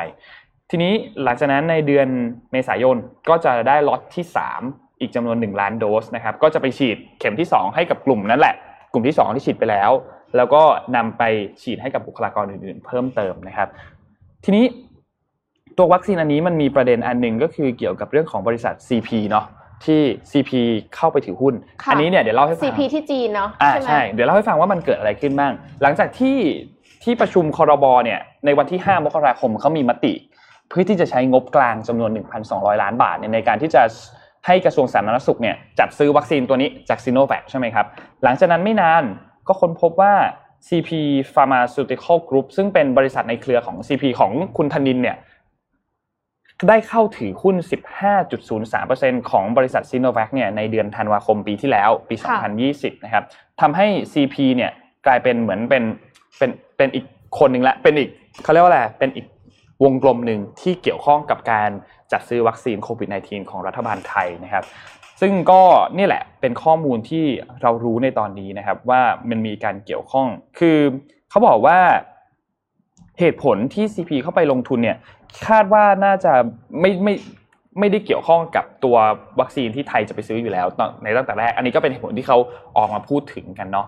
[0.69, 2.07] ทีนี้หลังจากนั้นในเดือน
[2.51, 2.97] เมษายน
[3.29, 4.25] ก็จะได้ล็อตที่
[4.63, 8.55] 3 อีกจำนวน 1 ล้านโดสนะครับ ก็จะไปฉีดเข็มที่ 2 ให้กับกลุ่มนั้นแหละ
[8.93, 9.91] กลุ่มที่ 2 ที่ฉีดไปแล้ว
[10.35, 10.61] แล้วก็
[10.95, 11.23] นำไป
[11.61, 13.69] ฉีดให้กับบุคลากรอื่นๆ เพิ่มเติมนะครับ
[14.43, 14.65] ทีนี้
[15.77, 19.45] ตัววัคซีนอันนี้มันมีประเด็นอันหนึ่งก็คือเกี่ยวกับเรื่องของบริษัท CP เนาะ
[19.85, 20.01] ที่
[20.31, 20.51] CP
[20.95, 21.53] เข้าไปถือหุ้น
[21.91, 26.37] อันนี้เนี่ยเดี๋ยวเล่าให้ฟัง CP ที่จีนเนาะอ่าใช่ไหมใช่ เดี๋ยวเล่าให้ฟังว่ามันเกิดอะไรขึ้นบ้าง หลังจากที่
[27.03, 30.13] ที่ประชุมคอรบเนี่ยในวันที่ 5 มกราคมเขามีมติ
[30.69, 32.11] เพื่อที่จะใช้งบกลางจำนวน
[32.47, 33.83] 1,200 ล้านบาทในการที่จะ
[34.47, 37.85] ให้กระทรวงสาธารณสุขเนี่ยจัดซื้อวัคซีนตัวนี้จากซีโนแวคใช่ไหมครับ
[38.23, 39.03] หลังจากนั้นไม่นาน
[39.47, 40.13] ก็ค้นพบว่า
[40.67, 40.89] CP
[41.33, 45.17] Pharmaceutical Group ซึ่งเป็นบริษัทในเครือของ CP ของคุณธนินเนี่ย
[46.69, 47.55] ได้เข้าถือหุ้น
[48.23, 52.15] 15.03%ของบริษัทซีโนแวคเนี่ยในเดือนธันวาคมปีที่แล้ว ปี
[52.59, 53.23] 2020 นะครับ
[53.61, 54.71] ทำให้ CP เนี่ย
[55.05, 55.83] กลายเป็นเหมือนเป็น
[56.37, 57.05] เป็นเป็นอีก
[57.39, 58.09] คนหนึ่งละ เป็นอีก
[58.43, 59.25] เขาเรียกว่าอะไร เป็นอีก
[59.83, 61.69] วงกลมหนึ่งที่เกี่ยวข้องกับการ
[62.11, 64.63] จัดซื้อวัคซีนโควิด -19 ของรัฐบาลไทยนะครับ
[65.21, 65.61] ซึ่งก็
[65.97, 67.25] นี่แหละเป็นข้อมูลที่
[67.61, 70.27] เรารู้ในตอนนี้นะครับว่ามันมีการเกี่ยวข้อง
[70.59, 70.77] คือ
[71.29, 71.79] เขาบอกว่า
[73.21, 74.97] เหตุผลที่ CP เข้าไปลงทุนเนี่ย
[75.47, 76.33] คาดว่าน่าจะ
[76.79, 77.13] ไม่ไม่
[77.79, 78.97] ไม่ได้เกี่ยวข้องกับตัว
[79.39, 80.67] วัคซีนที่ไทยจะไปซื้ออยู่แล้ว
[81.03, 82.37] ในตั้งแต่แรก อันนี้ก็เป็นเหตุผลที่เขา
[82.77, 83.87] ออกมาพูดถึงกันเนาะ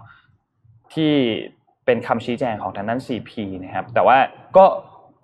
[0.94, 1.12] ที่
[1.86, 3.32] เป็นคำชี้แจงของทางด้าน CP
[3.64, 4.18] นะครับ แต่ว่า
[4.58, 4.66] ก็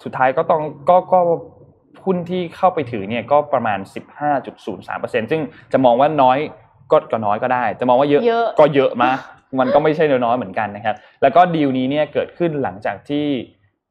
[0.03, 1.19] สุดท้ายก็ต้องก็ก็
[2.05, 3.79] หุ้นที่เข้าไปถือเนี่ยก็ประมาณ
[4.55, 5.41] 15.03%ซึ่ง
[5.71, 6.37] จะมองว่าน้อย
[6.91, 9.17] ก็ก็น้อยก็ได้ จะมองว่าเยอะเยอะก็เยอะมาก
[9.59, 13.25] มันก็ไม่ใช่น้อยๆเหมือนกันนะครับ แล้วก็ดีลนี้เนี่ยเกิดขึ้นหลังจากที่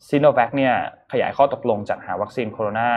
[0.06, 0.74] ซีโนแวคเนี่ย
[1.12, 2.88] ขยายข้อตกลงจัดหาวัคซีนโคโรนา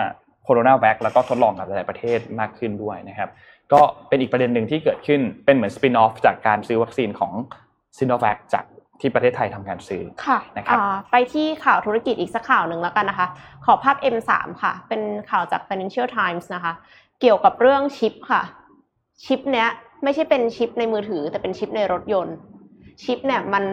[0.44, 3.30] โคโรนาแวคแล้วก็ทดลองกับหลายประเทศมากขึ้นด้วยนะครับ
[3.74, 3.80] ก็
[4.10, 7.34] เป็นอีกประเด็นหนึ่งที่เกิดขึ้นเป็นเหมือนสปินออฟจากการซื้อวัคซีนของ
[7.98, 8.66] ซีโนแวคจาก
[9.02, 13.28] ที่ประเทศไทยทำการซื้อค่ะนะครับอ่าไปที่ข่าวธุรกิจอีกสักข่าวหนึ่งแล้วกันนะคะ
[13.66, 14.32] ขอภาพ M3
[14.64, 16.74] ค่ะ เป็นข่าวจาก Financial Times นะคะ
[17.22, 18.42] เกี่ยวกับเรื่องชิปค่ะ
[19.26, 19.70] ชิปเนี่ย
[20.04, 22.36] ไม่ใช่เป็นชิปในมือถือ แต่เป็นชิปในรถยนต์
[23.04, 23.64] ชิปเนี่ยมัน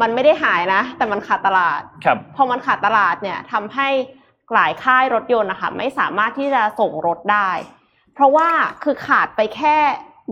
[0.00, 3.88] มันไม่ได้หายนะ แต่มันขาดตลาดครับพอมันขาดตลาดเนี่ยทำให้
[4.54, 7.50] หลายค่ายรถยนต์นะคะไม่สามารถที่จะส่งรถได้
[8.14, 8.48] เพราะว่า
[8.82, 9.76] คือขาดไปแค่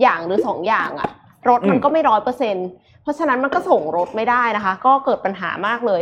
[0.01, 1.11] อย่างหรือสองอย่างอะ
[1.49, 2.57] รถมันก็ไม่ร้อยเปอร์เซ็นต์
[3.03, 6.01] เพราะฉะนั้นมันก็ส่งรถไม่ได้นะคะ ก็เกิดปัญหามากเลย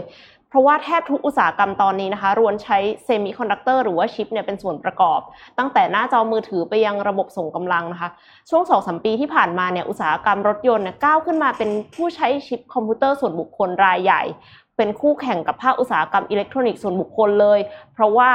[0.52, 5.20] เพราะว่าแทบทุกอุตสาหกรรมตอนนี้นะคะล้วนใช้เซมิคอนดักเตอร์หรือว่าชิปเนี่ยเป็นส่วนประกอบ
[5.58, 8.08] ตั้งแต่หน้าจอมือถือไปยังระบบส่งกำลังนะคะ
[8.50, 14.22] ช่วงสองสามปีที่ผ่านมาเนี่ยอุตสาหกรรมรถยนต์เนี่ยก้าวขึ้นมาเป็นผู้ใช้ชิปคอมพิวเตอร์ส่วนบุคคลรายใหญ่
[14.76, 17.60] เป็นคู่แข่งกับภาคอุตสาหกรรมอิเล็กทรอนิกส์ส่วนบุคคลเลย
[17.94, 18.30] เพราะว่า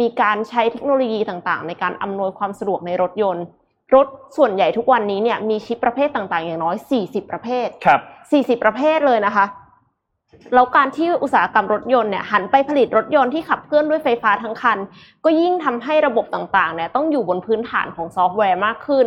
[0.00, 3.44] มีการใช้เทคโนโลยีต่างๆ ในการอำนวยความสะดวกในรถยนต์
[3.94, 4.06] รถ
[4.36, 8.00] ส่วนใหญ่ทุกวันนี้เนี่ยมีชิปประเภทต่างๆ อย่างน้อย 40 ประเภทครับ
[8.58, 9.44] 40 ประเภทเลยนะคะ
[10.54, 14.78] แล้วการที่อุตสาหกรรมรถยนต์เนี่ยหันไปผลิตรถยนต์ที่ขับเคลื่อนด้วยไฟฟ้าทั้งคัน
[15.24, 19.06] ก็ยิ่งทำให้ระบบต่างๆเนี่ยต้องอยู่บนพื้นฐานของซอฟต์แวร์มากขึ้น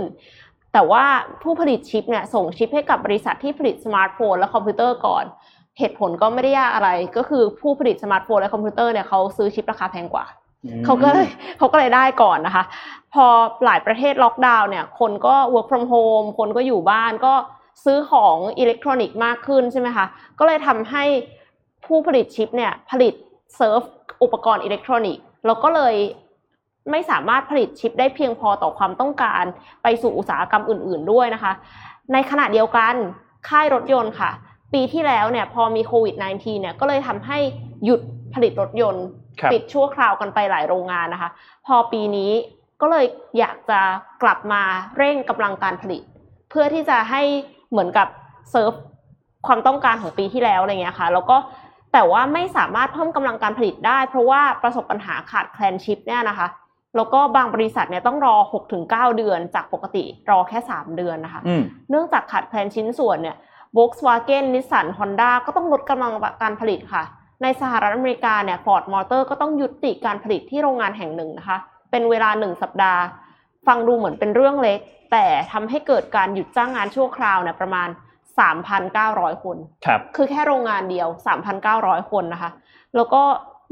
[0.74, 1.03] แต่ว่า
[1.43, 5.24] ผู้ผลิตชิปเนี่ยส่งชิปให้กับบริษัทที่ผลิตสมาร์ทโฟนและคอมพิวเตอร์ก่อน
[5.80, 10.26] เหตุผลก็ไม่ได้ยากอะไร ก็คือผู้ผลิตสมาร์ทโฟนและคอมพิวเตอร์เนี่ยเขาซื้อชิปราคาแพงกว่า
[10.86, 12.63] เขาก็เลยเขาก็เลยได้ก่อนนะคะ
[13.13, 13.26] พอ
[13.65, 17.34] หลายประเทศล็อกดาวน์เนี่ย คนก็ work from home คนก็อยู่บ้านก็
[17.84, 20.05] ซื้อของอิเล็กทรอนิกส์มากขึ้นใช่ไหมคะ
[20.39, 21.03] ก็เลยทำให้
[21.86, 23.13] ผู้ผลิตชิปเนี่ยผลิต
[23.55, 23.82] เซิร์ฟ
[24.24, 25.95] อุปกรณ์อิเล็กทรอนิกส์แล้วก็เลย
[26.91, 29.43] ไม่สามารถผลิตชิปได้เพียงพอต่อความต้องการ
[29.84, 31.51] ไปสู่อุตสาหกรรมอื่น ๆ ด้วยนะคะ
[32.13, 32.95] ในขณะเดียวกัน
[33.49, 34.32] ค่ายรถยนต์ค่ะ
[34.74, 37.38] ปีที่แล้วเนี่ยพอมีโควิด -19 เนี่ยก็เลยทำให้
[37.86, 38.01] หยุด
[38.34, 39.05] ผลิตรถยนต์
[39.39, 41.30] ครับปิดชั่วคราวกันไปหลายโรงงานนะคะ
[41.65, 42.32] พอปีนี้
[42.82, 43.05] ก็เลย
[43.39, 43.80] อยากจะ
[44.24, 44.63] กลับมา
[44.97, 46.01] เร่งกำลังการผลิต
[46.49, 47.24] เพื่อที่จะให้
[47.74, 48.07] เหมือนกับ
[48.51, 48.74] เซิร์ฟ
[49.47, 51.38] ความต้องการของปีที่แล้วอะไรเงี้ยค่ะ แล้วก็
[51.93, 56.47] แต่ว่าไม่สามารถเพิ่มกำลังการผลิตได้ เพราะว่าประสบปัญหาขาดแคลนชิปเนี่ยนะคะ
[56.95, 58.36] แล้วก็บางบริษัทเนี่ยต้องรอ
[58.76, 63.36] 6-9 เดือนจากปกติรอแค่ 3 เดือนนะคะอืมเนื่องจากขาดแคลนชิ้นส่วนเนี่ย
[63.78, 66.11] Volkswagen Nissan Honda ก็ต้องลดกำลัง
[66.41, 67.03] การผลิตค่ะ
[67.41, 71.57] ในสหรัฐอเมริกาเนี่ย Ford Motor ก็ต้องยุติการผลิตที่โรงงานแห่งหนึ่งนะคะ
[71.91, 73.01] เป็นเวลาหนึ่งสัปดาห์
[73.68, 74.80] ฟังดูเหมือนเป็นเรื่องเล็ก
[75.11, 77.89] แต่ทำให้เกิดการหยุดจ้างงานชั่วคราวเนี่ยประมาณ
[78.66, 81.07] 3,900 คนครับคือแค่โรงงานเดียว
[81.59, 82.51] 3,900 คนนะคะ
[82.95, 83.22] แล้วก็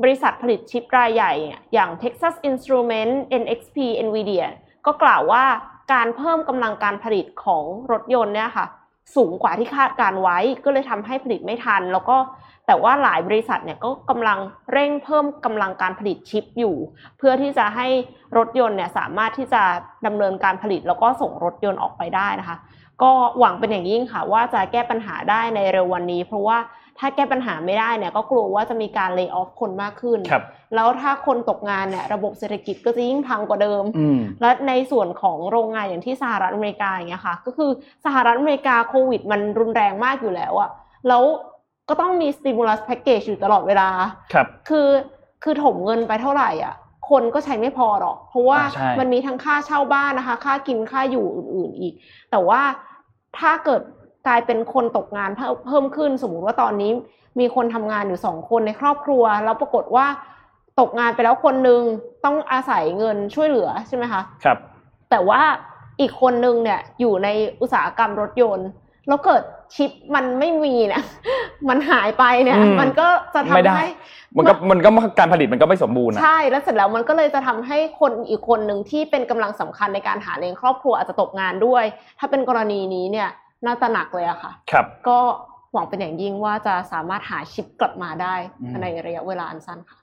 [0.01, 3.77] บริษัทผลิตชิปรายใหญ่เนี่ยอย่าง Texas Instruments NXP
[4.07, 4.45] Nvidia
[4.85, 5.43] ก็กล่าวว่า
[5.93, 8.65] การเพิ่มกำลังการผลิตของรถยนต์เนี่ยค่ะ
[9.15, 12.17] สูงกว่าที่คาดการไว้ ก็เลยทำให้ผลิตไม่ทัน แล้วก็
[12.67, 14.37] แต่ว่าหลายบริษัทเนี่ยก็กำลัง
[14.71, 16.75] เร่งเพิ่มกำลังการผลิตชิปอยู่
[17.17, 17.87] เพื่อที่จะให้
[18.37, 19.63] รถยนต์เนี่ยสามารถที่จะ
[20.05, 22.57] ดำเนินการผลิตแล้วก็ส่งรถยนต์ออกไปได้นะคะ
[23.01, 26.57] ก็หวังเป็นอย่างยิ่งค่ะว่าจะแก้ปัญหาได้ในเร็ววันนี้ เพราะว่า
[27.03, 30.43] ถ้าแก้ปัญหาไม่ได้เนี่ยก็กลัวว่าจะมีการเลิกออฟคนมากขึ้นครับ
[30.75, 37.71] แล้วถ้าคนตกงานเนี่ยระบบเศรษฐกิจก็จะยิ่งพังกว่าเดิมอืมและในส่วนของโรงงานอย่างที่สหรัฐอเมริกาอย่างเงี้ยค่ะ ก็คือ
[38.05, 40.69] สหรัฐอเมริกาโควิด มันรุนแรงมากอยู่แล้วอะ
[41.07, 41.23] แล้ว
[41.89, 43.89] ก็ต้องมี stimulus package อยู่ตลอดเวลา
[44.33, 44.89] ครับ คือ
[45.43, 46.75] คือถมเงินไปเท่าไหร่อะ
[47.09, 51.93] คนก็ใช้ไม่พอหรอก เพราะว่าอ่าใช่มันมีทั้งค่าเช่าบ้านนะคะ ค่ากินค่าอยู่อื่น ๆอีก
[52.31, 52.61] แต่ว่า
[53.39, 53.81] ถ้าเกิด
[54.27, 56.91] กลายเป็นคนตกงานเพิ่มเพิ่มขึ้น สมมุติว่าตอนนี้
[57.39, 60.05] มีคนทำงานอยู่สองคนในครอบครัว แล้วปรากฏว่า
[60.79, 61.81] ตกงานไปแล้วคนหนึ่ง
[62.25, 64.57] ต้องอาศัยเงินช่วยเหลือใช่ไหมคะครับ
[65.09, 65.41] แต่ว่า
[65.99, 67.27] อีกคนนึงเนี่ยอยู่ใน
[67.61, 68.69] อุตสาหกรรมรถยนต์
[69.07, 69.43] แล้วเกิด
[69.75, 71.03] ชิปมันไม่มีเนี่ย
[71.69, 73.87] มันหายไปเนี่ยอืมมันก็จะไม่ทำได้ให้
[74.37, 81.83] มันก็มันก็การผลิตมันก็ไม่สมบูรณ์นะใช่แล้วเสร็จแล้วมันก็เลยจะทำให้คนอีกคนหนึ่งที่เป็นกำลังสำคัญในการหาเลี้ยงครอบครัวอาจจะตกงานด้วย
[82.19, 83.29] ถ้าเป็นกรณีนี้เนี่ย
[83.65, 85.19] น่าจะหนักเลยอะค่ะ ครับ ก็
[85.73, 89.97] หวังเป็นอย่างยิ่งว่าจะสามารถหาชิปกลับมาได้อืมในระยะเวลาอันสั้นค่ะ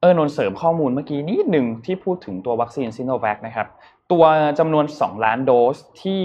[0.00, 3.66] เออนนท์เสริมข้อมูลเมื่อกี้นิดหนึ่งที่พูดถึงตัววัคซีนซิโนแวคนะครับ
[4.12, 4.24] ตัว
[4.58, 6.22] จำนวน 2 ล้านโดสที่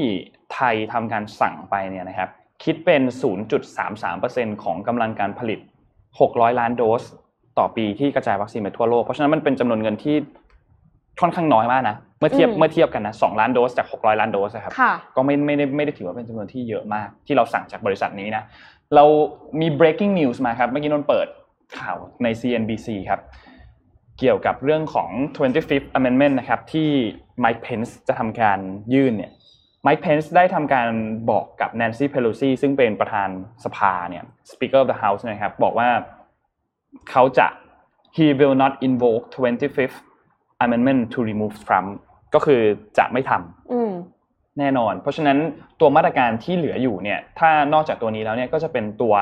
[0.53, 2.29] ไทยทำการสั่งไปเนี่ยนะครับ
[2.63, 3.01] คิดเป็น
[3.81, 5.59] 0.33%ของกำลังการผลิต
[6.09, 7.03] 600 ล้านโดส
[7.57, 10.15] ต่อปีที่กระจายวัคซีนไปทั่วโลก เพราะฉะนั้นมันเป็นจำนวนเงินที่
[11.21, 18.43] ค่อนข้างน้อยมากนะเมื่อเทียบอืมเมื่อเทียบกันนะ2ล้านโดสจาก600ล้านโดสนะครับค่ะก็ไม่ไม่ได้ไม่ได้ถือว่าเป็นจำนวนที่เยอะมาก ที่เราสั่งจากบริษัทนี้นะ
[18.95, 19.05] เรา
[19.61, 21.27] มี breaking news มาครับเมื่อกี้นนท์เปิด
[21.79, 23.21] ข่าวใน CNBC ครับ
[24.19, 26.89] เกี่ยวกับเรื่องของ 25th Amendment นะครับที่
[27.43, 28.59] Mike Pence จะทำการ
[28.93, 29.31] ยื่นเนี่ย
[29.85, 30.89] Mike Pence ได้ทำการ
[31.29, 33.29] บอกกับ Nancy Pelosi ซึ่งเป็นประธาน
[33.65, 35.89] สภาเนี่ย Speaker of the House นะครับบอกว่า
[37.09, 37.47] เขาจะ
[38.15, 39.97] he will not invoke 25th
[40.65, 41.89] Amendment to remove Trump
[42.33, 42.61] ก็คือ
[42.97, 43.91] จะไม่ทำอืม
[44.59, 45.37] แน่นอน เพราะฉะนั้น
[45.79, 49.13] ตัวมาตรการที่เหลืออยู่เนี่ยถ้านอกจากตัวนี้แล้วเนี่ยก็จะเป็นตัว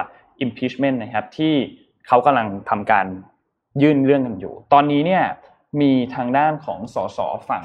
[0.46, 1.54] impeachment นะครับที่
[2.08, 3.06] เขากำลังทำการ
[3.82, 5.24] ยื่นเรื่องกันอยู่ ตอนนี้เนี่ย
[5.82, 7.20] มีทางด้านของสส
[7.50, 7.64] ฝั่ง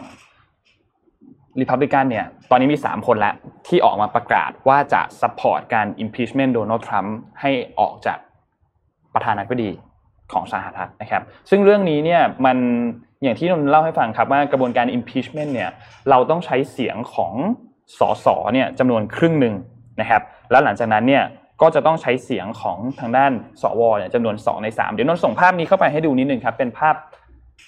[1.61, 3.35] Republican เนี่ยตอนนี้มี 3 คนแล้ว
[3.67, 7.51] ที่ออกมาประกาศว่าจะ support การ impeachment โดนัลด์ทรัมป์ให้
[7.81, 8.19] ออกจาก
[9.15, 9.71] ประธานาธิบดี
[10.33, 12.59] ของสหรัฐนะครับ ซึ่งเรื่องนี้เนี่ยมัน
[13.23, 15.71] อย่างที่นนท์เล่าให้ฟังครับว่ากระบวนการ impeachment เนี่ย
[16.11, 17.35] เราต้องใช้เสียงของ
[17.99, 19.55] สสเนี่ยจำนวนครึ่งหนึ่ง
[20.01, 21.25] นะครับ แล้วหลังจากนั้นเนี่ย
[21.63, 26.95] ก็จะต้องใช้เสียงของทางด้านสวเนี่ยจำนวน 2 ใน 3 เดี๋ยวนนท์ส่งภาพนี้เข้าไปให้ดูนิดนึงครับ เป็นภาพ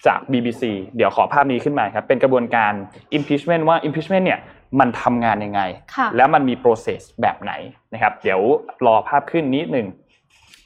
[0.07, 0.63] จาก BBC
[0.97, 2.73] เดี๋ยวขอภาพนี้ขึ้นมาครับ เป็นกระบวนการ
[3.17, 4.41] impeachment ว่า impeachment เนี่ย
[4.81, 5.61] มันทำงานยังไง
[5.95, 7.53] ค่ะแล้วมันมี process แบบไหน
[7.93, 8.41] นะครับ เดี๋ยว
[8.87, 9.87] รอภาพขึ้นนิดหนึ่ง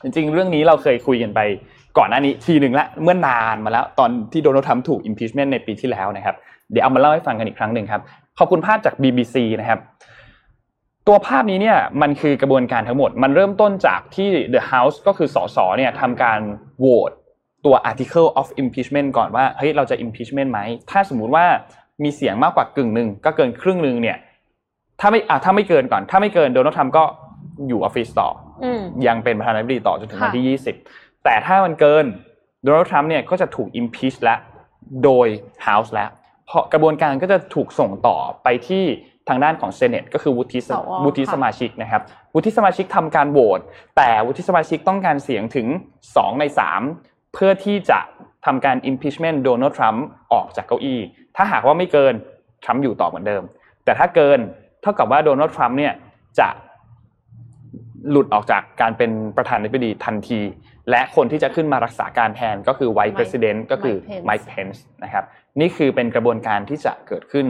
[0.02, 1.40] จริงๆ เรื่องนี้เราเคยคุยกันไป
[1.98, 6.36] ก่อนหน้านี้ทีหนึ่งละเมื่อนานมาแล้วตอนที่โดนัลด์ทรัมป์ถูก impeachment ในปีที่แล้วนะครับ
[6.72, 8.02] เดี๋ยวเอามาเล่าให้ฟังกันอีกครั้งหนึ่งครับ
[8.38, 9.80] ขอบคุณภาพจาก BBC นะครับ
[11.06, 16.40] ตัวภาพนี้เนี่ยมันคือกระบวนการทั้งหมด มันเริ่มต้นจากที่ The House ก็คือสสเนี่ยทำการ
[16.78, 17.10] โหวต
[17.64, 21.46] ตัว article of impeachment ก่อนว่าเฮ้ยเราจะ impeachment ไหม ถ้าสมมุติว่า
[22.02, 24.16] มีเสียงมากกว่ากึ่งหนึ่งก็เกินครึ่งหนึ่งเนี่ย
[25.00, 27.04] ถ้าไม่อะถ้าไม่เกินก่อน ถ้าไม่เกินโดนัลด์ทรัมป์ก็
[27.68, 28.28] อยู่ออฟฟิศต่อ
[28.64, 32.04] อืมยังเป็นประธานาธิบดีต่อจนถึงวันค่ะที่20 แต่ถ้ามันเกิน
[32.64, 34.38] โดนัลด์ทรัมป์เนี่ยก็จะถูก impeach แล้ว
[35.04, 35.28] โดย
[35.66, 36.10] House แล้ว
[36.46, 38.84] เพราะกระบวนการก็จะถูกส่งต่อไปที่
[39.28, 42.02] ทางด้านของ Senate ก็คือวุฒิสสววุฒิค่ะสมาชิกนะครับ
[42.34, 43.60] วุฒิสมาชิกทำการโหวต
[43.96, 45.66] แต่วุฒิสมาชิกต้องการเสียงถึง
[46.04, 46.44] 2 ใน
[46.88, 48.00] 3 เพื่อที่จะ
[48.46, 51.00] ทำการ impeachment โดนัลด์ทรัมป์ออกจากเก้าอี้
[51.36, 52.14] ถ้าหากว่าไม่เกิน
[52.64, 53.42] ทรัมป์อยู่ต่อเหมือนเดิม
[53.84, 54.38] แต่ถ้าเกิน
[54.82, 55.92] เท่ากับว่าโดนัลด์ทรัมป์เนี่ย
[56.38, 56.48] จะ
[58.10, 60.40] หลุดออกจากการเป็นประธานาธิบดีทันที
[60.90, 65.24] และคนที่จะขึ้นมารักษาการแทนก็คือ Vice Mike- President ก็คือ Mike Pence Mike Pence นะครับ
[65.60, 67.46] นี่คือเป็นกระบวนการที่จะเกิดขึ้น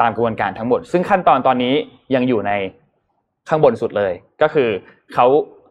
[0.00, 1.74] ตามกระบวนการทั้งหมด ซึ่งขั้นตอนตอนนี้
[2.14, 2.52] ยังอยู่ใน
[3.48, 4.12] ข้างบนสุดเลย
[4.42, 4.68] ก็คือ
[5.14, 5.26] เขา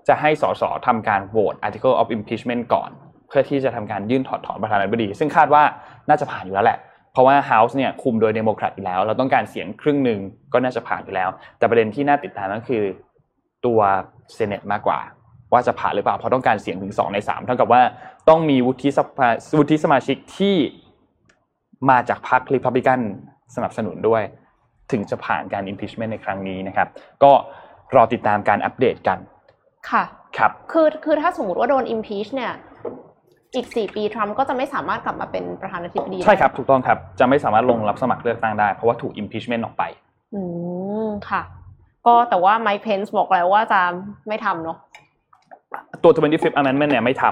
[0.08, 2.90] จะให้สสทำการโหวต article of impeachment ก่อน
[3.28, 5.64] เพื่อที่จะทำการยื่นถอดถอนประธานาธิบดี ซึ่งคาดว่า
[6.10, 6.80] น่าจะผ่านอยู่แล้วแหละ
[7.14, 10.20] เพราะว่า House เนี่ยคุมโดยเดโมแครตอยู่แล้ว เราต้องการเสียงครึ่งหนึ่ง
[10.54, 12.84] ก็น่าจะผ่านอยู่แล้ว แต่ประเด็นที่น่าติดตามก็คือ
[13.66, 13.80] ตัว
[14.38, 15.00] Senate มากกว่า
[15.52, 17.82] ว่าจะผ่านหรือเปล่าเพราะต้องการเสียงถึง 2 ใน 3 เท่ากับว่า
[18.30, 20.56] ต้องมีวุฒิสภาวุฒิสมาชิกที่
[21.90, 23.00] มาจากพรรครีพับลิกัน
[23.56, 24.22] สนับสนุนด้วย
[24.92, 26.88] ถึงจะผ่านการ impeachment ในครั้งนี้นะครับ
[27.24, 27.32] ก็
[27.96, 29.20] รอติดตามการอัปเดตกัน
[29.90, 30.04] ค่ะ
[30.38, 32.54] ครับ คือคือถ้าสมมติว่าโดน impeach เนี่ย
[33.56, 39.84] อีกสี่ปีทรัมป์ก็จะไม่สามารถกลับมาเป็นประธานาธิบดี ใช่ครับ ถูกต้องครับ จะไม่สามารถลงรับสมัครเลือกตั้งได้ เพราะว่าถูก impeachment ออกไป
[40.34, 40.42] อื
[41.06, 41.42] ม ค่ะ
[42.06, 43.82] ก็แต่ว่าไมค์เพนส์บอกแล้วว่าจะ
[44.28, 44.78] ไม่ทำเนาะ
[46.04, 47.24] ตัว 25th amendment เนี่ยไม่ท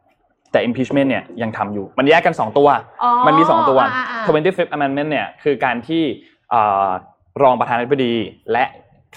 [0.00, 2.68] ำแต่ impeachment เนี่ยยังทำอยู่ มันแยกกัน 2 ตัว
[3.02, 6.02] อ๋อมันมี 2 ตัวอ่าอ่า 25th amendment เนี่ยคือการที่
[6.50, 6.88] เอ่อ
[7.42, 8.14] รองประธานาธิบดี
[8.52, 8.64] และ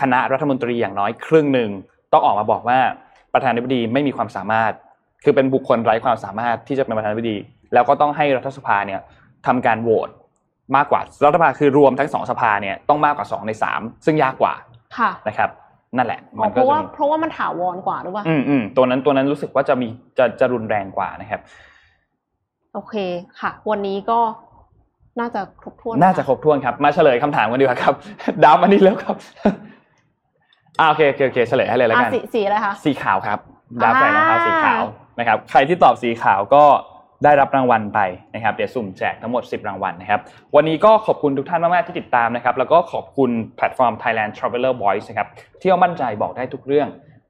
[0.01, 1.69] คณะรัฐมนตรีอย่างน้อยครึ่งหนึ่ง
[2.13, 2.79] ต้องออกมาบอกว่า
[3.33, 4.73] ประธานาธิบดีไม่มีความสามารถ
[5.23, 7.37] คือเป็นบุคคลไร้ความสามารถที่จะเป็นประธานาธิบดี
[7.73, 8.99] แล้วก็ต้องให้รัฐสภาเนี่ย
[9.47, 10.09] ทำการโหวต
[10.75, 14.53] มากกว่ารัฐสภาคือรวมทั้งสองสภาเนี่ยต้องมากกว่า 2 ใน 3 ซึ่งยากกว่า
[14.97, 15.49] ค่ะนะครับ
[15.97, 19.87] นั่นแหละอ๋มัอนเพก็ราะจะว่ามีเพราะว่ามันถาวรกว่าหรือเปล่าอืมอืมตัวนั้นตัวนั้นรู้สึกว่าจะมี
[20.17, 21.41] จะจะรุนแรงกว่านะครับ
[22.73, 22.95] โอเค
[23.39, 24.19] ค่ะ วันนี้ก็
[25.19, 27.93] น่าจะครบถ้วน น่าจะครบถ้วนครับ มาเฉลยคำถามกันดีกว่าครับ
[28.43, 29.15] ดาวมานี่แล้วครับ
[30.79, 33.39] อ่าโอเคโอเคโอเคเฉลยให้เลยแล้วอะกันสีสีอะไรคะสีขาวครับ
[33.83, 34.83] ดาวใส่รองเท้าอ่าสีขาว
[35.19, 36.63] นะครับ ใครที่ตอบสีขาวก็
[37.23, 37.99] ได้รับรางวัลไป
[38.35, 40.21] นะครับเดี๋ยวสุ่มแจกทั้งหมด 10 รางวัลนะครับ
[40.55, 45.27] วันนี้ก็ขอบคุณทุกท่านมาก ๆ ที่ติดตามนะครับแล้วก็ขอบคุณแพลตฟอร์ม Thailand Traveler Voice นะครับ
[45.59, 46.87] เที่ยวมั่นใจบอกได้ทุกเรื่อง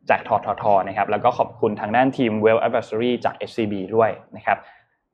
[0.10, 4.58] จากทททนะครับแล้วก็ขอบคุณทางด้านทีม Well Advisory จาก SCB ด้วยนะครับ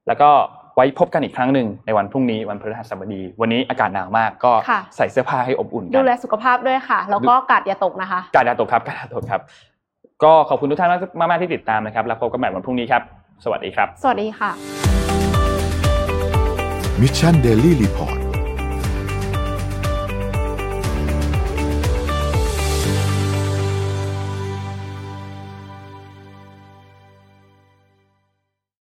[0.08, 0.30] แล้วก็
[0.76, 9.42] ไว้พบกันอีกครั้งหนึ่งในวันพรุ่งนี้วันพฤหัสบดี วันนี้อากาศหนาวมากก็ค่ะใส่เสื้อผ้าให้อบอุ่นกัดูนแลสุขภาพด้วยค่ะ แล้วก็กาดอย่าตกนะคะกาดาตกครับกาดาตกครับ
[10.24, 13.04] ก็ขอบคุณทุกท่านมากๆที่ติดตามนะครับ แล้วพบกันใหม่วันพรุ่งนี้ครับ
[13.44, 14.52] สวัสดีครับ สวัสดีค่ะ
[17.02, 18.25] มิชชั